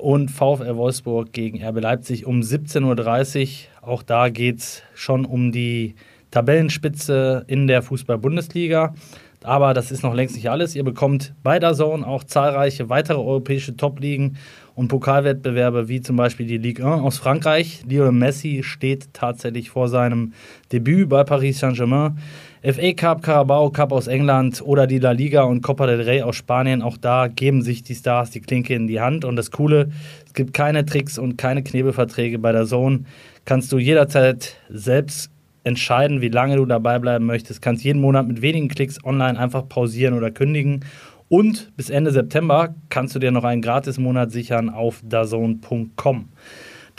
Und 0.00 0.30
VfL 0.30 0.76
Wolfsburg 0.76 1.30
gegen 1.32 1.62
RB 1.62 1.82
Leipzig 1.82 2.24
um 2.24 2.40
17.30 2.40 3.42
Uhr. 3.82 3.88
Auch 3.88 4.02
da 4.02 4.30
geht 4.30 4.58
es 4.60 4.82
schon 4.94 5.26
um 5.26 5.52
die 5.52 5.94
Tabellenspitze 6.30 7.44
in 7.48 7.66
der 7.66 7.82
Fußball-Bundesliga. 7.82 8.94
Aber 9.42 9.74
das 9.74 9.90
ist 9.90 10.02
noch 10.02 10.14
längst 10.14 10.36
nicht 10.36 10.48
alles. 10.48 10.74
Ihr 10.74 10.84
bekommt 10.84 11.34
bei 11.42 11.58
der 11.58 11.74
Zone 11.74 12.06
auch 12.06 12.24
zahlreiche 12.24 12.88
weitere 12.88 13.18
europäische 13.18 13.76
Top-Ligen 13.76 14.38
und 14.74 14.88
Pokalwettbewerbe, 14.88 15.88
wie 15.88 16.00
zum 16.00 16.16
Beispiel 16.16 16.46
die 16.46 16.58
Ligue 16.58 16.86
1 16.86 17.02
aus 17.02 17.18
Frankreich. 17.18 17.82
Lionel 17.86 18.12
Messi 18.12 18.62
steht 18.62 19.12
tatsächlich 19.12 19.68
vor 19.68 19.88
seinem 19.88 20.32
Debüt 20.72 21.10
bei 21.10 21.24
Paris 21.24 21.58
Saint-Germain. 21.58 22.18
FA 22.62 22.92
Cup, 22.92 23.22
Carabao 23.22 23.70
Cup 23.70 23.90
aus 23.90 24.06
England 24.06 24.60
oder 24.62 24.86
die 24.86 24.98
La 24.98 25.12
Liga 25.12 25.44
und 25.44 25.62
Copa 25.62 25.86
del 25.86 26.02
Rey 26.02 26.20
aus 26.20 26.36
Spanien. 26.36 26.82
Auch 26.82 26.98
da 26.98 27.26
geben 27.26 27.62
sich 27.62 27.82
die 27.82 27.94
Stars 27.94 28.30
die 28.32 28.42
Klinke 28.42 28.74
in 28.74 28.86
die 28.86 29.00
Hand. 29.00 29.24
Und 29.24 29.36
das 29.36 29.50
Coole, 29.50 29.88
es 30.26 30.34
gibt 30.34 30.52
keine 30.52 30.84
Tricks 30.84 31.18
und 31.18 31.38
keine 31.38 31.62
Knebelverträge 31.62 32.38
bei 32.38 32.52
der 32.52 32.66
Zone. 32.66 33.04
Kannst 33.46 33.72
du 33.72 33.78
jederzeit 33.78 34.56
selbst 34.68 35.30
entscheiden, 35.64 36.20
wie 36.20 36.28
lange 36.28 36.56
du 36.56 36.66
dabei 36.66 36.98
bleiben 36.98 37.24
möchtest. 37.24 37.62
Kannst 37.62 37.82
jeden 37.82 38.02
Monat 38.02 38.28
mit 38.28 38.42
wenigen 38.42 38.68
Klicks 38.68 39.02
online 39.04 39.38
einfach 39.38 39.66
pausieren 39.66 40.12
oder 40.12 40.30
kündigen. 40.30 40.84
Und 41.30 41.74
bis 41.78 41.88
Ende 41.88 42.10
September 42.10 42.74
kannst 42.90 43.14
du 43.14 43.20
dir 43.20 43.30
noch 43.30 43.44
einen 43.44 43.62
Gratis-Monat 43.62 44.32
sichern 44.32 44.68
auf 44.68 45.00
dazone.com. 45.02 46.28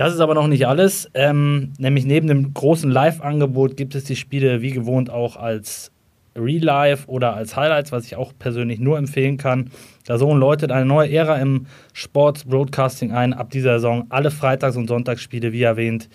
Das 0.02 0.16
ist 0.16 0.20
aber 0.20 0.34
noch 0.34 0.48
nicht 0.48 0.66
alles. 0.66 1.08
Ähm, 1.14 1.74
nämlich 1.78 2.08
neben 2.08 2.26
dem 2.26 2.56
großen 2.56 2.90
Live-Angebot 2.90 3.78
gibt 3.78 3.94
es 3.94 4.04
die 4.04 4.16
Spiele 4.16 4.64
wie 4.64 4.72
gewohnt 4.72 5.12
auch 5.12 5.36
als 5.36 5.92
Real 6.36 6.64
Life 6.64 7.08
oder 7.08 7.36
als 7.36 7.56
Highlights, 7.56 7.92
was 7.92 8.06
ich 8.06 8.16
auch 8.16 8.34
persönlich 8.40 8.80
nur 8.80 8.98
empfehlen 8.98 9.38
kann. 9.38 9.70
Der 10.08 10.18
Sohn 10.18 10.40
läutet 10.40 10.72
eine 10.72 10.88
neue 10.88 11.12
Ära 11.12 11.36
im 11.36 11.68
Sports-Broadcasting 11.94 13.12
ein. 13.12 13.34
Ab 13.34 13.52
dieser 13.52 13.74
Saison 13.74 14.08
alle 14.10 14.32
Freitags- 14.32 14.76
und 14.76 14.88
Sonntagsspiele, 14.88 15.54
wie 15.54 15.62
erwähnt, 15.62 16.10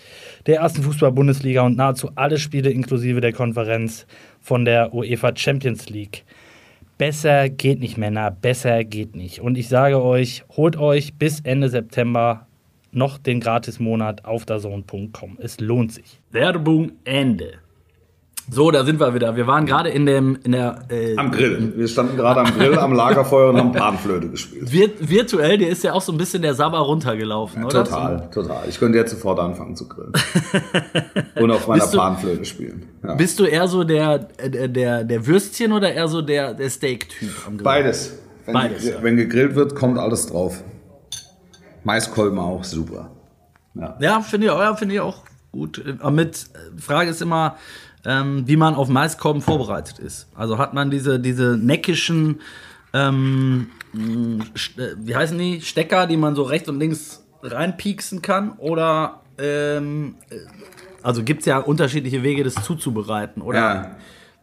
der 0.47 0.57
ersten 0.57 0.83
Fußball-Bundesliga 0.83 1.61
und 1.61 1.77
nahezu 1.77 2.09
alle 2.15 2.39
Spiele 2.39 2.69
inklusive 2.69 3.21
der 3.21 3.31
Konferenz 3.31 4.05
von 4.41 4.65
der 4.65 4.93
UEFA 4.93 5.31
Champions 5.33 5.87
League. 5.87 6.25
Besser 6.97 7.47
geht 7.47 7.79
nicht, 7.79 7.97
Männer, 7.97 8.31
besser 8.31 8.83
geht 8.83 9.15
nicht. 9.15 9.39
Und 9.39 9.57
ich 9.57 9.69
sage 9.69 10.03
euch, 10.03 10.43
holt 10.57 10.75
euch 10.75 11.13
bis 11.13 11.39
Ende 11.39 11.69
September 11.69 12.47
noch 12.91 13.17
den 13.17 13.39
Gratis-Monat 13.39 14.25
auf 14.25 14.45
dazone.com. 14.45 15.37
Es 15.39 15.59
lohnt 15.59 15.91
sich. 15.93 16.19
Werbung 16.31 16.93
Ende. 17.03 17.53
So, 18.49 18.71
da 18.71 18.85
sind 18.85 19.01
wir 19.01 19.13
wieder. 19.13 19.35
Wir 19.35 19.45
waren 19.45 19.65
gerade 19.65 19.89
in 19.89 20.05
dem 20.05 20.37
in 20.41 20.53
der 20.53 20.79
äh, 20.89 21.17
Am 21.17 21.31
Grill. 21.31 21.73
Wir 21.75 21.85
standen 21.89 22.15
gerade 22.15 22.39
am 22.39 22.53
Grill, 22.57 22.79
am 22.79 22.93
Lagerfeuer 22.93 23.49
und 23.49 23.57
haben 23.57 23.71
Panflöte 23.73 24.29
gespielt. 24.29 24.69
vir 24.71 24.89
virtuell, 25.01 25.57
dir 25.57 25.67
ist 25.67 25.83
ja 25.83 25.91
auch 25.91 26.01
so 26.01 26.13
ein 26.13 26.17
bisschen 26.17 26.41
der 26.43 26.53
Sabber 26.53 26.77
runtergelaufen, 26.79 27.65
oder? 27.65 27.83
Total, 27.83 28.29
total. 28.33 28.69
Ich 28.69 28.79
könnte 28.79 28.97
jetzt 28.99 29.11
sofort 29.11 29.37
anfangen 29.41 29.75
zu 29.75 29.89
grillen. 29.89 30.13
Und 31.35 31.51
auf 31.51 31.67
meiner 31.67 31.87
du- 31.87 31.97
Panflöte 31.97 32.45
spielen. 32.45 32.85
Ja. 33.03 33.15
Bist 33.15 33.37
du 33.37 33.43
eher 33.43 33.67
so 33.67 33.83
der, 33.83 34.29
äh, 34.37 34.69
der, 34.69 35.03
der 35.03 35.27
Würstchen 35.27 35.73
oder 35.73 35.91
eher 35.93 36.07
so 36.07 36.21
der, 36.21 36.53
der 36.53 36.69
Steak-Typ 36.69 37.29
am 37.47 37.57
Grill? 37.57 37.63
Beides. 37.65 38.17
wenn, 38.45 38.53
Beides, 38.53 38.81
ge- 38.83 38.91
ja. 38.93 39.03
wenn 39.03 39.17
gegrillt 39.17 39.55
wird, 39.55 39.75
kommt 39.75 39.97
alles 39.99 40.27
drauf. 40.27 40.63
Maiskolben 41.87 42.37
auch 42.37 42.63
super. 42.65 43.09
Ja. 43.73 43.97
Ja, 44.01 44.21
finde 44.21 44.47
ich, 44.47 44.51
auch- 44.51 44.59
ja, 44.59 44.75
finde 44.75 44.95
ich 44.95 44.99
auch 45.01 45.23
gut. 45.53 45.81
Aber 45.99 46.11
mit 46.11 46.47
äh, 46.53 46.79
Frage 46.81 47.09
ist 47.11 47.21
immer, 47.21 47.55
ähm, 48.05 48.43
wie 48.45 48.57
man 48.57 48.75
auf 48.75 48.89
Maiskolben 48.89 49.41
vorbereitet 49.41 49.97
ist. 49.99 50.27
Also 50.35 50.57
hat 50.57 50.73
man 50.73 50.91
diese, 50.91 51.17
diese 51.19 51.57
neckischen, 51.57 52.41
ähm, 52.93 53.67
äh, 53.95 54.81
wie 54.97 55.15
heißen 55.15 55.37
die, 55.37 55.61
Stecker, 55.61 56.07
die 56.07 56.17
man 56.17 56.35
so 56.35 56.43
rechts 56.43 56.67
und 56.67 56.77
links 56.79 57.23
reinpieksen 57.41 58.21
kann? 58.21 58.51
Oder, 58.57 59.21
ähm, 59.37 60.15
äh, 60.29 60.35
also 61.03 61.23
gibt 61.23 61.39
es 61.41 61.45
ja 61.45 61.59
unterschiedliche 61.59 62.21
Wege, 62.21 62.43
das 62.43 62.55
zuzubereiten. 62.55 63.41
Oder 63.41 63.57
Ja. 63.59 63.91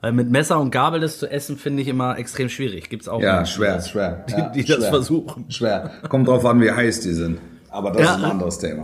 Weil 0.05 0.13
mit 0.13 0.29
Messer 0.31 0.61
und 0.61 0.71
Gabel 0.71 1.01
das 1.01 1.19
zu 1.19 1.31
essen, 1.31 1.57
finde 1.57 1.81
ich 1.81 1.89
immer 1.89 2.19
extrem 2.19 2.51
schwierig. 2.51 2.91
Gibt 2.91 3.05
es 3.05 3.09
auch 3.09 3.23
Ja, 3.23 3.47
schwer, 3.47 3.81
schwer. 3.81 4.27
die, 4.29 4.33
Ja, 4.33 4.49
die 4.51 4.63
das 4.63 4.77
schwer. 4.77 4.89
versuchen. 4.91 5.47
Schwer. 5.51 5.93
Kommt 6.11 6.29
drauf 6.29 6.45
an, 6.45 6.61
wie 6.61 6.71
heiß 6.71 7.01
die 7.01 7.15
sind. 7.15 7.39
Aber 7.71 7.91
das 7.91 8.03
Ja. 8.03 8.11
ist 8.17 8.19
ein 8.23 8.31
anderes 8.31 8.59
Thema. 8.59 8.83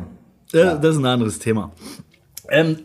Äh, 0.55 0.79
Das 0.81 0.95
ist 0.95 0.97
ein 0.97 1.05
anderes 1.05 1.39
Thema. 1.39 1.73
Ähm, 2.49 2.79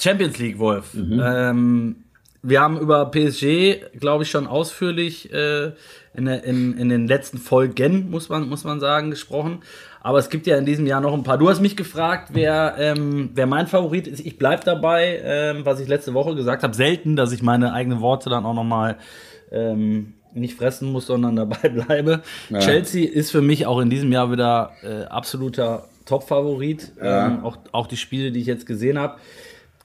Champions 0.00 0.36
League, 0.38 0.58
Wolf. 0.58 0.94
Mhm. 0.94 1.22
Ähm, 1.24 1.96
wir 2.42 2.60
haben 2.60 2.76
über 2.80 3.06
PSG, 3.08 3.82
glaube 4.00 4.24
ich, 4.24 4.30
schon 4.32 4.48
ausführlich 4.48 5.32
äh, 5.32 5.66
in, 6.14 6.26
in, 6.26 6.76
in 6.76 6.88
den 6.88 7.06
letzten 7.06 7.38
Folgen, 7.38 8.10
muss 8.10 8.28
man, 8.28 8.48
muss 8.48 8.64
man 8.64 8.80
sagen, 8.80 9.10
gesprochen. 9.10 9.60
Aber 10.06 10.18
es 10.20 10.30
gibt 10.30 10.46
ja 10.46 10.56
in 10.56 10.64
diesem 10.64 10.86
Jahr 10.86 11.00
noch 11.00 11.12
ein 11.12 11.24
paar. 11.24 11.36
Du 11.36 11.48
hast 11.48 11.60
mich 11.60 11.76
gefragt, 11.76 12.28
wer, 12.32 12.76
ähm, 12.78 13.30
wer 13.34 13.48
mein 13.48 13.66
Favorit 13.66 14.06
ist. 14.06 14.24
Ich 14.24 14.38
bleib 14.38 14.62
dabei, 14.62 15.20
ähm, 15.24 15.66
was 15.66 15.80
ich 15.80 15.88
letzte 15.88 16.14
Woche 16.14 16.36
gesagt 16.36 16.62
habe. 16.62 16.74
Selten, 16.74 17.16
dass 17.16 17.32
ich 17.32 17.42
meine 17.42 17.72
eigenen 17.72 18.00
Worte 18.00 18.30
dann 18.30 18.46
auch 18.46 18.54
noch 18.54 18.62
mal 18.62 18.98
ähm, 19.50 20.14
nicht 20.32 20.54
fressen 20.54 20.92
muss, 20.92 21.06
sondern 21.06 21.34
dabei 21.34 21.68
bleibe. 21.70 22.22
Chelsea 22.60 23.10
ist 23.10 23.32
für 23.32 23.42
mich 23.42 23.66
auch 23.66 23.80
in 23.80 23.90
diesem 23.90 24.12
Jahr 24.12 24.30
wieder 24.30 24.70
äh, 24.84 25.06
absoluter 25.06 25.88
Top-Favorit. 26.04 26.92
Ähm, 27.00 27.42
auch, 27.42 27.58
auch 27.72 27.88
die 27.88 27.96
Spiele, 27.96 28.30
die 28.30 28.38
ich 28.38 28.46
jetzt 28.46 28.64
gesehen 28.64 29.00
habe. 29.00 29.16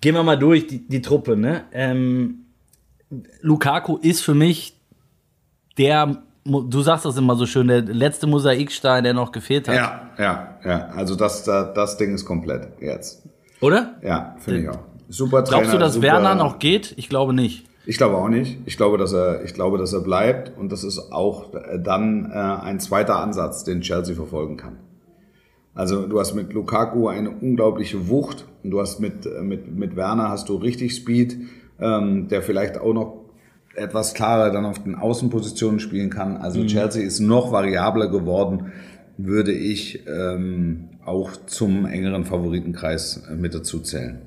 Gehen 0.02 0.14
wir 0.14 0.22
mal 0.22 0.38
durch, 0.38 0.68
die, 0.68 0.88
die 0.88 1.02
Truppe. 1.02 1.36
Ne? 1.36 1.64
Ähm, 1.72 2.46
Lukaku 3.42 3.98
ist 3.98 4.22
für 4.22 4.36
mich 4.36 4.76
der, 5.80 6.22
du 6.46 6.82
sagst 6.82 7.06
das 7.06 7.18
immer 7.18 7.36
so 7.36 7.46
schön, 7.46 7.68
der 7.68 7.82
letzte 7.82 8.28
Mosaikstein, 8.28 9.04
der 9.04 9.14
noch 9.14 9.32
gefehlt 9.32 9.68
hat. 9.68 9.76
Ja, 9.76 10.10
ja, 10.18 10.56
ja. 10.66 10.90
Also 10.96 11.16
das, 11.16 11.44
das, 11.44 11.74
das 11.74 11.98
Ding 11.98 12.14
ist 12.14 12.26
komplett 12.26 12.70
jetzt. 12.82 13.24
Oder? 13.62 13.96
Ja, 14.02 14.36
finde 14.40 14.62
ich 14.62 14.70
auch. 14.70 14.80
Super 15.10 15.44
Trainer. 15.44 15.62
Glaubst 15.62 15.74
du, 15.74 15.78
dass 15.78 15.94
super, 15.94 16.08
Werner 16.08 16.36
noch 16.36 16.60
geht? 16.60 16.94
Ich 16.98 17.10
glaube 17.10 17.34
nicht. 17.34 17.66
Ich 17.86 17.98
glaube 17.98 18.16
auch 18.16 18.30
nicht. 18.30 18.60
Ich 18.66 18.78
glaube, 18.78 18.98
dass 18.98 19.14
er, 19.14 19.44
ich 19.44 19.54
glaube, 19.54 19.78
dass 19.78 19.94
er 19.94 20.02
bleibt 20.02 20.58
und 20.58 20.72
das 20.72 20.84
ist 20.84 21.12
auch 21.12 21.54
äh, 21.54 21.80
dann 21.80 22.32
äh, 22.32 22.36
ein 22.36 22.80
zweiter 22.80 23.20
Ansatz, 23.20 23.64
den 23.64 23.82
Chelsea 23.82 24.16
verfolgen 24.16 24.58
kann. 24.58 24.78
Also 25.74 26.06
du 26.06 26.20
hast 26.20 26.34
mit 26.34 26.54
Lukaku 26.54 27.08
eine 27.08 27.30
unglaubliche 27.30 28.08
Wucht 28.10 28.46
und 28.64 28.72
du 28.72 28.80
hast 28.80 29.00
mit 29.00 29.26
äh, 29.26 29.42
mit 29.42 29.76
mit 29.76 29.96
Werner 29.96 30.30
hast 30.30 30.50
du 30.50 30.56
richtig 30.56 30.96
Speed, 30.96 31.38
ähm, 31.80 32.28
der 32.28 32.42
vielleicht 32.42 32.78
auch 32.78 32.94
noch 32.94 33.21
etwas 33.76 34.14
klarer 34.14 34.52
dann 34.52 34.66
auf 34.66 34.84
den 34.84 34.96
Außenpositionen 34.96 35.80
spielen 35.80 36.10
kann. 36.10 36.38
Also 36.38 36.66
Chelsea 36.66 37.04
ist 37.04 37.20
noch 37.20 37.52
variabler 37.52 38.08
geworden, 38.08 38.72
würde 39.18 39.52
ich 39.54 40.06
ähm, 40.08 40.90
auch 41.06 41.32
zum 41.46 41.86
engeren 41.86 42.26
Favoritenkreis 42.26 43.24
äh, 43.30 43.36
mit 43.36 43.54
dazu 43.54 43.80
zählen. 43.80 44.22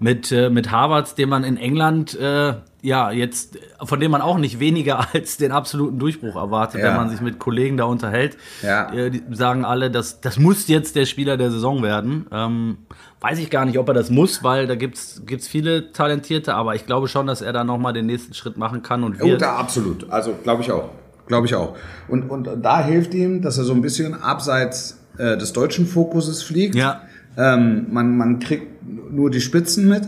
Mit, 0.00 0.32
äh, 0.32 0.50
mit 0.50 0.70
Harvards, 0.72 1.14
den 1.14 1.28
man 1.28 1.44
in 1.44 1.56
England, 1.56 2.18
äh, 2.18 2.54
ja, 2.82 3.12
jetzt, 3.12 3.58
von 3.82 4.00
dem 4.00 4.10
man 4.10 4.20
auch 4.20 4.38
nicht 4.38 4.58
weniger 4.60 5.06
als 5.14 5.36
den 5.36 5.52
absoluten 5.52 5.98
Durchbruch 5.98 6.36
erwartet, 6.36 6.80
Ja. 6.80 6.88
wenn 6.88 6.96
man 6.96 7.10
sich 7.10 7.20
mit 7.20 7.38
Kollegen 7.38 7.76
da 7.76 7.84
unterhält. 7.84 8.36
Ja. 8.62 8.92
Äh, 8.92 9.10
die 9.10 9.22
sagen 9.30 9.64
alle, 9.64 9.90
das, 9.90 10.20
das 10.20 10.38
muss 10.38 10.68
jetzt 10.68 10.96
der 10.96 11.06
Spieler 11.06 11.36
der 11.36 11.50
Saison 11.50 11.82
werden. 11.82 12.26
Ähm, 12.32 12.78
weiß 13.24 13.38
ich 13.38 13.48
gar 13.48 13.64
nicht, 13.64 13.78
ob 13.78 13.88
er 13.88 13.94
das 13.94 14.10
muss, 14.10 14.44
weil 14.44 14.66
da 14.66 14.74
gibt's 14.74 15.22
gibt's 15.24 15.48
viele 15.48 15.92
Talentierte, 15.92 16.54
aber 16.54 16.74
ich 16.74 16.84
glaube 16.84 17.08
schon, 17.08 17.26
dass 17.26 17.40
er 17.40 17.54
da 17.54 17.64
nochmal 17.64 17.94
den 17.94 18.04
nächsten 18.04 18.34
Schritt 18.34 18.58
machen 18.58 18.82
kann 18.82 19.02
und 19.02 19.18
wird. 19.18 19.40
da 19.40 19.56
absolut. 19.56 20.10
Also 20.10 20.34
glaube 20.42 20.62
ich 20.62 20.70
auch. 20.70 20.90
Glaube 21.26 21.46
ich 21.46 21.54
auch. 21.54 21.74
Und, 22.08 22.28
und 22.28 22.50
da 22.60 22.84
hilft 22.84 23.14
ihm, 23.14 23.40
dass 23.40 23.56
er 23.56 23.64
so 23.64 23.72
ein 23.72 23.80
bisschen 23.80 24.12
abseits 24.12 24.98
äh, 25.16 25.38
des 25.38 25.54
deutschen 25.54 25.86
Fokuses 25.86 26.42
fliegt. 26.42 26.74
Ja. 26.74 27.00
Ähm, 27.38 27.86
man, 27.90 28.14
man 28.18 28.40
kriegt 28.40 28.82
nur 29.10 29.30
die 29.30 29.40
Spitzen 29.40 29.88
mit 29.88 30.02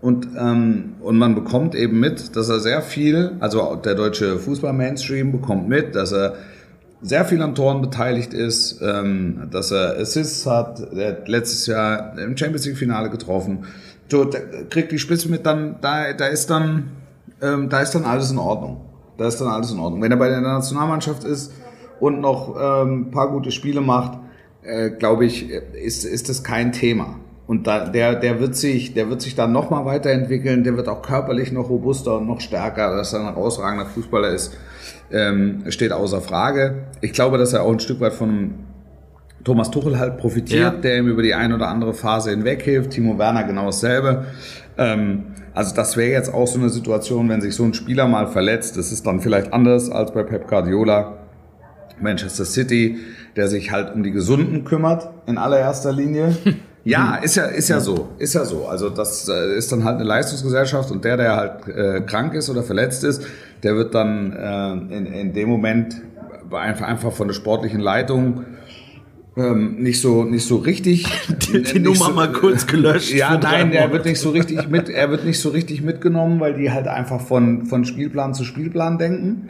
und, 0.00 0.28
ähm, 0.38 0.94
und 1.02 1.18
man 1.18 1.34
bekommt 1.34 1.74
eben 1.74 2.00
mit, 2.00 2.34
dass 2.36 2.48
er 2.48 2.58
sehr 2.58 2.80
viel, 2.80 3.32
also 3.40 3.76
der 3.84 3.94
deutsche 3.94 4.38
Fußball-Mainstream 4.38 5.30
bekommt 5.30 5.68
mit, 5.68 5.94
dass 5.94 6.12
er 6.12 6.36
sehr 7.02 7.24
viel 7.24 7.42
an 7.42 7.54
Toren 7.54 7.82
beteiligt 7.82 8.32
ist, 8.32 8.80
ähm, 8.80 9.48
dass 9.50 9.70
er 9.72 9.98
Assists 9.98 10.46
hat, 10.46 10.80
er 10.94 11.08
hat 11.08 11.28
letztes 11.28 11.66
Jahr 11.66 12.16
im 12.18 12.36
Champions 12.36 12.64
League 12.64 12.78
Finale 12.78 13.10
getroffen. 13.10 13.64
So, 14.08 14.24
der 14.24 14.66
kriegt 14.68 14.92
die 14.92 14.98
Spitze 14.98 15.28
mit, 15.28 15.44
dann 15.44 15.76
da, 15.80 16.12
da 16.12 16.26
ist 16.26 16.48
dann 16.48 16.90
ähm, 17.42 17.68
da 17.68 17.80
ist 17.80 17.94
dann 17.94 18.04
alles 18.04 18.30
in 18.30 18.38
Ordnung. 18.38 18.80
Da 19.18 19.26
ist 19.26 19.40
dann 19.40 19.48
alles 19.48 19.72
in 19.72 19.78
Ordnung. 19.78 20.00
Wenn 20.00 20.12
er 20.12 20.16
bei 20.16 20.28
der 20.28 20.40
Nationalmannschaft 20.40 21.24
ist 21.24 21.52
und 22.00 22.20
noch 22.20 22.56
ähm, 22.58 23.10
paar 23.10 23.30
gute 23.30 23.50
Spiele 23.50 23.80
macht, 23.80 24.18
äh, 24.62 24.90
glaube 24.90 25.26
ich, 25.26 25.50
ist, 25.50 26.04
ist 26.04 26.28
das 26.28 26.44
kein 26.44 26.72
Thema. 26.72 27.16
Und 27.46 27.66
da, 27.66 27.86
der, 27.88 28.14
der 28.14 28.40
wird 28.40 28.54
sich, 28.56 28.94
der 28.94 29.10
wird 29.10 29.20
sich 29.20 29.34
dann 29.34 29.52
noch 29.52 29.68
mal 29.70 29.84
weiterentwickeln. 29.84 30.62
Der 30.64 30.76
wird 30.76 30.88
auch 30.88 31.02
körperlich 31.02 31.52
noch 31.52 31.68
robuster 31.68 32.16
und 32.18 32.26
noch 32.26 32.40
stärker, 32.40 32.94
dass 32.96 33.12
er 33.12 33.20
ein 33.20 33.26
herausragender 33.34 33.86
Fußballer 33.86 34.28
ist, 34.28 34.56
ähm, 35.10 35.64
steht 35.68 35.92
außer 35.92 36.20
Frage. 36.20 36.84
Ich 37.00 37.12
glaube, 37.12 37.38
dass 37.38 37.52
er 37.52 37.62
auch 37.62 37.72
ein 37.72 37.80
Stück 37.80 38.00
weit 38.00 38.12
von 38.12 38.54
Thomas 39.44 39.70
Tuchel 39.72 39.98
halt 39.98 40.18
profitiert, 40.18 40.60
Ja. 40.60 40.70
der 40.70 40.98
ihm 40.98 41.08
über 41.08 41.22
die 41.22 41.34
ein 41.34 41.52
oder 41.52 41.68
andere 41.68 41.94
Phase 41.94 42.30
hinweg 42.30 42.62
hilft. 42.62 42.90
Timo 42.92 43.18
Werner 43.18 43.42
genau 43.42 43.66
dasselbe. 43.66 44.26
Ähm, 44.78 45.24
also 45.52 45.74
das 45.74 45.96
wäre 45.96 46.12
jetzt 46.12 46.32
auch 46.32 46.46
so 46.46 46.58
eine 46.60 46.68
Situation, 46.70 47.28
wenn 47.28 47.40
sich 47.40 47.54
so 47.56 47.64
ein 47.64 47.74
Spieler 47.74 48.06
mal 48.06 48.28
verletzt. 48.28 48.78
Das 48.78 48.92
ist 48.92 49.04
dann 49.04 49.20
vielleicht 49.20 49.52
anders 49.52 49.90
als 49.90 50.12
bei 50.14 50.22
Pep 50.22 50.46
Guardiola. 50.48 51.18
Manchester 52.00 52.44
City, 52.44 52.98
der 53.36 53.48
sich 53.48 53.70
halt 53.72 53.94
um 53.94 54.02
die 54.02 54.12
Gesunden 54.12 54.64
kümmert 54.64 55.10
in 55.26 55.38
allererster 55.38 55.92
Linie. 55.92 56.36
Ja, 56.84 57.16
ist 57.16 57.36
ja, 57.36 57.44
ist 57.44 57.68
ja 57.68 57.78
so, 57.80 58.08
ist 58.18 58.34
ja 58.34 58.44
so. 58.44 58.66
Also 58.66 58.90
das 58.90 59.28
äh, 59.28 59.56
ist 59.56 59.70
dann 59.70 59.84
halt 59.84 59.96
eine 59.96 60.04
Leistungsgesellschaft 60.04 60.90
und 60.90 61.04
der, 61.04 61.16
der 61.16 61.36
halt 61.36 61.68
äh, 61.68 62.00
krank 62.00 62.34
ist 62.34 62.50
oder 62.50 62.62
verletzt 62.62 63.04
ist, 63.04 63.22
der 63.62 63.76
wird 63.76 63.94
dann 63.94 64.32
äh, 64.32 64.96
in, 64.96 65.06
in 65.06 65.32
dem 65.32 65.48
Moment 65.48 66.02
einfach, 66.50 66.86
einfach 66.86 67.12
von 67.12 67.28
der 67.28 67.34
sportlichen 67.34 67.80
Leitung 67.80 68.44
ähm, 69.36 69.76
nicht 69.78 70.00
so 70.00 70.24
nicht 70.24 70.46
so 70.46 70.56
richtig 70.56 71.06
Die, 71.52 71.62
die 71.62 71.78
Nummer 71.78 72.06
so, 72.06 72.12
mal 72.12 72.32
kurz 72.32 72.66
gelöscht. 72.66 73.12
ja, 73.14 73.38
nein, 73.38 73.72
er 73.72 73.90
wird 73.92 74.04
nicht 74.04 74.20
so 74.20 74.30
richtig 74.30 74.68
mit, 74.68 74.88
er 74.88 75.10
wird 75.10 75.24
nicht 75.24 75.40
so 75.40 75.48
richtig 75.50 75.82
mitgenommen, 75.82 76.40
weil 76.40 76.54
die 76.54 76.70
halt 76.70 76.86
einfach 76.88 77.20
von, 77.20 77.64
von 77.66 77.84
Spielplan 77.84 78.34
zu 78.34 78.44
Spielplan 78.44 78.98
denken. 78.98 79.48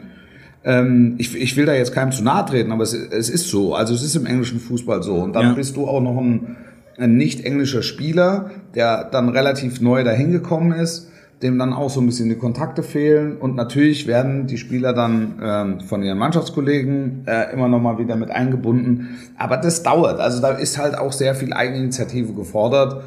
Ähm, 0.63 1.15
ich, 1.17 1.35
ich 1.35 1.57
will 1.57 1.65
da 1.65 1.73
jetzt 1.73 1.93
keinem 1.93 2.11
zu 2.13 2.23
nahe 2.23 2.45
treten, 2.45 2.71
aber 2.71 2.83
es, 2.83 2.93
es 2.93 3.29
ist 3.29 3.49
so. 3.49 3.75
Also 3.75 3.93
es 3.93 4.03
ist 4.03 4.15
im 4.15 4.25
englischen 4.25 4.59
Fußball 4.61 5.03
so. 5.03 5.15
Und 5.15 5.33
dann 5.33 5.47
Ja. 5.47 5.53
bist 5.53 5.75
du 5.75 5.85
auch 5.85 5.99
noch 6.01 6.17
ein, 6.17 6.55
ein 6.97 7.15
nicht 7.15 7.45
englischer 7.45 7.83
Spieler, 7.83 8.51
der 8.75 9.05
dann 9.05 9.29
relativ 9.29 9.81
neu 9.81 10.03
dahin 10.03 10.31
gekommen 10.31 10.71
ist, 10.71 11.09
dem 11.41 11.57
dann 11.59 11.73
auch 11.73 11.89
so 11.89 11.99
ein 11.99 12.05
bisschen 12.05 12.29
die 12.29 12.35
Kontakte 12.35 12.83
fehlen. 12.83 13.37
Und 13.37 13.55
natürlich 13.55 14.07
werden 14.07 14.47
die 14.47 14.57
Spieler 14.57 14.93
dann 14.93 15.39
ähm, 15.43 15.79
von 15.81 16.03
ihren 16.03 16.17
Mannschaftskollegen 16.17 17.25
äh, 17.27 17.51
immer 17.51 17.67
noch 17.67 17.79
mal 17.79 17.97
wieder 17.97 18.15
mit 18.15 18.31
eingebunden. 18.31 19.19
Aber 19.37 19.57
das 19.57 19.83
dauert. 19.83 20.19
Also 20.19 20.41
da 20.41 20.49
ist 20.49 20.77
halt 20.77 20.97
auch 20.97 21.11
sehr 21.11 21.35
viel 21.35 21.53
Eigeninitiative 21.53 22.33
gefordert 22.33 23.03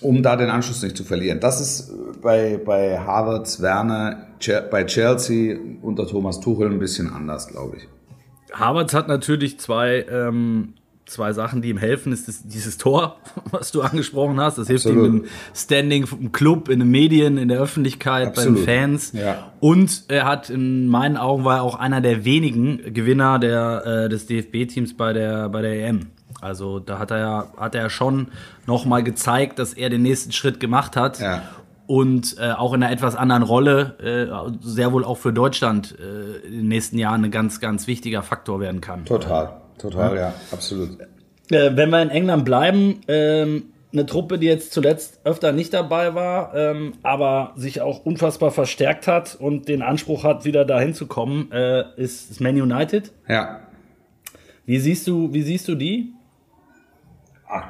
um 0.00 0.22
da 0.22 0.36
den 0.36 0.50
Anschluss 0.50 0.82
nicht 0.82 0.96
zu 0.96 1.04
verlieren. 1.04 1.40
Das 1.40 1.60
ist 1.60 1.92
bei, 2.22 2.60
bei 2.64 2.98
Harvards, 2.98 3.60
Werner, 3.60 4.28
bei 4.70 4.84
Chelsea 4.84 5.56
unter 5.82 6.06
Thomas 6.06 6.40
Tuchel 6.40 6.70
ein 6.70 6.78
bisschen 6.78 7.12
anders, 7.12 7.48
glaube 7.48 7.78
ich. 7.78 7.88
Havertz 8.52 8.94
hat 8.94 9.08
natürlich 9.08 9.58
zwei, 9.58 10.06
ähm, 10.10 10.74
zwei 11.10 11.32
Sachen, 11.32 11.62
die 11.62 11.70
ihm 11.70 11.78
helfen. 11.78 12.12
Ist 12.12 12.28
das, 12.28 12.46
dieses 12.46 12.78
Tor, 12.78 13.16
was 13.50 13.70
du 13.72 13.82
angesprochen 13.82 14.40
hast. 14.40 14.58
Das 14.58 14.68
hilft 14.68 14.86
Absolut. 14.86 15.06
ihm 15.06 15.16
im 15.18 15.24
Standing 15.54 16.06
im 16.20 16.32
Club, 16.32 16.68
in 16.68 16.80
den 16.80 16.90
Medien, 16.90 17.38
in 17.38 17.48
der 17.48 17.60
Öffentlichkeit, 17.60 18.28
Absolut. 18.28 18.54
bei 18.54 18.60
den 18.60 18.64
Fans. 18.64 19.12
Ja. 19.12 19.52
Und 19.60 20.04
er 20.08 20.24
hat 20.26 20.50
in 20.50 20.86
meinen 20.86 21.16
Augen 21.16 21.44
war 21.44 21.56
er 21.56 21.62
auch 21.62 21.74
einer 21.74 22.00
der 22.00 22.24
wenigen 22.24 22.94
Gewinner 22.94 23.38
der, 23.38 23.86
äh, 23.86 24.08
des 24.08 24.26
DFB-Teams 24.26 24.96
bei 24.96 25.12
der, 25.12 25.48
bei 25.48 25.62
der 25.62 25.86
EM. 25.86 26.08
Also 26.40 26.78
da 26.78 26.98
hat 26.98 27.10
er 27.10 27.18
ja, 27.18 27.46
hat 27.56 27.74
er 27.74 27.90
schon 27.90 28.28
nochmal 28.66 29.02
gezeigt, 29.02 29.58
dass 29.58 29.74
er 29.74 29.90
den 29.90 30.02
nächsten 30.02 30.32
Schritt 30.32 30.60
gemacht 30.60 30.96
hat. 30.96 31.20
Ja. 31.20 31.42
Und 31.86 32.36
äh, 32.38 32.52
auch 32.52 32.74
in 32.74 32.82
einer 32.82 32.92
etwas 32.92 33.16
anderen 33.16 33.42
Rolle, 33.42 33.96
äh, 33.98 34.52
sehr 34.60 34.92
wohl 34.92 35.04
auch 35.04 35.16
für 35.16 35.32
Deutschland 35.32 35.96
äh, 35.98 36.46
in 36.46 36.52
den 36.52 36.68
nächsten 36.68 36.98
Jahren 36.98 37.24
ein 37.24 37.30
ganz, 37.30 37.60
ganz 37.60 37.86
wichtiger 37.86 38.22
Faktor 38.22 38.60
werden 38.60 38.82
kann. 38.82 39.06
Total, 39.06 39.56
total, 39.78 40.16
ja, 40.16 40.34
absolut. 40.50 40.98
Äh, 41.50 41.76
wenn 41.76 41.90
wir 41.90 42.02
in 42.02 42.10
England 42.10 42.44
bleiben, 42.44 43.00
ähm, 43.08 43.64
eine 43.92 44.04
Truppe, 44.04 44.38
die 44.38 44.46
jetzt 44.46 44.72
zuletzt 44.72 45.20
öfter 45.24 45.52
nicht 45.52 45.72
dabei 45.72 46.14
war, 46.14 46.54
ähm, 46.54 46.92
aber 47.02 47.52
sich 47.56 47.80
auch 47.80 48.04
unfassbar 48.04 48.50
verstärkt 48.50 49.06
hat 49.06 49.34
und 49.40 49.68
den 49.68 49.80
Anspruch 49.80 50.24
hat, 50.24 50.44
wieder 50.44 50.64
dahin 50.66 50.92
zu 50.92 51.06
kommen, 51.06 51.50
äh, 51.52 51.84
ist, 51.96 52.30
ist 52.30 52.40
Man 52.40 52.60
United. 52.60 53.12
Ja. 53.28 53.60
Wie 54.66 54.78
siehst 54.78 55.06
du, 55.06 55.32
wie 55.32 55.40
siehst 55.42 55.66
du 55.68 55.74
die? 55.74 56.12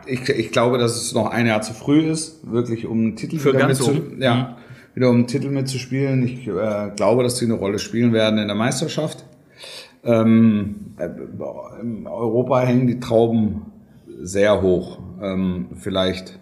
Ich, 0.09 0.29
ich 0.29 0.51
glaube, 0.51 0.79
dass 0.79 0.97
es 0.97 1.15
noch 1.15 1.31
ein 1.31 1.47
Jahr 1.47 1.63
zu 1.63 1.73
früh 1.73 2.01
ist, 2.01 2.41
wirklich 2.51 2.85
um 2.87 2.99
einen 2.99 3.17
Titel 3.17 3.39
Für 3.39 3.53
ganz 3.53 3.81
oben. 3.81 4.21
ja, 4.21 4.35
Mhm. 4.35 4.47
wieder 4.97 5.09
um 5.11 5.15
einen 5.15 5.27
Titel 5.29 5.51
mitzuspielen. 5.51 6.27
Ich 6.27 6.49
äh, 6.49 6.91
glaube, 6.97 7.23
dass 7.23 7.39
sie 7.39 7.45
eine 7.45 7.55
Rolle 7.55 7.79
spielen 7.79 8.13
werden 8.13 8.41
in 8.41 8.49
der 8.49 8.57
Meisterschaft. 8.57 9.25
Ähm, 10.09 10.95
äh, 10.99 11.09
in 11.83 12.07
Europa 12.07 12.61
hängen 12.61 12.87
die 12.87 12.99
Trauben 12.99 13.67
sehr 14.21 14.63
hoch. 14.63 14.99
Ähm, 15.21 15.69
vielleicht, 15.79 16.39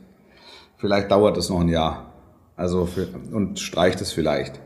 vielleicht 0.77 1.11
dauert 1.11 1.37
es 1.37 1.51
noch 1.51 1.61
ein 1.61 1.69
Jahr. 1.69 2.13
Also 2.57 2.87
für, 2.87 3.09
und 3.33 3.59
streicht 3.59 4.01
es 4.01 4.13
vielleicht. 4.13 4.61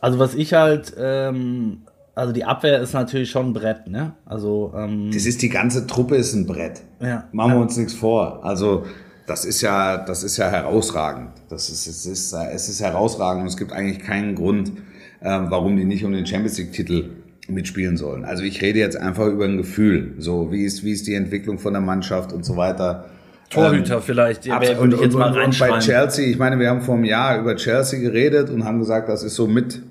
Also 0.00 0.18
was 0.18 0.34
ich 0.34 0.54
halt, 0.54 0.92
ähm, 0.98 1.82
also 2.16 2.32
die 2.32 2.44
Abwehr 2.44 2.80
ist 2.80 2.94
natürlich 2.94 3.30
schon 3.30 3.50
ein 3.50 3.52
Brett, 3.52 3.86
ne? 3.86 4.14
Also 4.24 4.72
ähm, 4.76 5.10
Das 5.12 5.24
ist 5.24 5.40
die 5.40 5.48
ganze 5.48 5.86
Truppe 5.86 6.16
ist 6.16 6.34
ein 6.34 6.46
Brett. 6.46 6.82
Ja. 7.00 7.28
Machen 7.30 7.54
wir 7.54 7.60
uns 7.60 7.76
nichts 7.76 7.94
vor. 7.94 8.44
Also 8.44 8.84
das 9.26 9.44
ist 9.44 9.60
ja, 9.60 9.98
das 9.98 10.24
ist 10.24 10.36
ja 10.36 10.50
herausragend. 10.50 11.30
Das 11.48 11.70
ist, 11.70 11.86
es 11.86 12.06
ist, 12.06 12.32
äh, 12.32 12.50
es 12.52 12.68
ist 12.68 12.80
herausragend 12.80 13.42
und 13.42 13.48
es 13.48 13.56
gibt 13.56 13.72
eigentlich 13.72 14.00
keinen 14.00 14.34
Grund, 14.34 14.72
ähm, 15.22 15.46
warum 15.48 15.76
die 15.76 15.84
nicht 15.84 16.04
um 16.04 16.12
den 16.12 16.26
Champions 16.26 16.58
League 16.58 16.72
Titel 16.72 17.10
mitspielen 17.48 17.96
sollen. 17.96 18.24
Also 18.24 18.42
ich 18.42 18.62
rede 18.62 18.78
jetzt 18.78 18.96
einfach 18.96 19.26
über 19.26 19.44
ein 19.44 19.56
Gefühl. 19.56 20.14
So 20.18 20.52
wie 20.52 20.64
ist, 20.64 20.84
wie 20.84 20.92
ist 20.92 21.06
die 21.06 21.14
Entwicklung 21.14 21.58
von 21.58 21.72
der 21.72 21.82
Mannschaft 21.82 22.32
und 22.32 22.44
so 22.44 22.56
weiter. 22.56 23.06
Torhüter 23.50 24.00
vielleicht, 24.00 24.44
die 24.44 24.50
würde 24.50 24.96
ich 24.96 25.00
jetzt 25.00 25.14
mal 25.14 25.26
und, 25.26 25.34
und 25.34 25.34
bei 25.34 25.42
reinschreiben. 25.42 25.80
Chelsea, 25.80 26.26
ich 26.26 26.38
meine, 26.38 26.58
wir 26.58 26.68
haben 26.68 26.80
vor 26.80 26.96
einem 26.96 27.04
Jahr 27.04 27.38
über 27.38 27.54
Chelsea 27.54 28.00
geredet 28.00 28.50
und 28.50 28.64
haben 28.64 28.80
gesagt, 28.80 29.08
das 29.08 29.22
ist 29.22 29.36
so 29.36 29.46
mit 29.46 29.82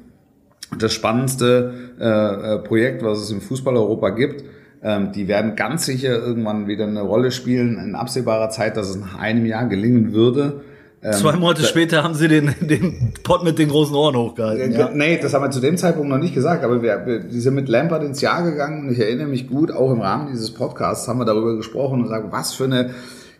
das 0.77 0.93
spannendste 0.93 1.73
äh, 1.99 2.55
äh, 2.55 2.59
Projekt, 2.59 3.03
was 3.03 3.19
es 3.19 3.31
im 3.31 3.39
Fußball 3.39 3.75
Europa 3.75 4.09
gibt. 4.09 4.43
Ähm, 4.83 5.11
die 5.13 5.27
werden 5.27 5.55
ganz 5.55 5.85
sicher 5.85 6.09
irgendwann 6.09 6.67
wieder 6.67 6.85
eine 6.85 7.01
Rolle 7.01 7.31
spielen 7.31 7.79
in 7.79 7.95
absehbarer 7.95 8.49
Zeit, 8.49 8.75
dass 8.75 8.89
es 8.89 8.97
nach 8.97 9.17
einem 9.17 9.45
Jahr 9.45 9.67
gelingen 9.67 10.13
würde. 10.13 10.61
Ähm, 11.05 11.13
Zwei 11.13 11.33
Monate 11.33 11.63
später 11.63 12.03
haben 12.03 12.15
sie 12.15 12.27
den, 12.27 12.55
den 12.61 13.13
Pott 13.21 13.43
mit 13.43 13.59
den 13.59 13.69
großen 13.69 13.95
Ohren 13.95 14.15
hochgehalten. 14.15 14.71
ja. 14.71 14.89
Nee, 14.91 15.19
das 15.21 15.35
haben 15.35 15.43
wir 15.43 15.51
zu 15.51 15.59
dem 15.59 15.77
Zeitpunkt 15.77 16.09
noch 16.09 16.17
nicht 16.17 16.33
gesagt, 16.33 16.63
aber 16.63 16.81
wir, 16.81 17.05
wir 17.05 17.19
die 17.19 17.39
sind 17.39 17.53
mit 17.53 17.69
Lampard 17.69 18.03
ins 18.03 18.21
Jahr 18.21 18.43
gegangen 18.43 18.87
und 18.87 18.93
ich 18.93 18.99
erinnere 18.99 19.27
mich 19.27 19.47
gut, 19.47 19.71
auch 19.71 19.91
im 19.91 20.01
Rahmen 20.01 20.29
dieses 20.31 20.51
Podcasts 20.51 21.07
haben 21.07 21.19
wir 21.19 21.25
darüber 21.25 21.55
gesprochen 21.55 22.01
und 22.01 22.07
sagen, 22.07 22.29
was 22.31 22.53
für 22.55 22.63
eine 22.63 22.89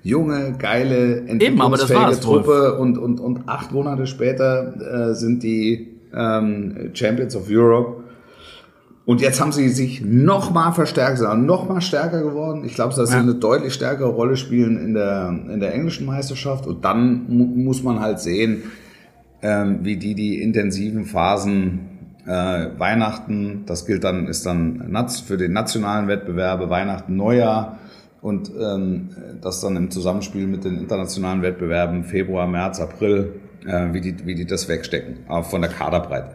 junge, 0.03 0.53
geile, 0.59 1.25
entwicklungsfähige 1.27 2.19
Truppe 2.19 2.77
und, 2.77 2.99
und, 2.99 3.19
und 3.19 3.49
acht 3.49 3.71
Monate 3.71 4.05
später 4.05 5.09
äh, 5.09 5.15
sind 5.15 5.41
die 5.41 5.97
ähm, 6.15 6.91
Champions 6.93 7.35
of 7.35 7.47
Europe. 7.49 8.03
Und 9.05 9.21
jetzt 9.21 9.39
haben 9.39 9.51
sie 9.51 9.69
sich 9.69 10.01
noch 10.01 10.51
mal 10.51 10.71
verstärkt, 10.71 11.19
sind 11.19 11.45
noch 11.45 11.69
mal 11.69 11.81
stärker 11.81 12.23
geworden. 12.23 12.63
Ich 12.65 12.73
glaube, 12.73 12.95
dass 12.95 13.09
sie 13.09 13.15
Ja. 13.15 13.21
eine 13.21 13.35
deutlich 13.35 13.73
stärkere 13.73 14.09
Rolle 14.09 14.35
spielen 14.35 14.77
in 14.77 14.95
der, 14.95 15.29
in 15.29 15.59
der 15.59 15.73
englischen 15.75 16.07
Meisterschaft. 16.07 16.65
Und 16.65 16.83
dann 16.83 17.25
mu 17.27 17.45
muss 17.45 17.83
man 17.83 17.99
halt 17.99 18.19
sehen, 18.19 18.63
ähm, 19.43 19.79
wie 19.83 19.97
die 19.97 20.15
die 20.15 20.41
intensiven 20.41 21.05
Phasen 21.05 21.81
äh, 22.25 22.69
Weihnachten, 22.79 23.63
das 23.67 23.85
gilt 23.85 24.03
dann, 24.03 24.27
ist 24.27 24.45
dann 24.47 25.07
für 25.27 25.37
den 25.37 25.53
nationalen 25.53 26.07
Wettbewerbe, 26.07 26.71
Weihnachten, 26.71 27.15
Neujahr 27.15 27.77
und 28.21 28.51
ähm, 28.59 29.09
das 29.41 29.61
dann 29.61 29.75
im 29.75 29.91
Zusammenspiel 29.91 30.47
mit 30.47 30.63
den 30.63 30.79
internationalen 30.79 31.43
Wettbewerben 31.43 32.03
Februar, 32.05 32.47
März, 32.47 32.79
April, 32.79 33.33
äh, 33.67 33.93
wie, 33.93 34.01
die, 34.01 34.25
wie 34.25 34.33
die 34.33 34.47
das 34.47 34.67
wegstecken, 34.67 35.17
aber 35.27 35.43
von 35.43 35.61
der 35.61 35.69
Kaderbreite. 35.69 36.31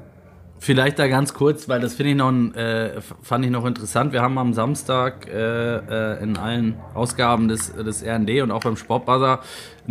Vielleicht 0.62 0.99
da 0.99 1.09
ganz 1.09 1.33
kurz, 1.33 1.70
weil 1.70 1.81
das 1.81 1.94
finde 1.94 2.11
ich 2.11 2.16
noch, 2.18 2.55
äh, 2.55 3.01
fand 3.23 3.46
ich 3.46 3.51
noch 3.51 3.64
interessant. 3.64 4.12
Wir 4.12 4.20
haben 4.20 4.37
am 4.37 4.53
Samstag 4.53 5.27
äh, 5.27 5.77
äh, 5.77 6.23
in 6.23 6.37
allen 6.37 6.79
Ausgaben 6.92 7.49
des, 7.49 7.73
des 7.73 8.03
R&D 8.03 8.42
und 8.42 8.51
auch 8.51 8.61
beim 8.61 8.77
Sportbuzzer 8.77 9.40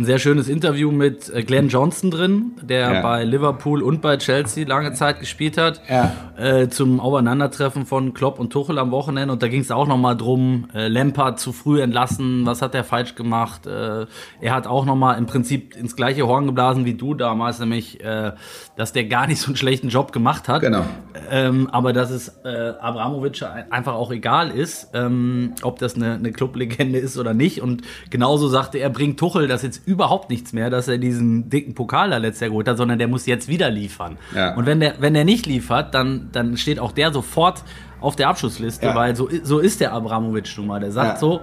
ein 0.00 0.04
sehr 0.06 0.18
schönes 0.18 0.48
Interview 0.48 0.90
mit 0.90 1.28
äh, 1.32 1.42
Glenn 1.42 1.68
Johnson 1.68 2.10
drin, 2.10 2.52
der 2.62 2.90
Ja. 2.94 3.02
bei 3.02 3.22
Liverpool 3.22 3.82
und 3.82 4.00
bei 4.00 4.16
Chelsea 4.16 4.66
lange 4.66 4.94
Zeit 4.94 5.20
gespielt 5.20 5.58
hat, 5.58 5.82
Ja. 5.90 6.12
äh, 6.38 6.68
zum 6.70 7.00
Aufeinandertreffen 7.00 7.84
von 7.84 8.14
Klopp 8.14 8.38
und 8.38 8.50
Tuchel 8.50 8.78
am 8.78 8.92
Wochenende. 8.92 9.30
Und 9.32 9.42
da 9.42 9.48
ging 9.48 9.60
es 9.60 9.70
auch 9.70 9.86
nochmal 9.86 10.16
drum, 10.16 10.68
äh, 10.74 10.88
Lampard 10.88 11.38
zu 11.38 11.52
früh 11.52 11.82
entlassen, 11.82 12.46
was 12.46 12.62
hat 12.62 12.74
er 12.74 12.82
falsch 12.82 13.14
gemacht. 13.14 13.66
Äh, 13.66 14.06
er 14.40 14.54
hat 14.54 14.66
auch 14.66 14.86
nochmal 14.86 15.18
im 15.18 15.26
Prinzip 15.26 15.76
ins 15.76 15.94
gleiche 15.96 16.26
Horn 16.26 16.46
geblasen 16.46 16.86
wie 16.86 16.94
du 16.94 17.12
damals, 17.14 17.58
nämlich, 17.58 18.02
äh, 18.02 18.32
dass 18.76 18.94
der 18.94 19.04
gar 19.04 19.26
nicht 19.26 19.40
so 19.40 19.48
einen 19.48 19.56
schlechten 19.56 19.90
Job 19.90 20.12
gemacht 20.12 20.48
hat. 20.48 20.62
Genau. 20.62 20.84
Ähm, 21.30 21.68
aber 21.72 21.92
dass 21.92 22.10
es 22.10 22.28
äh, 22.44 22.72
Abramovic 22.80 23.42
ein- 23.42 23.70
einfach 23.70 23.92
auch 23.92 24.10
egal 24.10 24.50
ist, 24.50 24.88
ähm, 24.94 25.52
ob 25.62 25.78
das 25.78 25.94
eine, 25.94 26.14
eine 26.14 26.32
Clublegende 26.32 26.98
ist 26.98 27.18
oder 27.18 27.34
nicht. 27.34 27.60
Und 27.60 27.82
genauso 28.08 28.48
sagte 28.48 28.78
er, 28.78 28.88
bringt 28.88 29.18
Tuchel 29.20 29.46
das 29.46 29.62
jetzt 29.62 29.86
überhaupt 29.90 30.30
nichts 30.30 30.52
mehr, 30.52 30.70
dass 30.70 30.88
er 30.88 30.96
diesen 30.98 31.50
dicken 31.50 31.74
Pokal 31.74 32.10
da 32.10 32.16
letztes 32.16 32.40
Jahr 32.40 32.50
geholt 32.50 32.68
hat, 32.68 32.76
sondern 32.78 32.98
der 32.98 33.08
muss 33.08 33.26
jetzt 33.26 33.48
wieder 33.48 33.70
liefern. 33.70 34.16
Ja. 34.34 34.54
Und 34.54 34.64
wenn 34.66 34.80
der, 34.80 34.94
wenn 35.00 35.12
der 35.14 35.24
nicht 35.24 35.46
liefert, 35.46 35.94
dann, 35.94 36.30
dann 36.32 36.56
steht 36.56 36.78
auch 36.78 36.92
der 36.92 37.12
sofort 37.12 37.62
auf 38.00 38.16
der 38.16 38.28
Abschlussliste, 38.28 38.86
Ja. 38.86 38.94
weil 38.94 39.14
so, 39.16 39.28
so 39.42 39.58
ist 39.58 39.80
der 39.80 39.92
Abramovic 39.92 40.48
nun 40.56 40.66
mal. 40.68 40.80
Der 40.80 40.92
sagt 40.92 41.14
Ja. 41.14 41.18
so, 41.18 41.40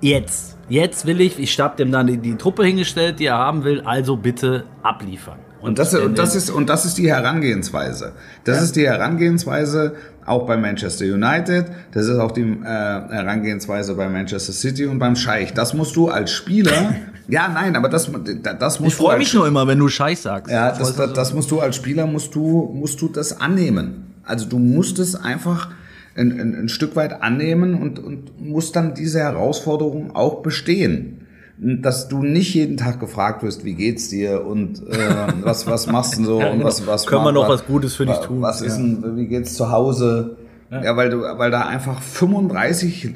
jetzt, 0.00 0.56
jetzt 0.68 1.06
will 1.06 1.20
ich, 1.20 1.38
ich 1.38 1.58
hab 1.60 1.76
dem 1.76 1.92
dann 1.92 2.06
die, 2.06 2.16
die 2.18 2.36
Truppe 2.36 2.64
hingestellt, 2.64 3.18
die 3.20 3.26
er 3.26 3.36
haben 3.38 3.64
will, 3.64 3.82
also 3.82 4.16
bitte 4.16 4.64
abliefern. 4.82 5.38
Und 5.60 5.78
das, 5.78 5.92
wenn 5.94 6.02
und 6.06 6.18
das 6.18 6.34
ist, 6.34 6.50
und 6.50 6.68
das 6.68 6.84
ist 6.84 6.98
die 6.98 7.08
Herangehensweise. 7.08 8.12
Das 8.42 8.60
ist 8.62 8.74
die 8.74 8.84
Herangehensweise 8.86 9.94
auch 10.26 10.44
bei 10.46 10.56
Manchester 10.56 11.04
United. 11.04 11.66
Das 11.92 12.06
ist 12.08 12.18
auch 12.18 12.32
die 12.32 12.42
äh, 12.42 12.64
Herangehensweise 12.64 13.94
bei 13.94 14.08
Manchester 14.08 14.52
City 14.52 14.86
und 14.86 14.98
beim 14.98 15.14
Scheich. 15.14 15.52
Das 15.54 15.72
musst 15.74 15.94
du 15.94 16.08
als 16.08 16.32
Spieler, 16.32 16.94
ja, 17.32 17.48
nein, 17.48 17.74
aber 17.76 17.88
das, 17.88 18.10
das 18.58 18.78
musst 18.80 18.92
ich 18.92 18.96
freue 18.96 19.18
mich 19.18 19.32
nur 19.34 19.46
immer, 19.48 19.66
wenn 19.66 19.78
du 19.78 19.88
Scheiß 19.88 20.22
sagst. 20.22 20.52
ja, 20.52 20.70
das, 20.70 20.94
das, 20.96 21.12
das 21.14 21.32
musst 21.34 21.50
du 21.50 21.60
als 21.60 21.76
Spieler, 21.76 22.06
musst 22.06 22.34
du, 22.34 22.70
musst 22.74 23.00
du 23.00 23.08
das 23.08 23.40
annehmen. 23.40 24.14
Also 24.24 24.46
du 24.48 24.58
musst 24.58 24.98
es 24.98 25.14
einfach 25.16 25.70
ein, 26.14 26.30
ein, 26.38 26.54
ein 26.54 26.68
Stück 26.68 26.94
weit 26.94 27.22
annehmen 27.22 27.74
und, 27.80 27.98
und 27.98 28.38
musst 28.40 28.76
dann 28.76 28.94
diese 28.94 29.20
Herausforderung 29.20 30.14
auch 30.14 30.42
bestehen. 30.42 31.18
Dass 31.64 32.08
du 32.08 32.22
nicht 32.22 32.54
jeden 32.54 32.76
Tag 32.76 32.98
gefragt 32.98 33.42
wirst, 33.44 33.64
wie 33.64 33.74
geht's 33.74 34.08
dir 34.08 34.44
und 34.44 34.82
äh, 34.88 34.96
was, 35.42 35.66
was 35.68 35.86
machst 35.86 36.14
du 36.14 36.16
denn 36.18 36.24
so 36.26 36.40
Ja, 36.40 36.46
und 36.48 36.52
genau. 36.58 36.64
was, 36.66 36.86
was 36.86 37.06
Können 37.06 37.24
wir 37.24 37.30
noch 37.32 37.48
was 37.48 37.64
Gutes 37.66 37.94
für 37.94 38.04
dich 38.04 38.16
tun? 38.18 38.42
Was 38.42 38.60
ist 38.62 38.76
Ja. 38.78 38.82
denn, 38.82 39.16
wie 39.16 39.26
geht's 39.28 39.54
zu 39.54 39.70
Hause? 39.70 40.36
Ja, 40.70 40.96
weil, 40.96 41.10
du, 41.10 41.18
weil 41.20 41.50
da 41.50 41.66
einfach 41.66 42.00
35 42.02 43.04
äh, 43.06 43.10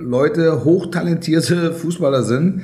Leute, 0.00 0.64
hochtalentierte 0.64 1.72
Fußballer 1.72 2.22
sind, 2.22 2.62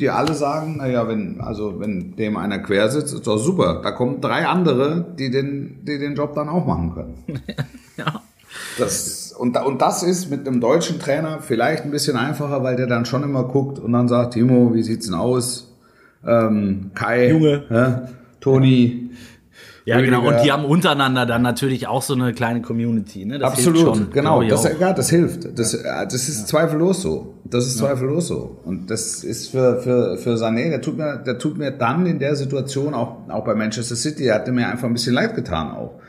die 0.00 0.10
alle 0.10 0.34
sagen, 0.34 0.78
naja, 0.78 1.06
wenn, 1.08 1.40
also 1.40 1.78
wenn 1.78 2.16
dem 2.16 2.36
einer 2.36 2.58
quer 2.58 2.88
sitzt, 2.88 3.12
ist 3.14 3.26
doch 3.26 3.38
super. 3.38 3.80
Da 3.82 3.90
kommen 3.92 4.20
drei 4.20 4.46
andere, 4.46 5.04
die 5.18 5.30
den, 5.30 5.78
die 5.82 5.98
den 5.98 6.14
Job 6.14 6.34
dann 6.34 6.48
auch 6.48 6.66
machen 6.66 6.94
können. 6.94 7.14
Ja. 7.96 8.22
Das, 8.78 9.32
und, 9.32 9.56
und 9.62 9.82
das 9.82 10.02
ist 10.02 10.30
mit 10.30 10.48
einem 10.48 10.60
deutschen 10.60 10.98
Trainer 10.98 11.40
vielleicht 11.40 11.84
ein 11.84 11.90
bisschen 11.90 12.16
einfacher, 12.16 12.62
weil 12.62 12.76
der 12.76 12.86
dann 12.86 13.04
schon 13.04 13.22
immer 13.22 13.44
guckt 13.44 13.78
und 13.78 13.92
dann 13.92 14.08
sagt, 14.08 14.34
Timo, 14.34 14.72
wie 14.74 14.82
sieht's 14.82 15.04
denn 15.06 15.14
aus? 15.14 15.70
Ähm, 16.26 16.90
Kai, 16.94 17.28
Junge. 17.28 17.64
hä? 17.68 18.08
Toni, 18.40 19.10
Ja, 19.12 19.16
genau. 19.98 20.20
Rüdiger. 20.20 20.36
Und 20.36 20.44
die 20.44 20.52
haben 20.52 20.64
untereinander 20.64 21.26
dann 21.26 21.42
natürlich 21.42 21.86
auch 21.86 22.02
so 22.02 22.14
eine 22.14 22.32
kleine 22.32 22.62
Community. 22.62 23.24
Ne? 23.24 23.38
Das 23.38 23.52
Absolut, 23.52 23.80
schon, 23.80 24.10
genau. 24.12 24.42
Das, 24.42 24.68
ja, 24.78 24.92
das 24.92 25.10
hilft. 25.10 25.58
Das, 25.58 25.74
äh, 25.74 25.82
das 26.04 26.28
ist 26.28 26.48
zweifellos 26.48 27.02
so. 27.02 27.34
Das 27.44 27.66
ist 27.66 27.78
zweifellos 27.78 28.28
so. 28.28 28.60
Und 28.64 28.90
das 28.90 29.24
ist 29.24 29.48
für, 29.48 29.80
für, 29.80 30.16
für 30.18 30.34
Sané, 30.34 30.70
der 30.70 30.80
tut 30.80 30.96
mir, 30.96 31.16
der 31.16 31.38
tut 31.38 31.58
mir 31.58 31.70
dann 31.70 32.06
in 32.06 32.18
der 32.18 32.36
Situation 32.36 32.94
auch, 32.94 33.28
auch 33.28 33.44
bei 33.44 33.54
Manchester 33.54 33.96
City, 33.96 34.24
der 34.24 34.36
hatte 34.36 34.52
mir 34.52 34.68
einfach 34.68 34.86
ein 34.86 34.92
bisschen 34.92 35.14
leid 35.14 35.34
getan 35.34 35.72
auch. 35.72 36.00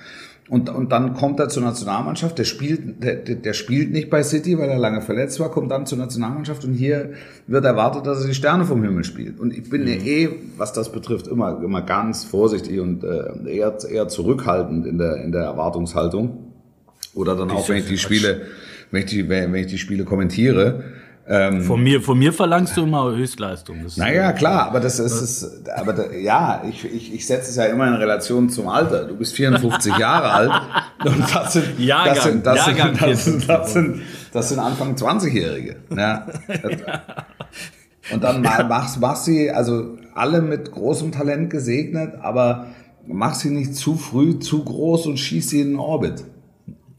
Und, 0.52 0.70
und 0.70 0.92
dann 0.92 1.14
kommt 1.14 1.40
er 1.40 1.48
zur 1.48 1.64
Nationalmannschaft, 1.64 2.38
der 2.38 2.44
spielt, 2.44 3.02
der, 3.02 3.16
der 3.16 3.54
spielt 3.54 3.94
nicht 3.94 4.10
bei 4.10 4.22
City, 4.22 4.58
weil 4.58 4.68
er 4.68 4.80
lange 4.80 5.02
verletzt 5.02 5.40
war, 5.40 5.50
kommt 5.50 5.72
dann 5.72 5.86
zur 5.86 5.98
Nationalmannschaft 5.98 6.66
und 6.66 6.74
hier 6.74 7.14
wird 7.48 7.64
erwartet, 7.64 8.06
dass 8.06 8.20
er 8.20 8.28
die 8.28 8.34
Sterne 8.34 8.66
vom 8.66 8.84
Himmel 8.84 9.06
spielt. 9.06 9.40
Und 9.40 9.58
ich 9.58 9.70
bin 9.70 9.88
ja 9.88 9.94
eh, 9.94 10.28
was 10.58 10.74
das 10.74 10.92
betrifft, 10.92 11.28
immer, 11.28 11.64
immer 11.64 11.84
ganz 11.84 12.26
vorsichtig 12.26 12.82
und 12.82 13.06
äh, 13.06 13.50
eher, 13.50 13.78
eher 13.90 14.10
zurückhaltend 14.10 14.86
in 14.86 14.98
der, 14.98 15.24
in 15.24 15.32
der 15.32 15.44
Erwartungshaltung. 15.44 16.52
Oder 17.14 17.38
dann 17.38 17.50
auch, 17.50 17.70
wenn 17.70 17.78
ich 17.78 17.88
die 17.88 17.98
Spiele, 17.98 18.42
wenn 18.92 19.04
ich 19.04 19.10
die, 19.10 19.30
wenn 19.30 19.56
ich 19.56 19.68
die 19.68 19.78
Spiele 19.78 20.04
kommentiere. 20.04 20.84
Ähm, 21.34 21.62
Von 21.62 21.82
mir, 21.82 22.02
von 22.02 22.20
mir 22.20 22.34
verlangst 22.34 22.76
du 22.76 22.84
immer 22.84 23.10
Höchstleistung. 23.10 23.84
Das 23.84 23.96
naja, 23.96 24.34
klar, 24.34 24.68
aber 24.68 24.82
das 24.82 25.00
ist, 25.00 25.22
es, 25.22 25.66
aber 25.78 25.94
da, 25.94 26.12
ja, 26.12 26.62
ich, 26.70 26.84
ich, 26.84 27.14
ich 27.14 27.26
setze 27.26 27.52
es 27.52 27.56
ja 27.56 27.68
immer 27.68 27.88
in 27.88 27.94
Relation 27.94 28.50
zum 28.50 28.68
Alter. 28.68 29.06
Du 29.06 29.16
bist 29.16 29.36
54 29.36 29.98
Jahre 29.98 30.30
alt 30.30 30.52
und 31.06 31.24
das 31.34 31.54
sind, 31.54 31.80
Jahrgang, 31.80 32.16
das 32.16 32.24
sind, 32.26 32.46
das 32.46 32.58
Jahrgang 32.58 32.96
sind, 32.96 33.02
das 33.02 33.24
sind, 33.24 33.44
54. 33.44 33.48
das 33.48 33.74
sind, 33.74 34.02
das 34.34 34.50
sind 34.50 34.60
Anfang 34.60 34.96
20-Jährige. 34.96 35.78
Ja. 35.96 36.28
Und 38.12 38.24
dann 38.24 38.42
machst, 38.42 39.00
machst 39.00 39.24
sie, 39.24 39.52
also 39.52 39.98
alle 40.14 40.42
mit 40.42 40.70
großem 40.70 41.14
Talent 41.14 41.50
gesegnet, 41.50 42.16
aber 42.22 42.68
mach 43.08 43.36
sie 43.36 43.52
nicht 43.52 43.76
zu 43.76 43.96
früh, 43.96 44.40
zu 44.40 44.66
groß 44.66 45.06
und 45.06 45.18
schieß 45.18 45.50
sie 45.50 45.62
in 45.62 45.70
den 45.70 45.80
Orbit. 45.80 46.26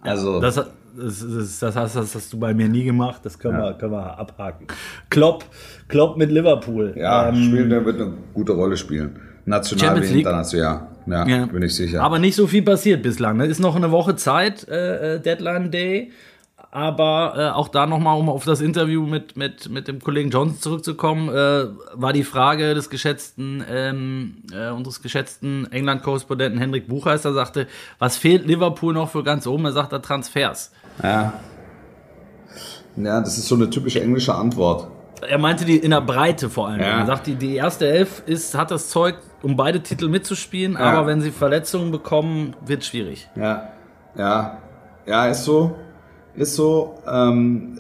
Also. 0.01 0.41
Das, 0.41 0.59
das, 0.97 1.27
das, 1.27 1.59
das, 1.59 1.77
hast, 1.77 1.97
das 1.97 2.15
hast 2.15 2.33
du 2.33 2.39
bei 2.39 2.55
mir 2.55 2.69
nie 2.69 2.85
gemacht, 2.85 3.21
das 3.25 3.39
können, 3.39 3.59
ja. 3.59 3.71
wir, 3.71 3.75
können 3.75 3.93
wir 3.93 4.19
abhaken. 4.19 4.67
Klopp, 5.11 5.45
Klopp 5.89 6.17
mit 6.17 6.31
Liverpool. 6.31 6.95
Ja, 6.97 7.29
ähm, 7.29 7.37
spielen, 7.37 7.71
der 7.71 7.85
wird 7.85 8.01
eine 8.01 8.13
gute 8.35 8.53
Rolle 8.53 8.77
spielen. 8.77 9.19
National 9.45 10.03
wie 10.03 10.19
international. 10.19 10.87
Ja, 11.07 11.27
ja, 11.27 11.47
bin 11.47 11.63
ich 11.63 11.75
sicher. 11.75 12.03
Aber 12.03 12.19
nicht 12.19 12.37
so 12.37 12.47
viel 12.47 12.63
passiert 12.63 13.03
bislang. 13.03 13.37
Ne? 13.37 13.47
Ist 13.47 13.59
noch 13.59 13.75
eine 13.75 13.91
Woche 13.91 14.15
Zeit, 14.15 14.69
äh, 14.69 15.17
äh 15.17 15.21
Deadline 15.21 15.71
Day. 15.71 16.13
Aber 16.75 17.35
äh, 17.37 17.49
auch 17.51 17.69
da 17.69 17.87
nochmal, 17.87 18.19
um 18.19 18.31
auf 18.31 18.47
das 18.47 18.63
Interview 18.63 19.05
mit, 19.05 19.37
mit, 19.37 19.69
mit 19.69 19.89
dem 19.89 20.01
Kollegen 20.01 20.31
Johnson 20.31 20.59
zurückzukommen, 20.59 21.29
äh, 21.29 21.67
war 21.93 22.15
die 22.15 22.25
Frage 22.25 22.75
des 22.75 22.89
geschätzten, 22.89 23.63
ähm, 23.69 24.37
äh, 24.55 24.71
unseres 24.71 25.03
geschätzten 25.03 25.71
England-Korrespondenten 25.71 26.59
Henrik 26.59 26.89
Buchheister 26.89 27.35
sagte, 27.35 27.67
was 27.99 28.17
fehlt 28.17 28.47
Liverpool 28.47 28.95
noch 28.95 29.11
für 29.11 29.23
ganz 29.23 29.47
oben? 29.47 29.67
Er 29.67 29.73
sagt 29.73 29.93
da 29.93 29.99
Transfers. 29.99 30.73
Ja. 31.03 31.33
Ja, 32.97 33.21
das 33.21 33.39
ist 33.39 33.49
so 33.49 33.55
eine 33.55 33.71
typische 33.71 34.03
englische 34.03 34.35
Antwort. 34.35 34.89
Er 35.27 35.39
meinte 35.39 35.65
die 35.65 35.77
in 35.77 35.93
der 35.93 36.01
Breite 36.01 36.51
vor 36.51 36.69
allem. 36.69 36.81
Ja. 36.81 37.01
Er 37.01 37.07
sagt, 37.07 37.27
die, 37.27 37.37
die 37.37 37.55
erste 37.55 37.89
Elf 37.89 38.23
ist, 38.27 38.57
hat 38.57 38.71
das 38.71 38.89
Zeug, 38.89 39.17
um 39.43 39.57
beide 39.57 39.81
Titel 39.83 40.09
mitzuspielen, 40.09 40.73
ja. 40.75 40.81
aber 40.81 41.07
wenn 41.07 41.21
sie 41.21 41.31
Verletzungen 41.31 41.91
bekommen, 41.91 42.55
wird 42.65 42.85
schwierig. 42.85 43.29
Ja, 43.37 43.69
ja, 44.17 44.59
ja, 45.07 45.27
ist 45.27 45.45
so. 45.45 45.77
Ist 46.35 46.57
so, 46.57 46.99
ähm, 47.07 47.79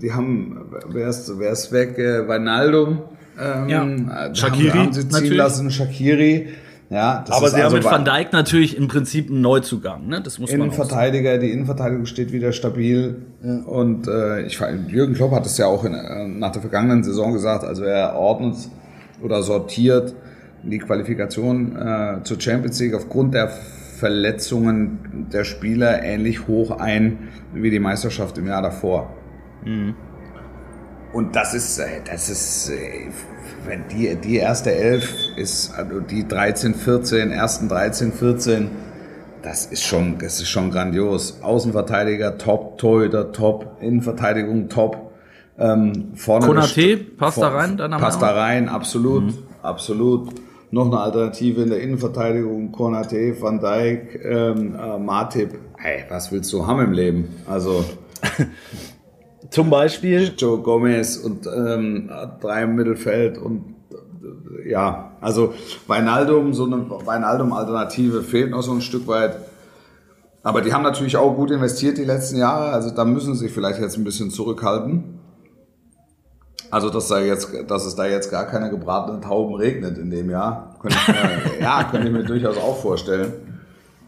die 0.00 0.12
haben, 0.12 0.72
wer 0.88 1.08
ist, 1.08 1.38
wer 1.38 1.50
ist 1.50 1.72
weg? 1.72 1.98
Äh, 1.98 2.28
Wijnaldum. 2.28 3.02
Ähm, 3.40 3.68
ja. 3.68 4.34
Shakiri. 4.34 4.68
Haben, 4.70 4.78
haben 4.80 4.92
sie 4.92 5.00
ziehen 5.02 5.10
natürlich. 5.10 5.38
lassen, 5.38 5.70
Shakiri. 5.70 6.48
Ja, 6.90 7.24
aber 7.28 7.48
sie 7.48 7.56
also 7.56 7.64
haben 7.64 7.72
mit 7.74 7.84
Van 7.84 8.04
Dijk 8.04 8.32
natürlich 8.32 8.76
im 8.76 8.88
Prinzip 8.88 9.30
einen 9.30 9.40
Neuzugang, 9.40 10.06
ne? 10.06 10.20
Das 10.20 10.38
muss 10.38 10.50
man 10.50 10.60
Innenverteidiger, 10.60 11.38
die 11.38 11.50
Innenverteidigung 11.50 12.06
steht 12.06 12.30
wieder 12.30 12.52
stabil. 12.52 13.22
Ja. 13.42 13.62
Und 13.62 14.06
äh, 14.06 14.42
ich 14.42 14.60
Jürgen 14.88 15.14
Klopp 15.14 15.32
hat 15.32 15.46
es 15.46 15.56
ja 15.56 15.66
auch 15.66 15.84
in, 15.84 15.94
äh, 15.94 16.28
nach 16.28 16.52
der 16.52 16.60
vergangenen 16.60 17.02
Saison 17.02 17.32
gesagt, 17.32 17.64
also 17.64 17.84
er 17.84 18.16
ordnet 18.16 18.56
oder 19.22 19.42
sortiert 19.42 20.14
die 20.62 20.78
Qualifikation 20.78 21.76
äh, 21.76 22.22
zur 22.22 22.40
Champions 22.40 22.80
League 22.80 22.94
aufgrund 22.94 23.34
der 23.34 23.48
Verletzungen 23.48 25.28
der 25.32 25.44
Spieler 25.44 26.02
ähnlich 26.02 26.46
hoch 26.46 26.70
ein 26.78 27.28
wie 27.54 27.70
die 27.70 27.78
Meisterschaft 27.78 28.36
im 28.38 28.46
Jahr 28.46 28.62
davor. 28.62 29.14
Mhm. 29.64 29.94
Und 31.12 31.36
das 31.36 31.54
ist, 31.54 31.78
äh, 31.78 32.00
das 32.04 32.28
ist, 32.28 32.70
äh, 32.70 33.08
wenn 33.66 33.88
die, 33.88 34.14
die 34.16 34.36
erste 34.36 34.74
Elf 34.74 35.14
ist, 35.36 35.74
also 35.74 36.00
die 36.00 36.26
13, 36.26 36.74
14, 36.74 37.30
ersten 37.30 37.68
13, 37.68 38.12
14, 38.12 38.70
das 39.42 39.66
ist 39.66 39.82
schon, 39.82 40.18
das 40.18 40.40
ist 40.40 40.48
schon 40.48 40.70
grandios. 40.70 41.40
Außenverteidiger 41.42 42.38
top, 42.38 42.78
Torhüter 42.78 43.32
top, 43.32 43.76
Innenverteidigung 43.80 44.68
top. 44.68 45.12
Ähm, 45.58 46.12
vorne 46.14 46.46
Konate 46.46 46.96
passt 46.96 47.38
da 47.38 47.48
rein? 47.48 47.76
Dann 47.76 47.90
passt 47.92 48.20
da 48.20 48.30
rein, 48.30 48.68
absolut, 48.68 49.24
mhm. 49.24 49.38
absolut 49.62 50.30
noch 50.70 50.86
eine 50.86 50.98
Alternative 50.98 51.62
in 51.62 51.70
der 51.70 51.80
Innenverteidigung, 51.80 52.72
Konate, 52.72 53.40
Van 53.40 53.60
Dijk, 53.60 54.20
ähm, 54.24 54.74
äh, 54.74 54.98
Matip. 54.98 55.58
Hey, 55.76 56.04
was 56.08 56.32
willst 56.32 56.52
du 56.52 56.66
haben 56.66 56.80
im 56.80 56.92
Leben? 56.92 57.28
Also 57.46 57.84
zum 59.54 59.70
Beispiel 59.70 60.32
Joe 60.36 60.58
Gomez 60.58 61.16
und 61.16 61.46
ähm, 61.46 62.10
drei 62.40 62.62
im 62.62 62.74
Mittelfeld 62.74 63.38
und 63.38 63.76
äh, 63.92 64.68
ja, 64.68 65.12
also 65.20 65.54
Weinaldum, 65.86 66.54
so 66.54 66.64
eine 66.64 66.90
Weinaldum-Alternative 66.90 68.24
fehlt 68.24 68.50
noch 68.50 68.62
so 68.62 68.72
ein 68.72 68.80
Stück 68.80 69.06
weit. 69.06 69.36
Aber 70.42 70.60
die 70.60 70.74
haben 70.74 70.82
natürlich 70.82 71.16
auch 71.16 71.36
gut 71.36 71.52
investiert 71.52 71.98
die 71.98 72.04
letzten 72.04 72.38
Jahre, 72.38 72.72
also 72.72 72.90
da 72.90 73.04
müssen 73.04 73.34
sie 73.34 73.44
sich 73.44 73.52
vielleicht 73.52 73.78
jetzt 73.78 73.96
ein 73.96 74.02
bisschen 74.02 74.30
zurückhalten. 74.30 75.20
Also, 76.72 76.90
dass, 76.90 77.06
da 77.06 77.20
jetzt, 77.20 77.50
dass 77.68 77.86
es 77.86 77.94
da 77.94 78.06
jetzt 78.06 78.32
gar 78.32 78.46
keine 78.46 78.70
gebratenen 78.70 79.22
Tauben 79.22 79.54
regnet 79.54 79.96
in 79.98 80.10
dem 80.10 80.30
Jahr, 80.30 80.74
könnte 80.82 80.96
ich 81.00 81.08
mir, 81.08 81.60
ja, 81.60 81.84
könnte 81.84 82.08
ich 82.08 82.12
mir 82.12 82.24
durchaus 82.24 82.56
auch 82.56 82.78
vorstellen. 82.78 83.32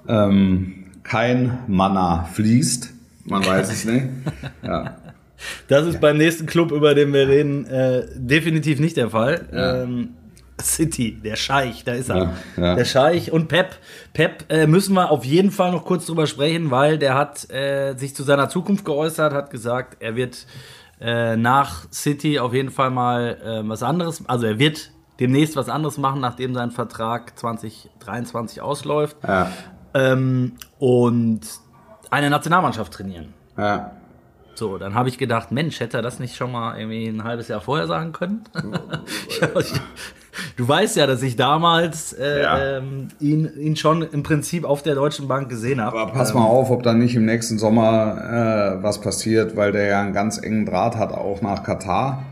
Ähm, 0.08 0.86
kein 1.04 1.60
Manna 1.68 2.24
fließt, 2.32 2.92
man 3.26 3.46
weiß 3.46 3.70
es 3.70 3.84
nicht. 3.84 4.06
Ja. 4.64 4.96
Das 5.68 5.86
ist 5.86 6.00
beim 6.00 6.16
nächsten 6.16 6.46
Club, 6.46 6.72
über 6.72 6.94
den 6.94 7.12
wir 7.12 7.28
reden, 7.28 7.66
äh, 7.66 8.06
definitiv 8.14 8.80
nicht 8.80 8.96
der 8.96 9.10
Fall. 9.10 9.46
Ja. 9.52 9.82
Ähm, 9.82 10.10
City, 10.60 11.20
der 11.22 11.36
Scheich, 11.36 11.84
da 11.84 11.92
ist 11.92 12.08
er. 12.08 12.16
Ja, 12.16 12.32
ja. 12.56 12.74
Der 12.76 12.84
Scheich 12.84 13.30
und 13.30 13.48
Pep. 13.48 13.76
Pep 14.14 14.44
äh, 14.48 14.66
müssen 14.66 14.94
wir 14.94 15.10
auf 15.10 15.24
jeden 15.24 15.50
Fall 15.50 15.72
noch 15.72 15.84
kurz 15.84 16.06
drüber 16.06 16.26
sprechen, 16.26 16.70
weil 16.70 16.98
der 16.98 17.14
hat 17.14 17.50
äh, 17.50 17.94
sich 17.96 18.14
zu 18.14 18.22
seiner 18.22 18.48
Zukunft 18.48 18.84
geäußert, 18.84 19.34
hat 19.34 19.50
gesagt, 19.50 19.98
er 20.00 20.16
wird 20.16 20.46
äh, 21.00 21.36
nach 21.36 21.90
City 21.92 22.38
auf 22.38 22.54
jeden 22.54 22.70
Fall 22.70 22.90
mal 22.90 23.36
äh, 23.44 23.68
was 23.68 23.82
anderes. 23.82 24.24
Also 24.28 24.46
er 24.46 24.58
wird 24.58 24.90
demnächst 25.20 25.56
was 25.56 25.68
anderes 25.68 25.98
machen, 25.98 26.20
nachdem 26.20 26.54
sein 26.54 26.70
Vertrag 26.70 27.38
2023 27.38 28.62
ausläuft. 28.62 29.16
Ja. 29.26 29.50
Ähm, 29.92 30.52
und 30.78 31.40
eine 32.10 32.30
Nationalmannschaft 32.30 32.92
trainieren. 32.92 33.34
Ja. 33.58 33.92
So, 34.56 34.78
dann 34.78 34.94
habe 34.94 35.10
ich 35.10 35.18
gedacht, 35.18 35.52
Mensch, 35.52 35.80
hätte 35.80 35.98
er 35.98 36.02
das 36.02 36.18
nicht 36.18 36.34
schon 36.34 36.50
mal 36.50 36.78
irgendwie 36.78 37.06
ein 37.06 37.24
halbes 37.24 37.48
Jahr 37.48 37.60
vorher 37.60 37.86
sagen 37.86 38.12
können? 38.12 38.44
du 40.56 40.66
weißt 40.66 40.96
ja, 40.96 41.06
dass 41.06 41.22
ich 41.22 41.36
damals 41.36 42.14
äh, 42.14 42.42
ja. 42.42 42.78
ähm, 42.78 43.08
ihn, 43.20 43.50
ihn 43.58 43.76
schon 43.76 44.00
im 44.00 44.22
Prinzip 44.22 44.64
auf 44.64 44.82
der 44.82 44.94
Deutschen 44.94 45.28
Bank 45.28 45.50
gesehen 45.50 45.80
habe. 45.80 46.00
Aber 46.00 46.12
pass 46.12 46.32
mal 46.32 46.40
ähm, 46.40 46.46
auf, 46.46 46.70
ob 46.70 46.82
da 46.82 46.94
nicht 46.94 47.14
im 47.14 47.26
nächsten 47.26 47.58
Sommer 47.58 48.78
äh, 48.78 48.82
was 48.82 49.02
passiert, 49.02 49.56
weil 49.56 49.72
der 49.72 49.88
ja 49.88 50.00
einen 50.00 50.14
ganz 50.14 50.38
engen 50.38 50.64
Draht 50.64 50.96
hat, 50.96 51.12
auch 51.12 51.42
nach 51.42 51.62
Katar. 51.62 52.22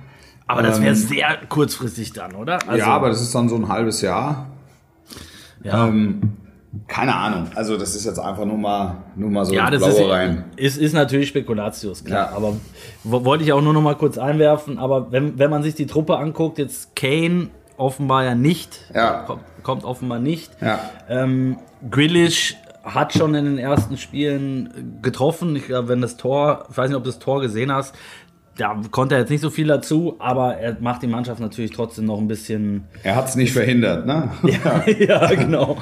Aber 0.46 0.62
das 0.62 0.80
wäre 0.80 0.90
ähm, 0.90 0.96
sehr 0.96 1.38
kurzfristig 1.50 2.14
dann, 2.14 2.34
oder? 2.34 2.58
Also, 2.66 2.78
ja, 2.78 2.86
aber 2.86 3.10
das 3.10 3.20
ist 3.20 3.34
dann 3.34 3.50
so 3.50 3.56
ein 3.56 3.68
halbes 3.68 4.00
Jahr. 4.00 4.46
Ja. 5.62 5.88
Ähm, 5.88 6.36
keine 6.86 7.14
Ahnung. 7.14 7.48
Also 7.54 7.76
das 7.76 7.94
ist 7.94 8.04
jetzt 8.04 8.18
einfach 8.18 8.44
nur 8.44 8.58
mal, 8.58 8.96
nur 9.16 9.30
mal 9.30 9.44
so 9.44 9.54
ja, 9.54 9.70
das 9.70 9.86
ist, 9.86 10.08
rein. 10.08 10.44
Ist, 10.56 10.76
ist 10.76 10.92
natürlich 10.92 11.28
Spekulatius, 11.28 12.04
klar. 12.04 12.30
Ja. 12.30 12.36
Aber 12.36 12.56
wollte 13.04 13.44
ich 13.44 13.52
auch 13.52 13.62
nur 13.62 13.72
noch 13.72 13.82
mal 13.82 13.96
kurz 13.96 14.18
einwerfen. 14.18 14.78
Aber 14.78 15.12
wenn, 15.12 15.38
wenn 15.38 15.50
man 15.50 15.62
sich 15.62 15.74
die 15.74 15.86
Truppe 15.86 16.16
anguckt, 16.16 16.58
jetzt 16.58 16.96
Kane 16.96 17.48
offenbar 17.76 18.24
ja 18.24 18.34
nicht. 18.34 18.80
Ja. 18.94 19.22
Kommt, 19.22 19.42
kommt 19.62 19.84
offenbar 19.84 20.18
nicht. 20.18 20.50
Ja. 20.60 20.80
Ähm, 21.08 21.58
Grealish 21.90 22.56
hat 22.84 23.14
schon 23.14 23.34
in 23.34 23.44
den 23.46 23.58
ersten 23.58 23.96
Spielen 23.96 24.98
getroffen. 25.00 25.56
Ich 25.56 25.66
glaube, 25.66 25.88
wenn 25.88 26.00
das 26.00 26.16
Tor, 26.16 26.66
ich 26.70 26.76
weiß 26.76 26.88
nicht, 26.88 26.96
ob 26.96 27.04
du 27.04 27.10
das 27.10 27.18
Tor 27.18 27.40
gesehen 27.40 27.72
hast, 27.72 27.94
da 28.56 28.80
konnte 28.90 29.16
er 29.16 29.22
jetzt 29.22 29.30
nicht 29.30 29.40
so 29.40 29.50
viel 29.50 29.66
dazu, 29.66 30.16
aber 30.18 30.56
er 30.56 30.76
macht 30.80 31.02
die 31.02 31.06
Mannschaft 31.06 31.40
natürlich 31.40 31.72
trotzdem 31.72 32.04
noch 32.04 32.18
ein 32.18 32.28
bisschen. 32.28 32.84
Er 33.02 33.16
hat 33.16 33.28
es 33.28 33.36
nicht 33.36 33.52
verhindert, 33.52 34.06
ne? 34.06 34.30
ja, 34.44 34.84
ja, 34.90 35.34
genau. 35.34 35.76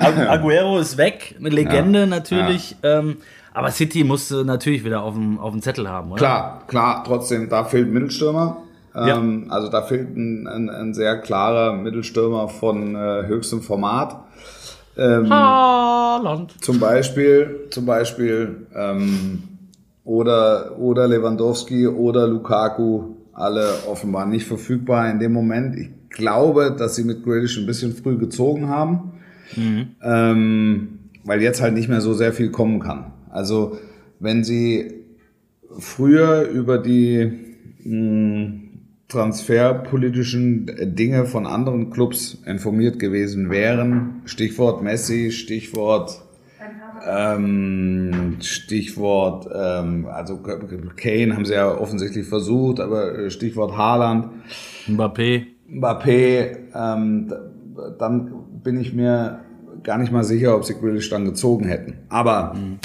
Aguero 0.00 0.78
ist 0.78 0.96
weg, 0.96 1.34
eine 1.38 1.48
Legende 1.48 2.00
ja, 2.00 2.06
natürlich. 2.06 2.76
Ja. 2.82 3.00
Ähm, 3.00 3.16
aber 3.52 3.70
City 3.70 4.04
musste 4.04 4.44
natürlich 4.44 4.84
wieder 4.84 5.02
auf 5.02 5.14
dem, 5.14 5.38
auf 5.38 5.52
dem 5.52 5.62
Zettel 5.62 5.88
haben, 5.88 6.12
oder? 6.12 6.18
Klar, 6.18 6.62
klar, 6.66 7.04
trotzdem, 7.06 7.48
da 7.48 7.64
fehlt 7.64 7.90
Mittelstürmer. 7.90 8.58
Ähm, 8.94 9.46
ja. 9.48 9.54
Also 9.54 9.68
da 9.68 9.82
fehlt 9.82 10.16
ein, 10.16 10.46
ein, 10.46 10.70
ein, 10.70 10.94
sehr 10.94 11.18
klarer 11.18 11.72
Mittelstürmer 11.72 12.48
von 12.48 12.94
äh, 12.94 13.26
höchstem 13.26 13.62
Format. 13.62 14.16
Ähm, 14.96 15.30
Haaland. 15.30 16.62
Zum 16.62 16.78
Beispiel, 16.78 17.66
zum 17.70 17.84
Beispiel 17.84 18.66
ähm, 18.74 19.55
oder, 20.06 20.78
oder 20.78 21.08
Lewandowski 21.08 21.86
oder 21.86 22.28
Lukaku, 22.28 23.16
alle 23.32 23.68
offenbar 23.88 24.24
nicht 24.24 24.46
verfügbar 24.46 25.10
in 25.10 25.18
dem 25.18 25.32
Moment. 25.32 25.76
Ich 25.76 25.90
glaube, 26.10 26.74
dass 26.78 26.94
sie 26.94 27.04
mit 27.04 27.24
Grealish 27.24 27.58
ein 27.58 27.66
bisschen 27.66 27.92
früh 27.92 28.16
gezogen 28.16 28.68
haben, 28.68 29.12
mhm. 29.56 29.88
ähm, 30.02 30.88
weil 31.24 31.42
jetzt 31.42 31.60
halt 31.60 31.74
nicht 31.74 31.88
mehr 31.88 32.00
so 32.00 32.14
sehr 32.14 32.32
viel 32.32 32.50
kommen 32.50 32.80
kann. 32.80 33.12
Also 33.30 33.78
wenn 34.20 34.44
sie 34.44 34.94
früher 35.78 36.48
über 36.48 36.78
die 36.78 37.32
mh, 37.84 37.90
hm, 37.90 38.62
transferpolitischen 39.08 40.70
Dinge 40.96 41.26
von 41.26 41.46
anderen 41.46 41.90
Clubs 41.90 42.38
informiert 42.46 42.98
gewesen 42.98 43.50
wären, 43.50 44.22
Stichwort 44.24 44.82
Messi, 44.82 45.30
Stichwort 45.30 46.22
ähm, 47.06 48.36
Stichwort, 48.40 49.48
ähm, 49.54 50.06
also 50.06 50.38
Kane 50.38 51.34
haben 51.34 51.44
sie 51.44 51.54
ja 51.54 51.72
offensichtlich 51.72 52.26
versucht, 52.26 52.80
aber 52.80 53.18
äh, 53.18 53.30
Stichwort 53.30 53.76
Haaland. 53.76 54.28
Mbappé. 54.86 55.46
Mbappé, 55.68 56.56
ähm, 56.74 57.32
dann 57.98 58.32
bin 58.62 58.80
ich 58.80 58.92
mir 58.92 59.40
gar 59.82 59.98
nicht 59.98 60.12
mal 60.12 60.24
sicher, 60.24 60.56
ob 60.56 60.64
sie 60.64 60.74
Grealish 60.74 61.08
dann 61.10 61.24
gezogen 61.24 61.66
hätten. 61.66 61.98
Aber 62.08 62.54
mhm. 62.54 62.78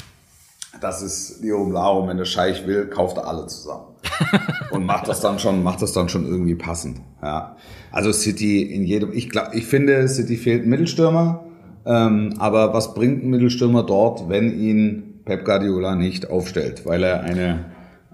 das 0.80 1.02
ist 1.02 1.42
Leo 1.42 1.64
Blau, 1.64 2.06
wenn 2.06 2.16
der 2.16 2.24
Scheich 2.24 2.66
will, 2.66 2.86
kauft 2.86 3.16
er 3.16 3.26
alle 3.26 3.46
zusammen. 3.46 3.86
und 4.70 4.84
macht 4.84 5.08
das 5.08 5.20
dann 5.20 5.38
schon, 5.38 5.62
macht 5.62 5.82
das 5.82 5.92
dann 5.92 6.08
schon 6.08 6.26
irgendwie 6.26 6.54
passend. 6.54 7.00
Ja. 7.22 7.56
Also 7.90 8.12
City 8.12 8.62
in 8.62 8.84
jedem, 8.84 9.12
ich 9.12 9.30
glaube, 9.30 9.50
ich 9.54 9.66
finde, 9.66 10.08
City 10.08 10.36
fehlt 10.36 10.64
ein 10.64 10.70
Mittelstürmer. 10.70 11.44
Ähm, 11.84 12.34
aber 12.38 12.72
was 12.72 12.94
bringt 12.94 13.24
ein 13.24 13.30
Mittelstürmer 13.30 13.82
dort, 13.82 14.28
wenn 14.28 14.58
ihn 14.58 15.20
Pep 15.24 15.44
Guardiola 15.44 15.94
nicht 15.94 16.30
aufstellt, 16.30 16.86
weil 16.86 17.02
er 17.02 17.22
eine, 17.22 17.64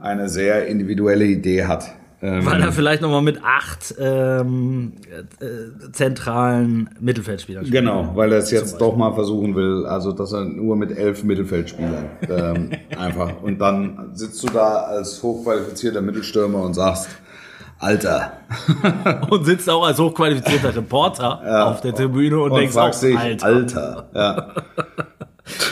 eine 0.01 0.29
sehr 0.29 0.67
individuelle 0.67 1.27
Idee 1.27 1.65
hat? 1.65 1.93
Ähm, 2.21 2.45
Weil 2.45 2.61
er 2.63 2.73
vielleicht 2.73 3.01
nochmal 3.01 3.23
mit 3.23 3.45
acht 3.45 3.95
ähm, 3.97 4.95
äh, 5.39 5.93
zentralen 5.93 6.91
Mittelfeldspielern 6.99 7.65
spielt. 7.65 7.81
Genau, 7.81 8.11
weil 8.17 8.33
er 8.33 8.39
es 8.39 8.51
jetzt 8.51 8.79
doch 8.79 8.97
mal 8.97 9.13
versuchen 9.13 9.55
will, 9.55 9.87
also 9.87 10.11
dass 10.11 10.33
er 10.33 10.45
nur 10.45 10.75
mit 10.75 10.97
elf 10.99 11.23
Mittelfeldspielern 11.23 12.05
ähm, 12.29 12.71
einfach. 12.99 13.41
Und 13.41 13.61
dann 13.61 14.11
sitzt 14.15 14.43
du 14.43 14.49
da 14.49 14.81
als 14.83 15.23
hochqualifizierter 15.23 16.01
Mittelstürmer 16.01 16.61
und 16.63 16.75
sagst, 16.75 17.09
Alter. 17.79 18.33
und 19.31 19.45
sitzt 19.45 19.71
auch 19.71 19.87
als 19.87 19.99
hochqualifizierter 19.99 20.75
Reporter 20.75 21.43
ja, 21.47 21.65
auf 21.67 21.81
der 21.81 21.95
Tribüne 21.95 22.39
und, 22.39 22.51
und 22.51 22.59
denkst 22.59 22.77
auch, 22.77 22.93
Alter. 22.93 23.47
Alter. 23.47 24.09
Ja. 24.15 24.49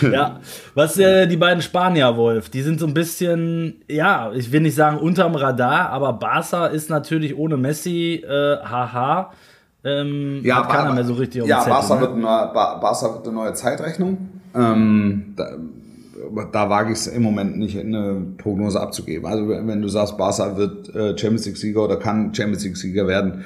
ja, 0.11 0.41
was 0.75 0.99
äh, 0.99 1.27
die 1.27 1.37
beiden 1.37 1.63
Spanier, 1.63 2.17
Wolf, 2.17 2.49
die 2.49 2.63
sind 2.63 2.81
so 2.81 2.87
ein 2.87 2.95
bisschen, 2.95 3.83
ja, 3.89 4.33
ich 4.33 4.51
will 4.53 4.61
nicht 4.61 4.75
sagen 4.75 4.99
unterm 4.99 5.35
Radar, 5.35 5.91
aber 5.91 6.13
Barca 6.15 6.67
ist 6.67 6.91
natürlich 6.91 7.37
ohne 7.37 7.57
Messi, 7.57 8.25
äh, 8.27 8.57
haha. 8.59 9.33
Ähm, 9.85 10.41
ja, 10.43 10.63
keiner 10.63 10.93
mehr 10.93 11.05
so 11.05 11.15
richtig 11.15 11.45
Ja, 11.45 11.63
Barca, 11.65 11.95
ne? 11.95 12.01
wird 12.01 12.13
eine, 12.13 12.23
Barca 12.23 13.15
wird 13.15 13.27
eine 13.27 13.35
neue 13.35 13.55
Zeitrechnung. 13.55 14.41
Ähm, 14.55 15.35
da, 15.37 15.45
da 16.53 16.71
wage 16.71 16.93
ich 16.93 16.99
es 16.99 17.07
im 17.07 17.23
Moment 17.23 17.59
nicht, 17.59 17.79
eine 17.79 18.35
Prognose 18.39 18.81
abzugeben. 18.81 19.27
Also 19.27 19.49
wenn 19.49 19.83
du 19.83 19.89
sagst, 19.89 20.17
Barca 20.17 20.57
wird 20.57 20.95
äh, 20.95 21.17
Champions 21.17 21.47
League 21.47 21.57
Sieger 21.57 21.85
oder 21.85 21.97
kann 21.97 22.35
Champions 22.35 22.65
League 22.65 22.77
Sieger 22.77 23.07
werden, 23.07 23.45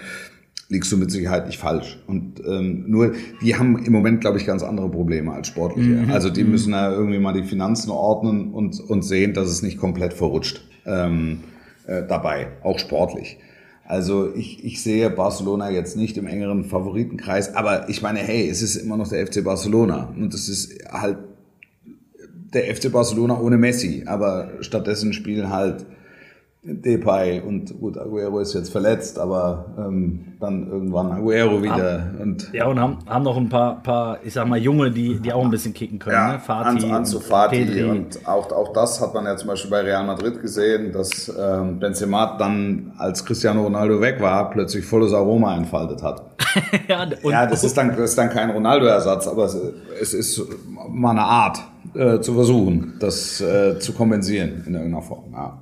liegst 0.68 0.90
du 0.92 0.96
mit 0.96 1.10
Sicherheit 1.10 1.46
nicht 1.46 1.58
falsch. 1.58 1.98
Und 2.06 2.40
ähm, 2.46 2.84
nur, 2.86 3.12
die 3.42 3.56
haben 3.56 3.84
im 3.84 3.92
Moment, 3.92 4.20
glaube 4.20 4.38
ich, 4.38 4.46
ganz 4.46 4.62
andere 4.62 4.88
Probleme 4.88 5.32
als 5.32 5.48
Sportliche. 5.48 5.90
Mhm. 5.90 6.10
Also 6.10 6.30
die 6.30 6.44
mhm. 6.44 6.50
müssen 6.50 6.72
da 6.72 6.92
irgendwie 6.92 7.18
mal 7.18 7.32
die 7.32 7.42
Finanzen 7.42 7.90
ordnen 7.90 8.52
und, 8.54 8.80
und 8.80 9.02
sehen, 9.02 9.34
dass 9.34 9.48
es 9.48 9.62
nicht 9.62 9.78
komplett 9.78 10.14
verrutscht 10.14 10.62
ähm, 10.86 11.40
äh, 11.86 12.02
dabei, 12.06 12.48
auch 12.62 12.78
sportlich. 12.78 13.38
Also 13.84 14.32
ich, 14.32 14.64
ich 14.64 14.80
sehe 14.80 15.10
Barcelona 15.10 15.68
jetzt 15.70 15.96
nicht 15.96 16.16
im 16.16 16.28
engeren 16.28 16.64
Favoritenkreis, 16.64 17.56
aber 17.56 17.88
ich 17.88 18.02
meine, 18.02 18.20
hey, 18.20 18.48
es 18.48 18.62
ist 18.62 18.76
immer 18.76 18.96
noch 18.96 19.08
der 19.08 19.26
FC 19.26 19.42
Barcelona 19.42 20.14
und 20.16 20.32
es 20.32 20.48
ist 20.48 20.88
halt 20.88 21.18
der 22.52 22.74
FC 22.74 22.90
Barcelona 22.90 23.38
ohne 23.38 23.56
Messi, 23.56 24.04
aber 24.06 24.50
stattdessen 24.60 25.12
spielen 25.12 25.50
halt 25.50 25.86
Depay 26.62 27.40
und 27.40 27.80
gut, 27.80 27.96
Aguero 27.96 28.38
ist 28.38 28.52
jetzt 28.52 28.70
verletzt, 28.70 29.18
aber 29.18 29.64
ähm, 29.78 30.34
dann 30.40 30.68
irgendwann 30.70 31.10
Aguero 31.10 31.62
wieder. 31.62 32.02
Haben, 32.02 32.18
und 32.20 32.52
ja, 32.52 32.66
und 32.66 32.78
haben, 32.78 32.98
haben 33.06 33.24
noch 33.24 33.38
ein 33.38 33.48
paar, 33.48 33.82
paar, 33.82 34.18
ich 34.22 34.34
sag 34.34 34.46
mal, 34.46 34.58
Junge, 34.58 34.90
die, 34.90 35.20
die 35.20 35.32
auch 35.32 35.42
ein 35.42 35.50
bisschen 35.50 35.72
kicken 35.72 35.98
können. 35.98 36.16
Ja, 36.16 36.32
ne? 36.32 36.38
Fati 36.38 36.90
Ansu 36.90 37.18
Fati. 37.18 37.64
Pedri. 37.64 37.84
Und 37.84 38.26
auch, 38.28 38.52
auch 38.52 38.74
das 38.74 39.00
hat 39.00 39.14
man 39.14 39.24
ja 39.24 39.38
zum 39.38 39.48
Beispiel 39.48 39.70
bei 39.70 39.80
Real 39.80 40.04
Madrid 40.04 40.42
gesehen, 40.42 40.92
dass 40.92 41.32
ähm, 41.34 41.78
Benzema 41.78 42.36
dann, 42.36 42.92
als 42.98 43.24
Cristiano 43.24 43.62
Ronaldo 43.62 44.02
weg 44.02 44.20
war, 44.20 44.50
plötzlich 44.50 44.84
volles 44.84 45.14
Aroma 45.14 45.56
entfaltet 45.56 46.02
hat. 46.02 46.22
ja, 46.88 47.08
ja, 47.22 47.46
das 47.46 47.64
ist 47.64 47.74
dann, 47.78 47.88
das 47.88 48.10
ist 48.10 48.18
dann 48.18 48.28
kein 48.28 48.50
Ronaldo-Ersatz, 48.50 49.28
aber 49.28 49.46
es, 49.46 49.54
es, 49.98 50.12
ist 50.12 50.42
mal 50.90 51.12
eine 51.12 51.22
Art 51.22 51.58
äh, 51.94 52.20
zu 52.20 52.34
versuchen, 52.34 52.94
das 53.00 53.40
äh, 53.40 53.78
zu 53.78 53.92
kompensieren 53.92 54.64
in 54.66 54.74
irgendeiner 54.74 55.02
Form. 55.02 55.32
Ja. 55.32 55.58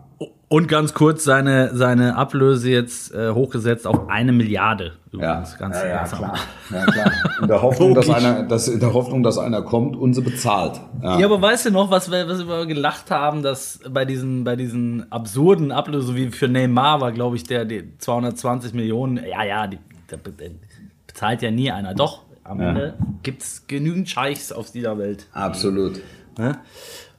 Und 0.51 0.67
ganz 0.67 0.95
kurz 0.95 1.25
seine, 1.25 1.77
seine 1.77 2.17
Ablöse 2.17 2.71
jetzt 2.71 3.15
äh, 3.15 3.33
hochgesetzt 3.33 3.87
auf 3.87 4.09
eine 4.09 4.33
Milliarde. 4.33 4.95
Übrigens. 5.13 5.53
Ja, 5.53 5.59
ganz, 5.59 5.77
ja, 5.77 5.87
ja, 5.87 6.05
klar. 6.05 6.39
ja, 6.71 6.85
klar. 6.87 7.13
In 7.43 7.49
der 7.49 7.61
Hoffnung, 7.61 7.95
dass 7.95 8.09
einer, 8.09 8.45
dass, 8.45 8.67
in 8.67 8.81
der 8.81 8.95
Hoffnung, 8.95 9.23
dass 9.23 9.37
einer 9.37 9.61
kommt 9.61 9.95
und 9.95 10.15
sie 10.15 10.23
bezahlt. 10.23 10.81
Ja, 11.03 11.19
ja 11.19 11.27
aber 11.27 11.43
weißt 11.43 11.67
du 11.67 11.71
noch, 11.71 11.91
was 11.91 12.11
wir, 12.11 12.27
was 12.29 12.47
wir 12.47 12.65
gelacht 12.65 13.11
haben, 13.11 13.43
dass 13.43 13.81
bei 13.91 14.07
diesen, 14.07 14.45
bei 14.45 14.57
diesen 14.57 15.13
absurden 15.13 15.71
Ablösen, 15.71 16.17
wie 16.17 16.31
für 16.31 16.49
Neymar 16.49 17.03
war, 17.03 17.13
glaube 17.13 17.37
ich, 17.37 17.45
der 17.45 17.67
die 17.67 17.99
220 17.99 18.73
Millionen, 18.73 19.19
ja, 19.19 19.45
ja, 19.45 19.67
die, 19.67 19.79
der 20.11 20.19
bezahlt 21.07 21.43
ja 21.43 21.51
nie 21.51 21.71
einer. 21.71 21.95
Doch, 21.95 22.23
am 22.49 22.61
ja. 22.61 22.71
Ende 22.71 22.95
gibt 23.23 23.43
es 23.43 23.67
genügend 23.67 24.09
Scheichs 24.09 24.53
auf 24.53 24.71
dieser 24.71 24.99
Welt. 24.99 25.27
Absolut. 25.33 26.01
Ne? 26.39 26.59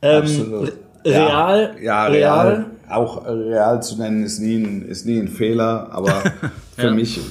Ähm, 0.01 0.21
Absolut. 0.21 0.73
Real, 1.05 1.75
ja, 1.81 2.07
Real, 2.07 2.47
Real, 2.47 2.65
auch 2.89 3.25
Real 3.25 3.81
zu 3.81 3.97
nennen 3.97 4.23
ist 4.23 4.39
nie 4.39 4.57
ein, 4.57 4.81
ist 4.81 5.05
nie 5.05 5.19
ein 5.19 5.29
Fehler, 5.29 5.89
aber 5.91 6.11
für 6.75 6.87
ja. 6.87 6.93
mich, 6.93 7.21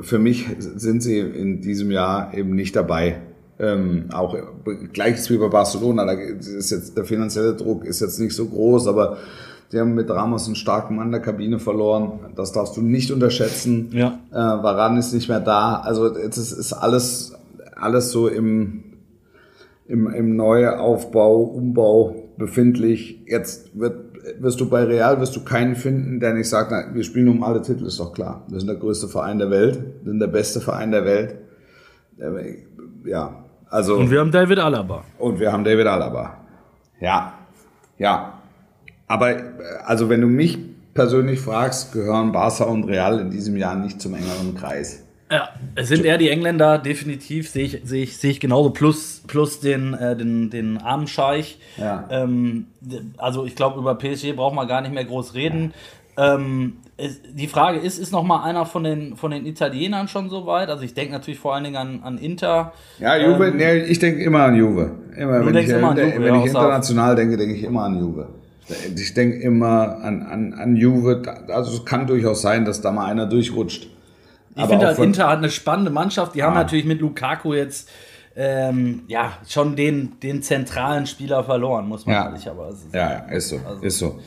für 0.00 0.18
mich 0.18 0.46
sind 0.58 1.02
sie 1.02 1.18
in 1.18 1.60
diesem 1.60 1.90
Jahr 1.90 2.32
eben 2.32 2.54
nicht 2.54 2.74
dabei. 2.76 3.20
Ähm, 3.58 4.06
auch 4.10 4.34
gleiches 4.94 5.28
wie 5.28 5.36
bei 5.36 5.48
Barcelona, 5.48 6.06
da 6.06 6.12
ist 6.12 6.70
jetzt 6.70 6.96
der 6.96 7.04
finanzielle 7.04 7.54
Druck 7.54 7.84
ist 7.84 8.00
jetzt 8.00 8.18
nicht 8.18 8.34
so 8.34 8.46
groß, 8.46 8.86
aber 8.86 9.18
die 9.72 9.78
haben 9.78 9.94
mit 9.94 10.10
Ramos 10.10 10.46
einen 10.46 10.56
starken 10.56 10.96
Mann 10.96 11.12
der 11.12 11.20
Kabine 11.20 11.58
verloren. 11.58 12.32
Das 12.34 12.52
darfst 12.52 12.76
du 12.76 12.82
nicht 12.82 13.12
unterschätzen. 13.12 13.90
Ja. 13.92 14.18
Äh, 14.30 14.34
Varan 14.34 14.96
ist 14.96 15.12
nicht 15.12 15.28
mehr 15.28 15.40
da. 15.40 15.76
Also 15.76 16.06
es 16.06 16.36
ist, 16.36 16.52
ist 16.52 16.72
alles, 16.72 17.34
alles 17.76 18.10
so 18.10 18.26
im, 18.26 18.82
im, 19.86 20.08
im 20.08 20.34
Neuaufbau, 20.34 21.42
Umbau 21.42 22.16
befindlich. 22.36 23.22
Jetzt 23.26 23.78
wird, 23.78 23.96
wirst 24.40 24.60
du 24.60 24.68
bei 24.68 24.82
Real 24.82 25.20
wirst 25.20 25.36
du 25.36 25.44
keinen 25.44 25.76
finden, 25.76 26.18
der 26.18 26.34
nicht 26.34 26.48
sagt, 26.48 26.72
na, 26.72 26.92
wir 26.92 27.04
spielen 27.04 27.28
um 27.28 27.44
alle 27.44 27.62
Titel, 27.62 27.86
ist 27.86 28.00
doch 28.00 28.12
klar. 28.12 28.44
Wir 28.48 28.58
sind 28.58 28.68
der 28.68 28.76
größte 28.76 29.06
Verein 29.06 29.38
der 29.38 29.50
Welt, 29.50 29.78
wir 30.02 30.10
sind 30.10 30.20
der 30.20 30.26
beste 30.26 30.60
Verein 30.60 30.90
der 30.90 31.04
Welt. 31.04 31.36
Ja, 33.04 33.44
also. 33.68 33.96
Und 33.96 34.10
wir 34.10 34.20
haben 34.20 34.32
David 34.32 34.58
Alaba. 34.58 35.04
Und 35.18 35.38
wir 35.38 35.52
haben 35.52 35.64
David 35.64 35.86
Alaba. 35.86 36.38
Ja, 37.00 37.34
ja. 37.98 38.39
Aber 39.10 39.34
also 39.86 40.08
wenn 40.08 40.20
du 40.20 40.28
mich 40.28 40.56
persönlich 40.94 41.40
fragst, 41.40 41.92
gehören 41.92 42.30
Barca 42.30 42.62
und 42.62 42.84
Real 42.84 43.18
in 43.18 43.32
diesem 43.32 43.56
Jahr 43.56 43.74
nicht 43.74 44.00
zum 44.00 44.14
engeren 44.14 44.54
Kreis. 44.54 45.02
Ja, 45.28 45.48
es 45.74 45.88
sind 45.88 46.04
eher 46.04 46.16
die 46.16 46.28
Engländer, 46.28 46.78
definitiv, 46.78 47.50
sehe 47.50 47.64
ich, 47.64 47.80
sehe 47.82 48.04
ich, 48.04 48.18
sehe 48.18 48.30
ich 48.30 48.38
genauso, 48.38 48.70
plus, 48.70 49.22
plus 49.26 49.58
den, 49.58 49.94
äh, 49.94 50.16
den, 50.16 50.48
den 50.50 50.78
armen 50.78 51.08
Scheich. 51.08 51.58
Ja. 51.76 52.06
Ähm, 52.08 52.66
also 53.16 53.44
ich 53.46 53.56
glaube, 53.56 53.80
über 53.80 53.96
PSG 53.96 54.36
braucht 54.36 54.54
man 54.54 54.68
gar 54.68 54.80
nicht 54.80 54.94
mehr 54.94 55.04
groß 55.04 55.34
reden. 55.34 55.74
Ähm, 56.16 56.74
es, 56.96 57.20
die 57.32 57.48
Frage 57.48 57.80
ist, 57.80 57.98
ist 57.98 58.12
noch 58.12 58.22
mal 58.22 58.44
einer 58.44 58.64
von 58.64 58.84
den, 58.84 59.16
von 59.16 59.32
den 59.32 59.44
Italienern 59.44 60.06
schon 60.06 60.30
so 60.30 60.46
weit? 60.46 60.68
Also 60.68 60.84
ich 60.84 60.94
denke 60.94 61.12
natürlich 61.12 61.40
vor 61.40 61.54
allen 61.54 61.64
Dingen 61.64 61.76
an, 61.76 62.00
an 62.04 62.18
Inter. 62.18 62.74
Ja, 63.00 63.16
Juve, 63.16 63.48
ähm, 63.48 63.56
nee, 63.56 63.78
ich 63.78 63.98
denke 63.98 64.22
immer 64.22 64.44
an 64.44 64.54
Juve. 64.54 64.92
Immer, 65.16 65.44
wenn 65.44 65.56
ich, 65.56 65.68
immer 65.68 65.90
an 65.90 65.96
Juve, 65.96 66.14
wenn 66.14 66.34
ja, 66.34 66.40
ich 66.40 66.46
international 66.46 67.16
denke, 67.16 67.36
denke 67.36 67.56
ich 67.56 67.64
immer 67.64 67.82
an 67.82 67.98
Juve. 67.98 68.39
Ich 68.96 69.14
denke 69.14 69.38
immer 69.38 69.98
an, 70.02 70.22
an, 70.22 70.54
an 70.54 70.76
Juve. 70.76 71.22
Also 71.48 71.78
es 71.78 71.84
kann 71.84 72.06
durchaus 72.06 72.42
sein, 72.42 72.64
dass 72.64 72.80
da 72.80 72.92
mal 72.92 73.06
einer 73.06 73.26
durchrutscht. 73.26 73.88
Ich 74.56 74.64
finde 74.64 74.86
halt, 74.86 74.98
Inter 74.98 75.28
hat 75.28 75.38
eine 75.38 75.50
spannende 75.50 75.90
Mannschaft. 75.90 76.34
Die 76.34 76.42
ah. 76.42 76.46
haben 76.46 76.54
natürlich 76.54 76.84
mit 76.84 77.00
Lukaku 77.00 77.54
jetzt 77.54 77.88
ähm, 78.36 79.02
ja 79.08 79.32
schon 79.48 79.76
den, 79.76 80.18
den 80.20 80.42
zentralen 80.42 81.06
Spieler 81.06 81.44
verloren, 81.44 81.88
muss 81.88 82.06
man 82.06 82.14
ja. 82.14 82.24
ehrlich 82.26 82.48
aber 82.48 82.68
ist 82.68 82.86
Ja, 82.92 83.10
ja, 83.10 83.18
ist 83.30 83.48
so. 83.48 83.60
Also. 83.66 83.82
Ist 83.82 83.98
so. 83.98 84.18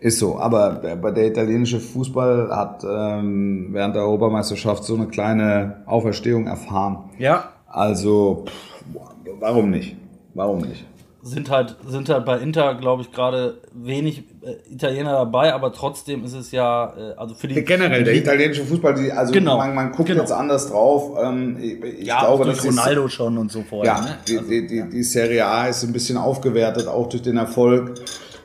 Ist 0.00 0.18
so, 0.18 0.38
aber 0.38 0.96
bei 1.00 1.10
der 1.12 1.28
italienische 1.28 1.80
Fußball 1.80 2.54
hat 2.54 2.84
ähm, 2.84 3.68
während 3.70 3.94
der 3.94 4.02
Europameisterschaft 4.02 4.84
so 4.84 4.96
eine 4.96 5.06
kleine 5.06 5.82
Auferstehung 5.86 6.46
erfahren. 6.46 7.10
Ja. 7.18 7.52
Also, 7.66 8.44
pff, 8.46 8.98
warum 9.40 9.70
nicht? 9.70 9.96
Warum 10.34 10.58
nicht? 10.58 10.84
Sind 11.24 11.50
halt, 11.50 11.76
sind 11.86 12.08
halt 12.10 12.26
bei 12.26 12.38
Inter, 12.38 12.74
glaube 12.74 13.02
ich, 13.02 13.10
gerade 13.10 13.58
wenig 13.72 14.24
äh, 14.42 14.72
Italiener 14.72 15.12
dabei, 15.12 15.54
aber 15.54 15.72
trotzdem 15.72 16.22
ist 16.22 16.34
es 16.34 16.52
ja, 16.52 16.92
äh, 16.96 17.14
also 17.16 17.34
für 17.34 17.48
die. 17.48 17.64
Generell, 17.64 18.00
die, 18.00 18.04
der 18.04 18.16
italienische 18.16 18.64
Fußball, 18.64 18.94
die, 18.94 19.10
also 19.10 19.32
genau, 19.32 19.56
man, 19.56 19.74
man 19.74 19.92
guckt 19.92 20.08
genau. 20.08 20.20
jetzt 20.20 20.32
anders 20.32 20.68
drauf. 20.68 21.18
Ähm, 21.22 21.56
ich, 21.58 21.82
ich 21.82 22.06
ja, 22.06 22.20
glaube, 22.20 22.44
durch 22.44 22.62
Ronaldo 22.62 23.06
ist, 23.06 23.14
schon 23.14 23.38
und 23.38 23.50
so 23.50 23.62
vorher. 23.62 23.94
Ja, 23.94 24.00
ne? 24.02 24.18
die, 24.28 24.36
also, 24.36 24.50
die, 24.50 24.66
die, 24.66 24.76
ja. 24.76 24.86
die 24.86 25.02
Serie 25.02 25.46
A 25.46 25.66
ist 25.66 25.82
ein 25.82 25.94
bisschen 25.94 26.18
aufgewertet, 26.18 26.88
auch 26.88 27.08
durch 27.08 27.22
den 27.22 27.38
Erfolg. 27.38 27.94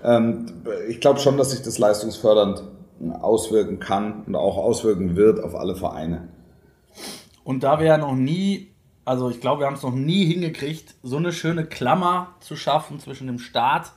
Ähm, 0.02 0.46
ich 0.88 1.02
glaube 1.02 1.20
schon, 1.20 1.38
dass 1.38 1.52
sich 1.52 1.62
das 1.62 1.80
leistungsfördernd 1.80 2.64
auswirken 3.22 3.80
kann 3.80 4.24
und 4.26 4.36
auch 4.36 4.58
auswirken 4.58 5.18
wird 5.18 5.44
auf 5.44 5.54
alle 5.54 5.76
Vereine. 5.76 6.30
Und 7.44 7.64
da 7.64 7.80
wir 7.80 7.88
ja 7.88 7.98
noch 7.98 8.16
nie 8.16 8.70
also 9.10 9.32
ich 9.32 9.42
glaube, 9.42 9.62
wir 9.62 9.66
haben 9.66 9.74
es 9.74 9.82
noch 9.82 9.96
nie 9.96 10.26
hingekriegt, 10.26 10.94
so 11.02 11.18
eine 11.18 11.34
schöne 11.34 11.66
Klammer 11.66 12.36
zu 12.42 12.56
schaffen 12.56 13.00
zwischen 13.00 13.26
dem 13.26 13.40
Start 13.40 13.92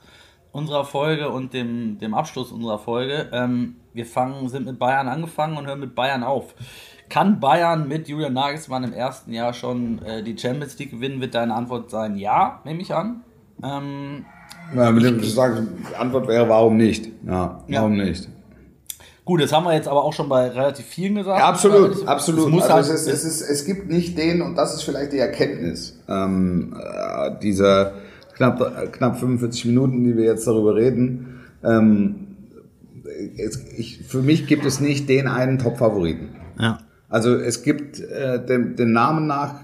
unserer 0.53 0.87
Folge 0.87 1.29
und 1.29 1.53
dem, 1.53 1.99
dem 1.99 2.15
Abschluss 2.15 2.51
unserer 2.51 2.79
Folge. 2.79 3.29
Ähm, 3.31 3.77
wir 3.93 4.07
fangen, 4.07 4.49
sind 4.49 4.65
mit 4.65 4.79
Bayern 4.79 5.09
angefangen 5.09 5.59
und 5.59 5.67
hören 5.67 5.81
mit 5.81 5.95
Bayern 5.95 6.23
auf. 6.23 6.55
Kann 7.11 7.41
Bayern 7.41 7.89
mit 7.89 8.09
Julian 8.09 8.33
Nagelsmann 8.33 8.85
im 8.85 8.95
ersten 8.95 9.35
Jahr 9.35 9.53
schon 9.53 10.01
äh, 10.03 10.23
die 10.23 10.39
Champions 10.39 10.79
League 10.79 10.93
gewinnen? 10.93 11.21
Wird 11.21 11.35
deine 11.35 11.53
Antwort 11.53 11.91
sein 11.91 12.17
ja, 12.17 12.63
nehme 12.65 12.81
ich 12.81 12.95
an? 12.95 13.21
Ähm, 13.63 14.25
ja, 14.75 14.91
mit 14.91 15.05
dem, 15.05 15.21
ich 15.21 15.35
die 15.35 15.95
Antwort 15.95 16.27
wäre, 16.27 16.49
warum 16.49 16.79
nicht? 16.79 17.11
Ja, 17.27 17.63
warum 17.69 17.97
ja. 17.97 18.05
nicht? 18.05 18.31
Gut, 19.33 19.41
das 19.41 19.51
haben 19.51 19.65
wir 19.65 19.73
jetzt 19.73 19.89
aber 19.89 20.05
auch 20.05 20.13
schon 20.13 20.29
bei 20.29 20.49
relativ 20.49 20.85
vielen 20.85 21.15
gesagt. 21.15 21.39
Ja, 21.39 21.49
absolut, 21.49 21.93
es, 21.93 22.07
absolut. 22.07 22.49
Es, 22.49 22.53
muss 22.53 22.65
also 22.65 22.75
halt 22.75 23.01
es, 23.01 23.07
ist, 23.07 23.15
es, 23.15 23.25
ist, 23.25 23.41
es 23.41 23.65
gibt 23.65 23.89
nicht 23.89 24.19
den, 24.19 24.43
und 24.43 24.57
das 24.57 24.75
ist 24.75 24.83
vielleicht 24.83 25.15
die 25.15 25.21
Erkenntnis 25.21 25.99
ähm, 26.07 26.77
äh, 26.79 27.31
dieser 27.43 27.95
knapp, 28.37 28.93
knapp 28.93 29.19
45 29.19 29.65
Minuten, 29.65 30.05
die 30.05 30.19
wir 30.19 30.25
jetzt 30.25 30.47
darüber 30.47 30.75
reden. 30.75 31.41
Ähm, 31.65 32.37
es, 33.39 33.59
ich, 33.75 34.03
für 34.07 34.21
mich 34.21 34.47
gibt 34.47 34.67
es 34.67 34.81
nicht 34.81 35.09
den 35.09 35.29
einen 35.29 35.59
Top-Favoriten. 35.59 36.37
Ja. 36.61 36.81
Also 37.09 37.35
es 37.35 37.63
gibt 37.63 38.01
äh, 38.01 38.45
den, 38.45 38.77
den 38.77 38.93
Namen 38.93 39.27
nach, 39.27 39.55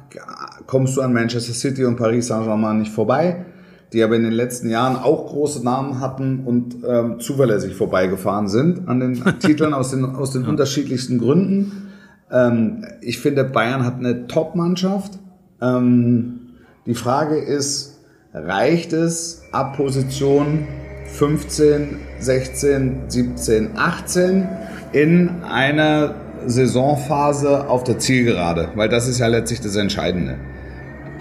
kommst 0.67 0.97
du 0.97 1.03
an 1.03 1.13
Manchester 1.13 1.53
City 1.53 1.85
und 1.85 1.97
Paris 1.97 2.29
Saint-Germain 2.29 2.79
nicht 2.79 2.93
vorbei 2.93 3.45
die 3.93 4.03
aber 4.03 4.17
in 4.17 4.23
den 4.23 4.33
letzten 4.33 4.69
Jahren 4.69 4.97
auch 4.97 5.29
große 5.29 5.65
Namen 5.65 6.01
hatten 6.01 6.45
und 6.45 6.77
ähm, 6.87 7.21
zuverlässig 7.21 7.75
vorbeigefahren 7.75 8.49
sind 8.49 8.87
an 8.89 9.01
den 9.01 9.23
Titeln 9.41 9.73
aus 9.75 9.91
den, 9.91 10.05
aus 10.05 10.33
den 10.33 10.45
unterschiedlichsten 10.45 11.19
Gründen. 11.19 11.89
Ähm, 12.31 12.85
ich 13.01 13.19
finde, 13.19 13.45
Bayern 13.45 13.85
hat 13.85 13.99
eine 13.99 14.27
Top-Mannschaft. 14.27 15.19
Ähm, 15.63 16.41
die 16.87 16.95
Frage 16.95 17.39
ist, 17.39 17.99
reicht 18.35 18.93
es 18.93 19.43
ab 19.53 19.77
Position 19.77 20.67
15, 21.07 21.97
16, 22.21 23.03
17, 23.09 23.71
18 23.77 24.49
in 24.93 25.43
einer 25.43 26.15
Saisonphase 26.47 27.69
auf 27.69 27.85
der 27.85 27.99
Zielgerade? 27.99 28.69
Weil 28.75 28.91
das 28.91 29.09
ist 29.09 29.19
ja 29.19 29.27
letztlich 29.29 29.61
das 29.61 29.77
Entscheidende. 29.77 30.37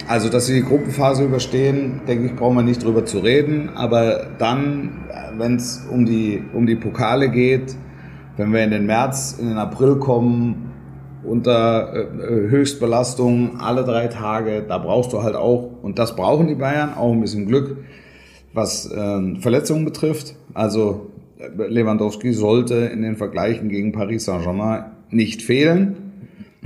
Also, 0.07 0.29
dass 0.29 0.45
sie 0.45 0.53
die 0.53 0.63
Gruppenphase 0.63 1.25
überstehen, 1.25 2.01
denke 2.07 2.27
ich, 2.27 2.35
brauchen 2.35 2.55
wir 2.55 2.63
nicht 2.63 2.81
drüber 2.81 3.05
zu 3.05 3.19
reden. 3.19 3.69
Aber 3.75 4.27
dann, 4.37 5.05
wenn 5.37 5.57
es 5.57 5.85
um 5.91 6.05
die, 6.05 6.41
um 6.53 6.65
die 6.65 6.75
Pokale 6.75 7.29
geht, 7.29 7.75
wenn 8.37 8.53
wir 8.53 8.63
in 8.63 8.71
den 8.71 8.85
März, 8.85 9.37
in 9.37 9.49
den 9.49 9.57
April 9.57 9.97
kommen, 9.97 10.71
unter 11.25 11.93
äh, 11.93 12.49
Höchstbelastung 12.49 13.59
alle 13.59 13.83
drei 13.83 14.07
Tage, 14.07 14.63
da 14.65 14.77
brauchst 14.77 15.11
du 15.11 15.23
halt 15.23 15.35
auch, 15.35 15.71
und 15.81 15.99
das 15.99 16.15
brauchen 16.15 16.47
die 16.47 16.55
Bayern, 16.55 16.93
auch 16.93 17.11
ein 17.11 17.19
bisschen 17.19 17.45
Glück, 17.45 17.75
was 18.53 18.89
äh, 18.89 19.35
Verletzungen 19.41 19.83
betrifft. 19.83 20.35
Also 20.53 21.07
Lewandowski 21.57 22.31
sollte 22.31 22.75
in 22.75 23.01
den 23.01 23.17
Vergleichen 23.17 23.67
gegen 23.67 23.91
Paris 23.91 24.23
Saint-Germain 24.23 24.85
nicht 25.09 25.41
fehlen. 25.41 26.06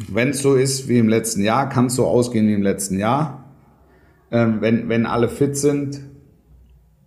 Wenn 0.10 0.30
es 0.30 0.42
so 0.42 0.56
ist 0.56 0.88
wie 0.88 0.98
im 0.98 1.10
letzten 1.10 1.44
Jahr, 1.44 1.70
kann 1.70 1.88
es 1.88 1.96
so 1.96 2.06
ausgehen 2.06 2.48
wie 2.48 2.54
im 2.54 2.64
letzten 2.64 2.98
Jahr. 2.98 3.44
Ähm, 4.32 4.58
wenn, 4.62 4.90
wenn 4.90 5.06
alle 5.06 5.30
fit 5.30 5.58
sind, 5.58 6.02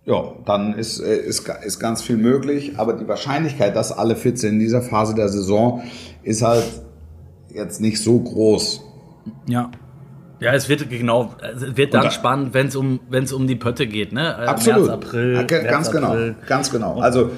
ja, 0.05 0.35
dann 0.45 0.73
ist, 0.73 0.99
äh, 0.99 1.17
ist, 1.17 1.49
ist 1.65 1.79
ganz 1.79 2.01
viel 2.01 2.17
möglich. 2.17 2.77
Aber 2.77 2.93
die 2.93 3.07
Wahrscheinlichkeit, 3.07 3.75
dass 3.75 3.91
alle 3.91 4.15
fit 4.15 4.37
sind 4.37 4.53
in 4.53 4.59
dieser 4.59 4.81
Phase 4.81 5.15
der 5.15 5.29
Saison, 5.29 5.81
ist 6.23 6.43
halt 6.43 6.65
jetzt 7.53 7.81
nicht 7.81 8.01
so 8.01 8.19
groß. 8.19 8.81
Ja. 9.47 9.71
Ja, 10.39 10.53
es 10.53 10.67
wird 10.67 10.89
genau, 10.89 11.33
es 11.41 11.77
wird 11.77 11.93
dann 11.93 12.03
da, 12.03 12.11
spannend, 12.11 12.53
wenn 12.53 12.67
es 12.67 12.75
um, 12.75 12.99
wenn 13.09 13.23
es 13.23 13.33
um 13.33 13.47
die 13.47 13.55
Pötte 13.55 13.87
geht, 13.87 14.11
ne? 14.11 14.35
Äh, 14.39 14.45
Absolut. 14.45 14.87
März, 14.87 15.05
April, 15.05 15.45
ganz 15.45 15.63
März, 15.63 15.91
genau, 15.91 16.07
April. 16.07 16.35
ganz 16.47 16.71
genau. 16.71 16.99
Also 16.99 17.29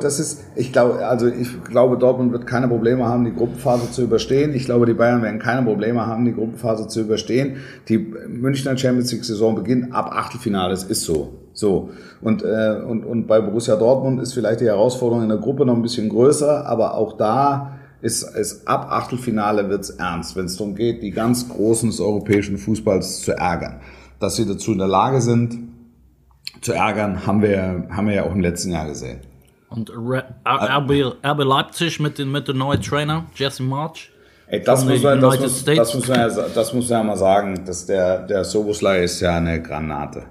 das 0.00 0.20
ist, 0.20 0.44
ich 0.54 0.72
glaube, 0.72 1.06
also 1.06 1.28
ich 1.28 1.64
glaube, 1.64 1.96
Dortmund 1.96 2.32
wird 2.32 2.46
keine 2.46 2.68
Probleme 2.68 3.06
haben, 3.06 3.24
die 3.24 3.34
Gruppenphase 3.34 3.90
zu 3.90 4.02
überstehen. 4.02 4.54
Ich 4.54 4.66
glaube, 4.66 4.86
die 4.86 4.94
Bayern 4.94 5.22
werden 5.22 5.38
keine 5.38 5.62
Probleme 5.62 6.06
haben, 6.06 6.24
die 6.24 6.34
Gruppenphase 6.34 6.88
zu 6.88 7.00
überstehen. 7.00 7.56
Die 7.88 7.98
Münchner 7.98 8.76
Champions 8.76 9.12
League 9.12 9.24
Saison 9.24 9.54
beginnt 9.54 9.94
ab 9.94 10.10
Achtelfinale. 10.12 10.74
Es 10.74 10.84
ist 10.84 11.02
so. 11.02 11.38
So. 11.54 11.90
Und, 12.20 12.42
äh, 12.42 12.80
und, 12.86 13.04
und 13.04 13.26
bei 13.26 13.40
Borussia 13.40 13.76
Dortmund 13.76 14.20
ist 14.20 14.32
vielleicht 14.34 14.60
die 14.60 14.66
Herausforderung 14.66 15.22
in 15.22 15.28
der 15.28 15.38
Gruppe 15.38 15.66
noch 15.66 15.74
ein 15.74 15.82
bisschen 15.82 16.08
größer, 16.08 16.66
aber 16.66 16.94
auch 16.94 17.16
da 17.16 17.78
ist, 18.02 18.22
ist 18.34 18.66
ab 18.68 18.88
Achtelfinale 18.90 19.68
wird's 19.68 19.90
ernst, 19.90 20.36
wenn 20.36 20.46
es 20.46 20.56
darum 20.56 20.74
geht, 20.74 21.02
die 21.02 21.12
ganz 21.12 21.48
Großen 21.48 21.88
des 21.88 22.00
europäischen 22.00 22.58
Fußballs 22.58 23.22
zu 23.22 23.32
ärgern. 23.32 23.80
Dass 24.18 24.36
sie 24.36 24.46
dazu 24.46 24.72
in 24.72 24.78
der 24.78 24.88
Lage 24.88 25.20
sind, 25.20 25.58
zu 26.60 26.72
ärgern, 26.72 27.26
haben 27.26 27.42
wir, 27.42 27.86
haben 27.90 28.08
wir 28.08 28.14
ja 28.14 28.24
auch 28.24 28.32
im 28.32 28.40
letzten 28.40 28.72
Jahr 28.72 28.86
gesehen. 28.86 29.20
Und 29.70 29.90
RB, 29.90 31.16
RB 31.24 31.44
Leipzig 31.44 31.98
mit 31.98 32.18
dem, 32.18 32.30
mit 32.30 32.46
dem 32.48 32.58
neuen 32.58 32.82
Trainer, 32.82 33.24
Jesse 33.34 33.62
March. 33.62 34.10
Ey, 34.48 34.62
das, 34.62 34.84
muss 34.84 35.02
man, 35.02 35.20
das, 35.20 35.40
muss, 35.40 35.64
das, 35.64 35.94
muss 35.94 36.08
man 36.08 36.18
ja, 36.18 36.28
das 36.28 36.74
muss 36.74 36.90
man 36.90 36.98
ja 36.98 37.04
mal 37.04 37.16
sagen, 37.16 37.64
dass 37.64 37.86
der, 37.86 38.26
der 38.26 38.44
Soboslai 38.44 39.04
ist 39.04 39.20
ja 39.20 39.36
eine 39.36 39.62
Granate. 39.62 40.24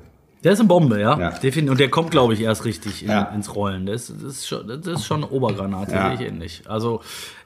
Der 0.44 0.54
ist 0.54 0.60
eine 0.60 0.68
Bombe, 0.68 1.00
ja. 1.00 1.20
ja. 1.20 1.70
Und 1.70 1.80
der 1.80 1.90
kommt, 1.90 2.12
glaube 2.12 2.34
ich, 2.34 2.42
erst 2.42 2.66
richtig 2.66 3.04
in, 3.04 3.10
ja. 3.10 3.24
ins 3.34 3.56
Rollen. 3.56 3.86
Das, 3.86 4.08
das, 4.08 4.34
ist 4.34 4.48
schon, 4.48 4.68
das 4.68 4.86
ist 4.86 5.06
schon 5.06 5.24
eine 5.24 5.32
Obergranate, 5.32 5.92
ja. 5.92 6.08
sehe 6.08 6.16
ich 6.16 6.32
ähnlich. 6.32 6.64
Also 6.68 7.02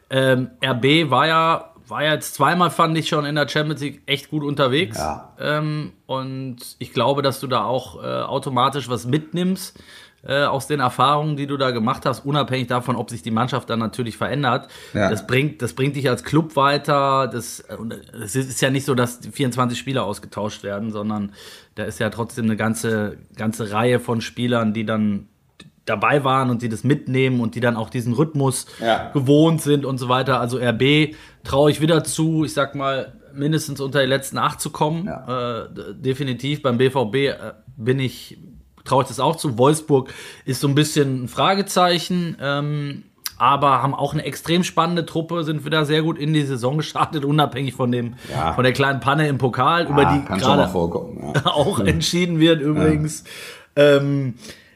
ähm, 0.09 0.51
RB 0.63 1.09
war 1.09 1.27
ja, 1.27 1.73
war 1.87 2.03
ja 2.03 2.13
jetzt 2.13 2.35
zweimal, 2.35 2.71
fand 2.71 2.97
ich 2.97 3.07
schon 3.07 3.25
in 3.25 3.35
der 3.35 3.47
Champions 3.47 3.81
League 3.81 4.01
echt 4.05 4.29
gut 4.29 4.43
unterwegs. 4.43 4.97
Ja. 4.97 5.33
Ähm, 5.39 5.93
und 6.05 6.57
ich 6.79 6.93
glaube, 6.93 7.21
dass 7.21 7.39
du 7.39 7.47
da 7.47 7.63
auch 7.63 8.03
äh, 8.03 8.07
automatisch 8.07 8.89
was 8.89 9.05
mitnimmst 9.05 9.79
äh, 10.25 10.43
aus 10.43 10.67
den 10.67 10.79
Erfahrungen, 10.79 11.37
die 11.37 11.47
du 11.47 11.57
da 11.57 11.71
gemacht 11.71 12.05
hast, 12.05 12.25
unabhängig 12.25 12.67
davon, 12.67 12.95
ob 12.95 13.09
sich 13.09 13.21
die 13.21 13.31
Mannschaft 13.31 13.69
dann 13.69 13.79
natürlich 13.79 14.17
verändert. 14.17 14.69
Ja. 14.93 15.09
Das, 15.09 15.27
bringt, 15.27 15.61
das 15.61 15.73
bringt 15.73 15.95
dich 15.95 16.09
als 16.09 16.23
Club 16.23 16.55
weiter. 16.55 17.27
Das, 17.27 17.63
es 18.23 18.35
ist 18.35 18.61
ja 18.61 18.71
nicht 18.71 18.85
so, 18.85 18.95
dass 18.95 19.19
24 19.31 19.77
Spieler 19.77 20.03
ausgetauscht 20.03 20.63
werden, 20.63 20.91
sondern 20.91 21.33
da 21.75 21.83
ist 21.83 21.99
ja 21.99 22.09
trotzdem 22.09 22.45
eine 22.45 22.55
ganze, 22.55 23.17
ganze 23.35 23.71
Reihe 23.71 23.99
von 23.99 24.21
Spielern, 24.21 24.73
die 24.73 24.85
dann 24.85 25.27
dabei 25.86 26.23
waren 26.23 26.49
und 26.49 26.61
die 26.61 26.69
das 26.69 26.83
mitnehmen 26.83 27.39
und 27.39 27.55
die 27.55 27.59
dann 27.59 27.75
auch 27.75 27.89
diesen 27.89 28.13
Rhythmus 28.13 28.65
ja. 28.81 29.11
gewohnt 29.11 29.61
sind 29.61 29.86
und 29.86 29.97
so 29.97 30.09
weiter. 30.09 30.39
Also 30.39 30.57
RB 30.57 31.15
traue 31.43 31.71
ich 31.71 31.79
wieder 31.79 32.03
zu, 32.03 32.43
ich 32.43 32.53
sag 32.53 32.75
mal, 32.75 33.13
mindestens 33.33 33.79
unter 33.79 34.01
die 34.01 34.07
letzten 34.07 34.38
acht 34.38 34.59
zu 34.59 34.71
kommen. 34.71 35.05
Ja. 35.05 35.63
Äh, 35.63 35.67
definitiv. 35.93 36.61
Beim 36.61 36.77
BVB 36.77 37.15
äh, 37.15 37.36
bin 37.77 37.99
ich, 37.99 38.38
traue 38.83 39.03
ich 39.03 39.09
das 39.09 39.19
auch 39.19 39.36
zu. 39.36 39.57
Wolfsburg 39.57 40.13
ist 40.45 40.61
so 40.61 40.67
ein 40.67 40.75
bisschen 40.75 41.25
ein 41.25 41.27
Fragezeichen. 41.27 42.38
Ähm, 42.41 43.03
aber 43.38 43.83
haben 43.83 43.93
auch 43.93 44.13
eine 44.13 44.23
extrem 44.23 44.63
spannende 44.63 45.05
Truppe, 45.05 45.43
sind 45.43 45.65
wieder 45.65 45.86
sehr 45.86 46.03
gut 46.03 46.17
in 46.17 46.33
die 46.33 46.43
Saison 46.43 46.77
gestartet, 46.77 47.25
unabhängig 47.25 47.73
von 47.73 47.91
dem 47.91 48.13
ja. 48.31 48.53
von 48.53 48.63
der 48.63 48.71
kleinen 48.71 49.01
Panne 49.01 49.27
im 49.27 49.38
Pokal, 49.38 49.83
ja, 49.83 49.89
über 49.89 50.05
die 50.05 50.23
gerade 50.23 50.73
auch 51.43 51.79
entschieden 51.79 52.39
wird 52.39 52.61
übrigens. 52.61 53.25
Ähm, 53.75 54.36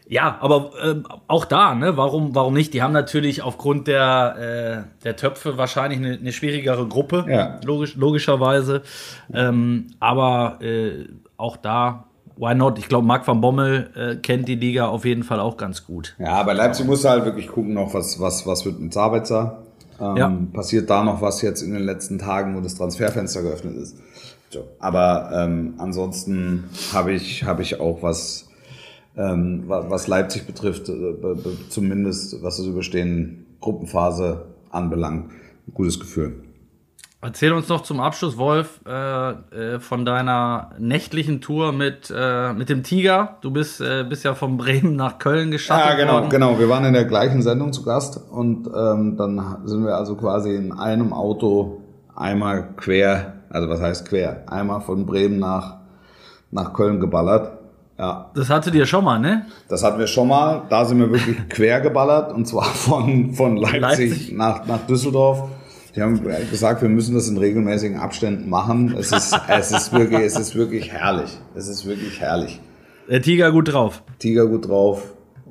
ja, 0.10 0.40
aber 0.42 0.72
äh, 0.84 0.96
auch 1.28 1.46
da, 1.46 1.76
ne, 1.76 1.96
warum, 1.96 2.34
warum 2.34 2.56
nicht? 2.56 2.74
Die 2.74 2.82
haben 2.82 2.94
natürlich 2.94 3.44
aufgrund 3.44 3.88
der, 3.88 4.88
äh, 4.90 5.04
der 5.04 5.16
Töpfe 5.16 5.60
wahrscheinlich 5.60 6.00
eine, 6.00 6.18
eine 6.18 6.32
schwierigere 6.32 6.88
Gruppe, 6.88 7.26
ja. 7.30 7.60
logisch, 7.64 7.96
logischerweise. 7.96 8.82
Ähm, 9.32 9.86
aber 10.00 10.58
äh, 10.64 11.06
auch 11.38 11.58
da, 11.58 12.06
why 12.38 12.56
not? 12.56 12.80
Ich 12.80 12.90
glaube, 12.90 13.06
Marc 13.06 13.28
van 13.28 13.40
Bommel 13.40 13.92
äh, 13.96 14.16
kennt 14.16 14.48
die 14.48 14.56
Liga 14.56 14.88
auf 14.88 15.06
jeden 15.06 15.22
Fall 15.22 15.40
auch 15.40 15.58
ganz 15.58 15.86
gut. 15.86 16.16
Ja, 16.18 16.34
aber 16.34 16.56
Leipzig 16.56 16.88
muss 16.88 17.06
halt 17.06 17.26
wirklich 17.26 17.48
gucken, 17.48 17.76
noch 17.76 17.94
was, 17.94 18.20
was, 18.20 18.48
was 18.48 18.66
wird 18.66 18.80
mit 18.80 18.92
Sabitzer. 18.92 19.62
Ähm, 20.02 20.18
ja. 20.18 20.34
Passiert 20.52 20.90
da 20.90 21.04
noch 21.04 21.22
was 21.22 21.44
jetzt 21.44 21.62
in 21.62 21.72
den 21.72 21.84
letzten 21.84 22.18
Tagen, 22.18 22.56
wo 22.56 22.62
das 22.62 22.74
Transferfenster 22.74 23.44
geöffnet 23.44 23.78
ist? 23.78 23.96
So. 24.50 24.68
Aber 24.80 25.30
ähm, 25.36 25.76
ansonsten 25.78 26.64
habe 26.94 27.14
ich, 27.14 27.44
hab 27.44 27.60
ich 27.60 27.80
auch 27.80 28.02
was 28.02 28.49
ähm, 29.18 29.64
was 29.68 30.08
Leipzig 30.08 30.46
betrifft, 30.46 30.90
äh, 30.90 30.94
zumindest 31.70 32.42
was 32.42 32.58
das 32.58 32.66
Überstehen 32.66 33.46
Gruppenphase 33.60 34.46
anbelangt, 34.70 35.32
ein 35.68 35.74
gutes 35.74 36.00
Gefühl. 36.00 36.44
Erzähl 37.22 37.52
uns 37.52 37.68
noch 37.68 37.84
zum 37.84 38.00
Abschluss, 38.00 38.38
Wolf, 38.38 38.80
äh, 38.88 39.32
äh, 39.32 39.80
von 39.82 40.06
deiner 40.06 40.70
nächtlichen 40.80 41.42
Tour 41.42 41.74
mit, 41.74 42.14
äh, 42.16 42.54
mit 42.54 42.70
dem 42.70 42.82
Tiger. 42.82 43.36
Du 43.42 43.52
bist, 43.52 43.82
äh, 43.82 44.06
bist 44.08 44.24
ja 44.24 44.36
von 44.36 44.56
Bremen 44.56 44.96
nach 44.96 45.20
Köln 45.20 45.52
geschafft. 45.52 45.86
Ja, 45.86 45.96
genau, 45.96 46.14
worden. 46.14 46.30
genau. 46.30 46.60
Wir 46.60 46.70
waren 46.70 46.86
in 46.86 46.94
der 46.94 47.04
gleichen 47.04 47.42
Sendung 47.42 47.74
zu 47.74 47.84
Gast 47.84 48.22
und 48.32 48.68
ähm, 48.68 49.18
dann 49.18 49.58
sind 49.66 49.84
wir 49.84 49.98
also 49.98 50.16
quasi 50.16 50.56
in 50.56 50.72
einem 50.72 51.12
Auto 51.12 51.82
einmal 52.16 52.70
quer, 52.78 53.34
also 53.50 53.68
was 53.68 53.82
heißt 53.82 54.08
quer, 54.08 54.44
einmal 54.48 54.80
von 54.80 55.06
Bremen 55.06 55.40
nach, 55.40 55.80
nach 56.52 56.72
Köln 56.72 57.02
geballert. 57.02 57.59
Ja. 58.00 58.32
Das 58.34 58.50
hattet 58.50 58.74
ihr 58.76 58.86
schon 58.86 59.04
mal, 59.04 59.20
ne? 59.20 59.46
Das 59.68 59.84
hatten 59.84 60.00
wir 60.00 60.08
schon 60.08 60.30
mal. 60.30 60.64
Da 60.70 60.86
sind 60.86 61.00
wir 61.00 61.12
wirklich 61.12 61.38
quer 61.50 61.82
geballert 61.82 62.32
und 62.32 62.48
zwar 62.48 62.64
von, 62.64 63.34
von 63.34 63.58
Leipzig, 63.58 63.82
Leipzig. 63.82 64.32
Nach, 64.32 64.66
nach 64.66 64.88
Düsseldorf. 64.88 65.50
Die 65.96 66.02
haben 66.02 66.24
gesagt, 66.50 66.82
wir 66.82 66.88
müssen 66.88 67.14
das 67.14 67.28
in 67.28 67.38
regelmäßigen 67.38 68.00
Abständen 68.00 68.50
machen. 68.50 68.96
Es 68.98 69.12
ist, 69.12 69.38
es 69.50 69.72
ist 69.72 69.92
wirklich, 69.92 70.22
es 70.22 70.40
ist 70.40 70.56
wirklich 70.56 70.94
herrlich. 70.94 71.38
Es 71.56 71.68
ist 71.68 71.86
wirklich 71.86 72.22
herrlich. 72.22 72.62
Der 73.10 73.22
Tiger 73.22 73.52
gut 73.52 73.74
drauf. 73.74 74.02
Tiger 74.18 74.48
gut 74.48 74.70
drauf. 74.70 75.04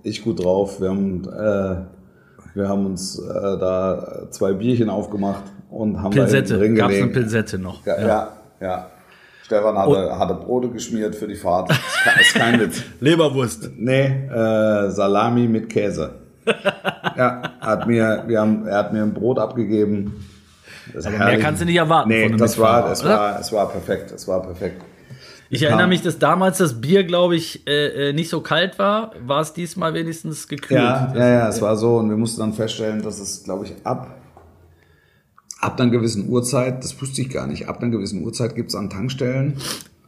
Ich 0.03 0.23
gut 0.23 0.43
drauf. 0.43 0.81
Wir 0.81 0.89
haben, 0.89 1.25
äh, 1.25 2.57
wir 2.57 2.69
haben 2.69 2.87
uns 2.87 3.19
äh, 3.19 3.25
da 3.31 4.29
zwei 4.31 4.55
Bierchen 4.55 4.89
aufgemacht 4.89 5.43
und 5.69 6.01
haben 6.01 6.13
Pilsette. 6.13 6.59
da 6.59 6.69
Gab's 6.69 6.95
eine 6.95 7.09
Pilsette 7.09 7.59
noch. 7.59 7.85
Ja, 7.85 8.01
ja. 8.01 8.33
ja. 8.61 8.87
Stefan 9.49 9.79
hatte, 9.79 10.19
hatte 10.19 10.35
Brote 10.35 10.69
geschmiert 10.69 11.17
für 11.17 11.27
die 11.27 11.35
Fahrt. 11.35 11.71
Ist 11.71 11.79
kein, 12.05 12.21
ist 12.21 12.35
kein 12.35 12.61
Witz. 12.61 12.83
Leberwurst. 13.01 13.71
Nee, 13.79 14.29
äh, 14.29 14.91
Salami 14.91 15.49
mit 15.49 15.71
Käse. 15.71 16.17
ja, 17.17 17.43
hat 17.59 17.87
mir, 17.87 18.25
wir 18.27 18.41
haben, 18.41 18.67
er 18.67 18.77
hat 18.77 18.93
mir 18.93 19.03
ein 19.03 19.15
Brot 19.15 19.39
abgegeben. 19.39 20.27
Das 20.93 21.07
Aber 21.07 21.17
mehr 21.17 21.39
kannst 21.39 21.63
du 21.63 21.65
nicht 21.65 21.77
erwarten 21.77 22.11
Nee, 22.11 22.29
das 22.29 22.59
war, 22.59 22.91
das 22.91 23.03
oder? 23.03 23.19
war, 23.19 23.41
es 23.41 23.51
war 23.51 23.71
perfekt. 23.71 24.13
Es 24.13 24.29
war 24.29 24.43
perfekt. 24.43 24.83
Ich 25.49 25.63
erinnere 25.63 25.89
mich, 25.89 26.03
dass 26.03 26.19
damals 26.19 26.59
das 26.59 26.83
Bier, 26.83 27.05
glaube 27.05 27.35
ich, 27.35 27.67
äh, 27.67 28.11
äh, 28.11 28.13
nicht 28.13 28.29
so 28.29 28.43
kalt 28.43 28.79
war. 28.79 29.13
War 29.25 29.41
es 29.41 29.55
diesmal 29.55 29.95
wenigstens 29.95 30.47
gekühlt? 30.47 30.79
Ja, 30.79 31.11
ja, 31.15 31.27
ja, 31.27 31.49
es 31.49 31.63
war 31.63 31.75
so. 31.79 31.97
Und 31.97 32.11
wir 32.11 32.19
mussten 32.19 32.41
dann 32.41 32.53
feststellen, 32.53 33.01
dass 33.01 33.19
es, 33.19 33.45
glaube 33.45 33.65
ich, 33.65 33.75
ab, 33.85 34.18
ab 35.69 35.79
einer 35.81 35.91
gewissen 35.91 36.29
Uhrzeit, 36.29 36.83
das 36.83 37.01
wusste 37.01 37.21
ich 37.21 37.29
gar 37.29 37.47
nicht, 37.47 37.69
ab 37.69 37.83
einer 37.83 37.91
gewissen 37.91 38.23
Uhrzeit 38.25 38.55
gibt 38.55 38.71
es 38.71 38.75
an 38.75 38.89
Tankstellen. 38.89 39.55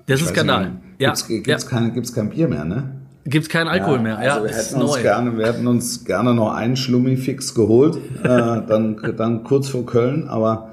Das 0.06 0.22
ist 0.22 0.30
Skandal. 0.30 0.80
Ja, 0.98 1.08
Gibt's, 1.10 1.28
gibt's, 1.28 1.48
ja. 1.48 1.58
kein, 1.68 1.92
gibt's 1.92 2.14
kein 2.14 2.30
Bier 2.30 2.48
mehr, 2.48 2.64
ne? 2.64 2.96
Gibt's 3.26 3.50
keinen 3.50 3.68
Alkohol 3.68 3.98
mehr. 4.00 4.18
Ja, 4.24 4.36
also 4.36 4.46
wir 4.48 4.54
hätten 4.54 4.80
uns 4.80 4.92
neu. 4.96 5.02
gerne, 5.02 5.38
wir 5.38 5.46
hätten 5.46 5.66
uns 5.66 6.04
gerne 6.06 6.34
noch 6.34 6.54
einen 6.54 6.76
Schlummi-Fix 6.76 7.54
geholt, 7.54 7.96
äh, 8.22 8.26
dann, 8.26 8.96
dann 9.16 9.44
kurz 9.44 9.68
vor 9.68 9.84
Köln, 9.84 10.26
aber 10.28 10.70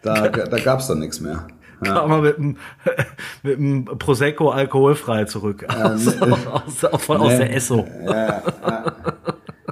da, 0.00 0.28
da 0.28 0.58
gab's 0.58 0.86
dann 0.88 1.00
nichts 1.00 1.20
mehr. 1.20 1.46
Kam 1.84 2.08
mal 2.08 2.22
mit 2.22 2.38
dem, 2.38 2.56
mit 3.42 3.58
dem 3.58 3.84
Prosecco 3.84 4.48
alkoholfrei 4.50 5.26
zurück. 5.26 5.66
aus, 5.68 6.20
aus, 6.22 6.84
aus, 6.84 7.02
von, 7.04 7.18
aus 7.18 7.32
Nee. 7.32 7.38
der 7.38 7.54
Esso. 7.56 7.86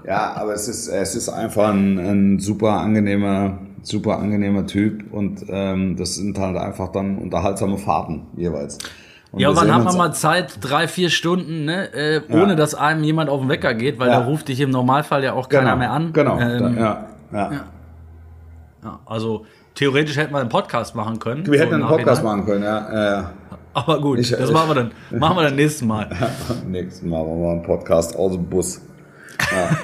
Ja, 0.07 0.33
aber 0.35 0.55
es 0.55 0.67
ist, 0.69 0.89
es 0.89 1.15
ist 1.15 1.29
einfach 1.29 1.71
ein, 1.71 1.99
ein 1.99 2.39
super 2.41 2.73
angenehmer, 2.81 3.61
super 3.83 4.19
angenehmer 4.19 4.67
Typ 4.67 5.13
und 5.13 5.45
ähm, 5.49 5.97
das 5.97 6.15
sind 6.17 6.39
halt 6.39 6.57
einfach 6.57 6.93
dann 6.93 7.19
unterhaltsame 7.19 7.79
Fahrten 7.79 8.27
jeweils. 8.37 8.79
Und 9.33 9.41
Ja, 9.41 9.51
wir 9.51 9.57
wann 9.57 9.73
hat 9.75 9.85
man 9.85 9.97
mal 9.97 10.13
Zeit? 10.13 10.59
Drei, 10.61 10.89
vier 10.89 11.09
Stunden, 11.09 11.65
ne? 11.65 11.93
Äh, 11.95 12.21
ohne 12.31 12.57
dass 12.57 12.75
einem 12.75 13.05
jemand 13.05 13.31
auf 13.31 13.41
den 13.41 13.49
Wecker 13.49 13.75
geht, 13.75 13.99
weil 13.99 14.09
Ja. 14.09 14.21
da 14.21 14.27
ruft 14.27 14.49
dich 14.49 14.61
im 14.61 14.71
Normalfall 14.71 15.23
ja 15.23 15.35
auch 15.35 15.49
keiner 15.49 15.65
genau, 15.65 15.77
mehr 15.77 15.91
an. 15.93 16.13
Genau, 16.13 16.39
Ähm, 16.41 16.77
ja, 16.77 17.07
ja. 17.33 17.51
ja, 18.83 18.99
also 19.07 19.47
theoretisch 19.75 20.17
hätten 20.17 20.33
wir 20.35 20.41
einen 20.41 20.49
Podcast 20.49 20.95
machen 20.95 21.19
können. 21.21 21.47
Wir 21.47 21.61
hätten 21.61 21.71
so 21.71 21.77
im 21.77 21.83
einen 21.85 21.97
Podcast 21.97 22.25
machen 22.25 22.45
können, 22.45 22.65
ja. 22.65 23.21
Äh, 23.21 23.25
Aber 23.73 24.01
gut, 24.01 24.19
Ich- 24.19 24.31
das 24.33 24.51
machen 24.51 24.69
wir 24.71 24.75
dann. 24.75 24.91
Machen 25.21 25.37
wir 25.37 25.43
dann 25.45 25.55
nächstes 25.55 25.87
Mal. 25.87 26.09
nächsten 26.69 27.09
Mal 27.09 27.25
machen 27.25 27.41
wir 27.41 27.51
einen 27.53 27.63
Podcast 27.63 28.17
aus 28.17 28.33
dem 28.33 28.45
Bus. 28.47 28.81
Ja, 29.39 29.77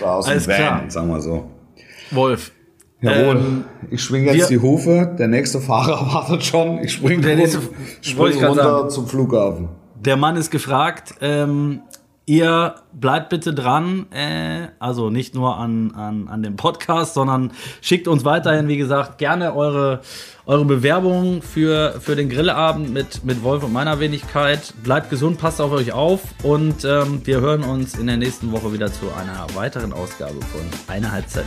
oder 0.00 0.10
aus 0.14 0.26
Alles 0.26 0.44
dem 0.44 0.50
Van, 0.52 0.56
klar. 0.56 0.82
sagen 0.88 1.08
wir 1.08 1.20
so. 1.20 1.50
Wolf. 2.12 2.52
Jawohl, 3.00 3.36
Ähm, 3.36 3.64
ich 3.90 4.02
schwinge 4.02 4.32
jetzt 4.32 4.50
wir- 4.50 4.58
die 4.58 4.62
Hufe, 4.62 5.14
der 5.18 5.28
nächste 5.28 5.60
Fahrer 5.60 6.00
wartet 6.14 6.44
schon. 6.44 6.78
Ich 6.82 6.92
springe 6.94 7.22
Der 7.22 7.36
nächste- 7.36 7.60
ich 8.02 8.10
spring 8.10 8.38
grad 8.38 8.50
runter 8.50 8.62
sagen. 8.62 8.90
zum 8.90 9.06
Flughafen. 9.06 9.68
Der 10.00 10.16
Mann 10.16 10.36
ist 10.36 10.50
gefragt. 10.50 11.14
Ähm, 11.20 11.80
ihr 12.24 12.74
bleibt 12.92 13.28
bitte 13.28 13.52
dran. 13.52 14.06
Äh, 14.12 14.68
also 14.78 15.10
nicht 15.10 15.34
nur 15.34 15.58
an, 15.58 15.92
an, 15.94 16.28
an 16.28 16.42
dem 16.42 16.56
Podcast, 16.56 17.14
sondern 17.14 17.52
schickt 17.82 18.08
uns 18.08 18.24
weiterhin, 18.24 18.66
wie 18.68 18.76
gesagt, 18.78 19.18
gerne 19.18 19.54
eure, 19.54 20.00
eure 20.46 20.64
Bewerbungen 20.64 21.42
für, 21.42 21.96
für 22.00 22.16
den 22.16 22.28
Grillabend 22.30 22.92
mit, 22.94 23.24
mit 23.24 23.42
Wolf 23.42 23.62
und 23.62 23.72
meiner 23.74 24.00
Wenigkeit. 24.00 24.72
Bleibt 24.82 25.10
gesund, 25.10 25.38
passt 25.38 25.60
auf 25.60 25.72
euch 25.72 25.92
auf 25.92 26.20
und 26.42 26.84
ähm, 26.84 27.20
wir 27.24 27.40
hören 27.40 27.62
uns 27.62 27.94
in 27.98 28.06
der 28.06 28.16
nächsten 28.16 28.52
Woche 28.52 28.72
wieder 28.72 28.90
zu 28.90 29.06
einer 29.20 29.46
weiteren 29.54 29.92
Ausgabe 29.92 30.34
von 30.40 30.62
Eine 30.88 31.12
Halbzeit. 31.12 31.44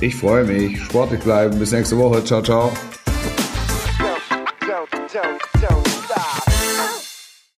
Ich 0.00 0.16
freue 0.16 0.44
mich. 0.44 0.82
Sportlich 0.82 1.20
bleiben. 1.20 1.58
Bis 1.58 1.72
nächste 1.72 1.96
Woche. 1.96 2.22
Ciao, 2.24 2.42
ciao. 2.42 2.72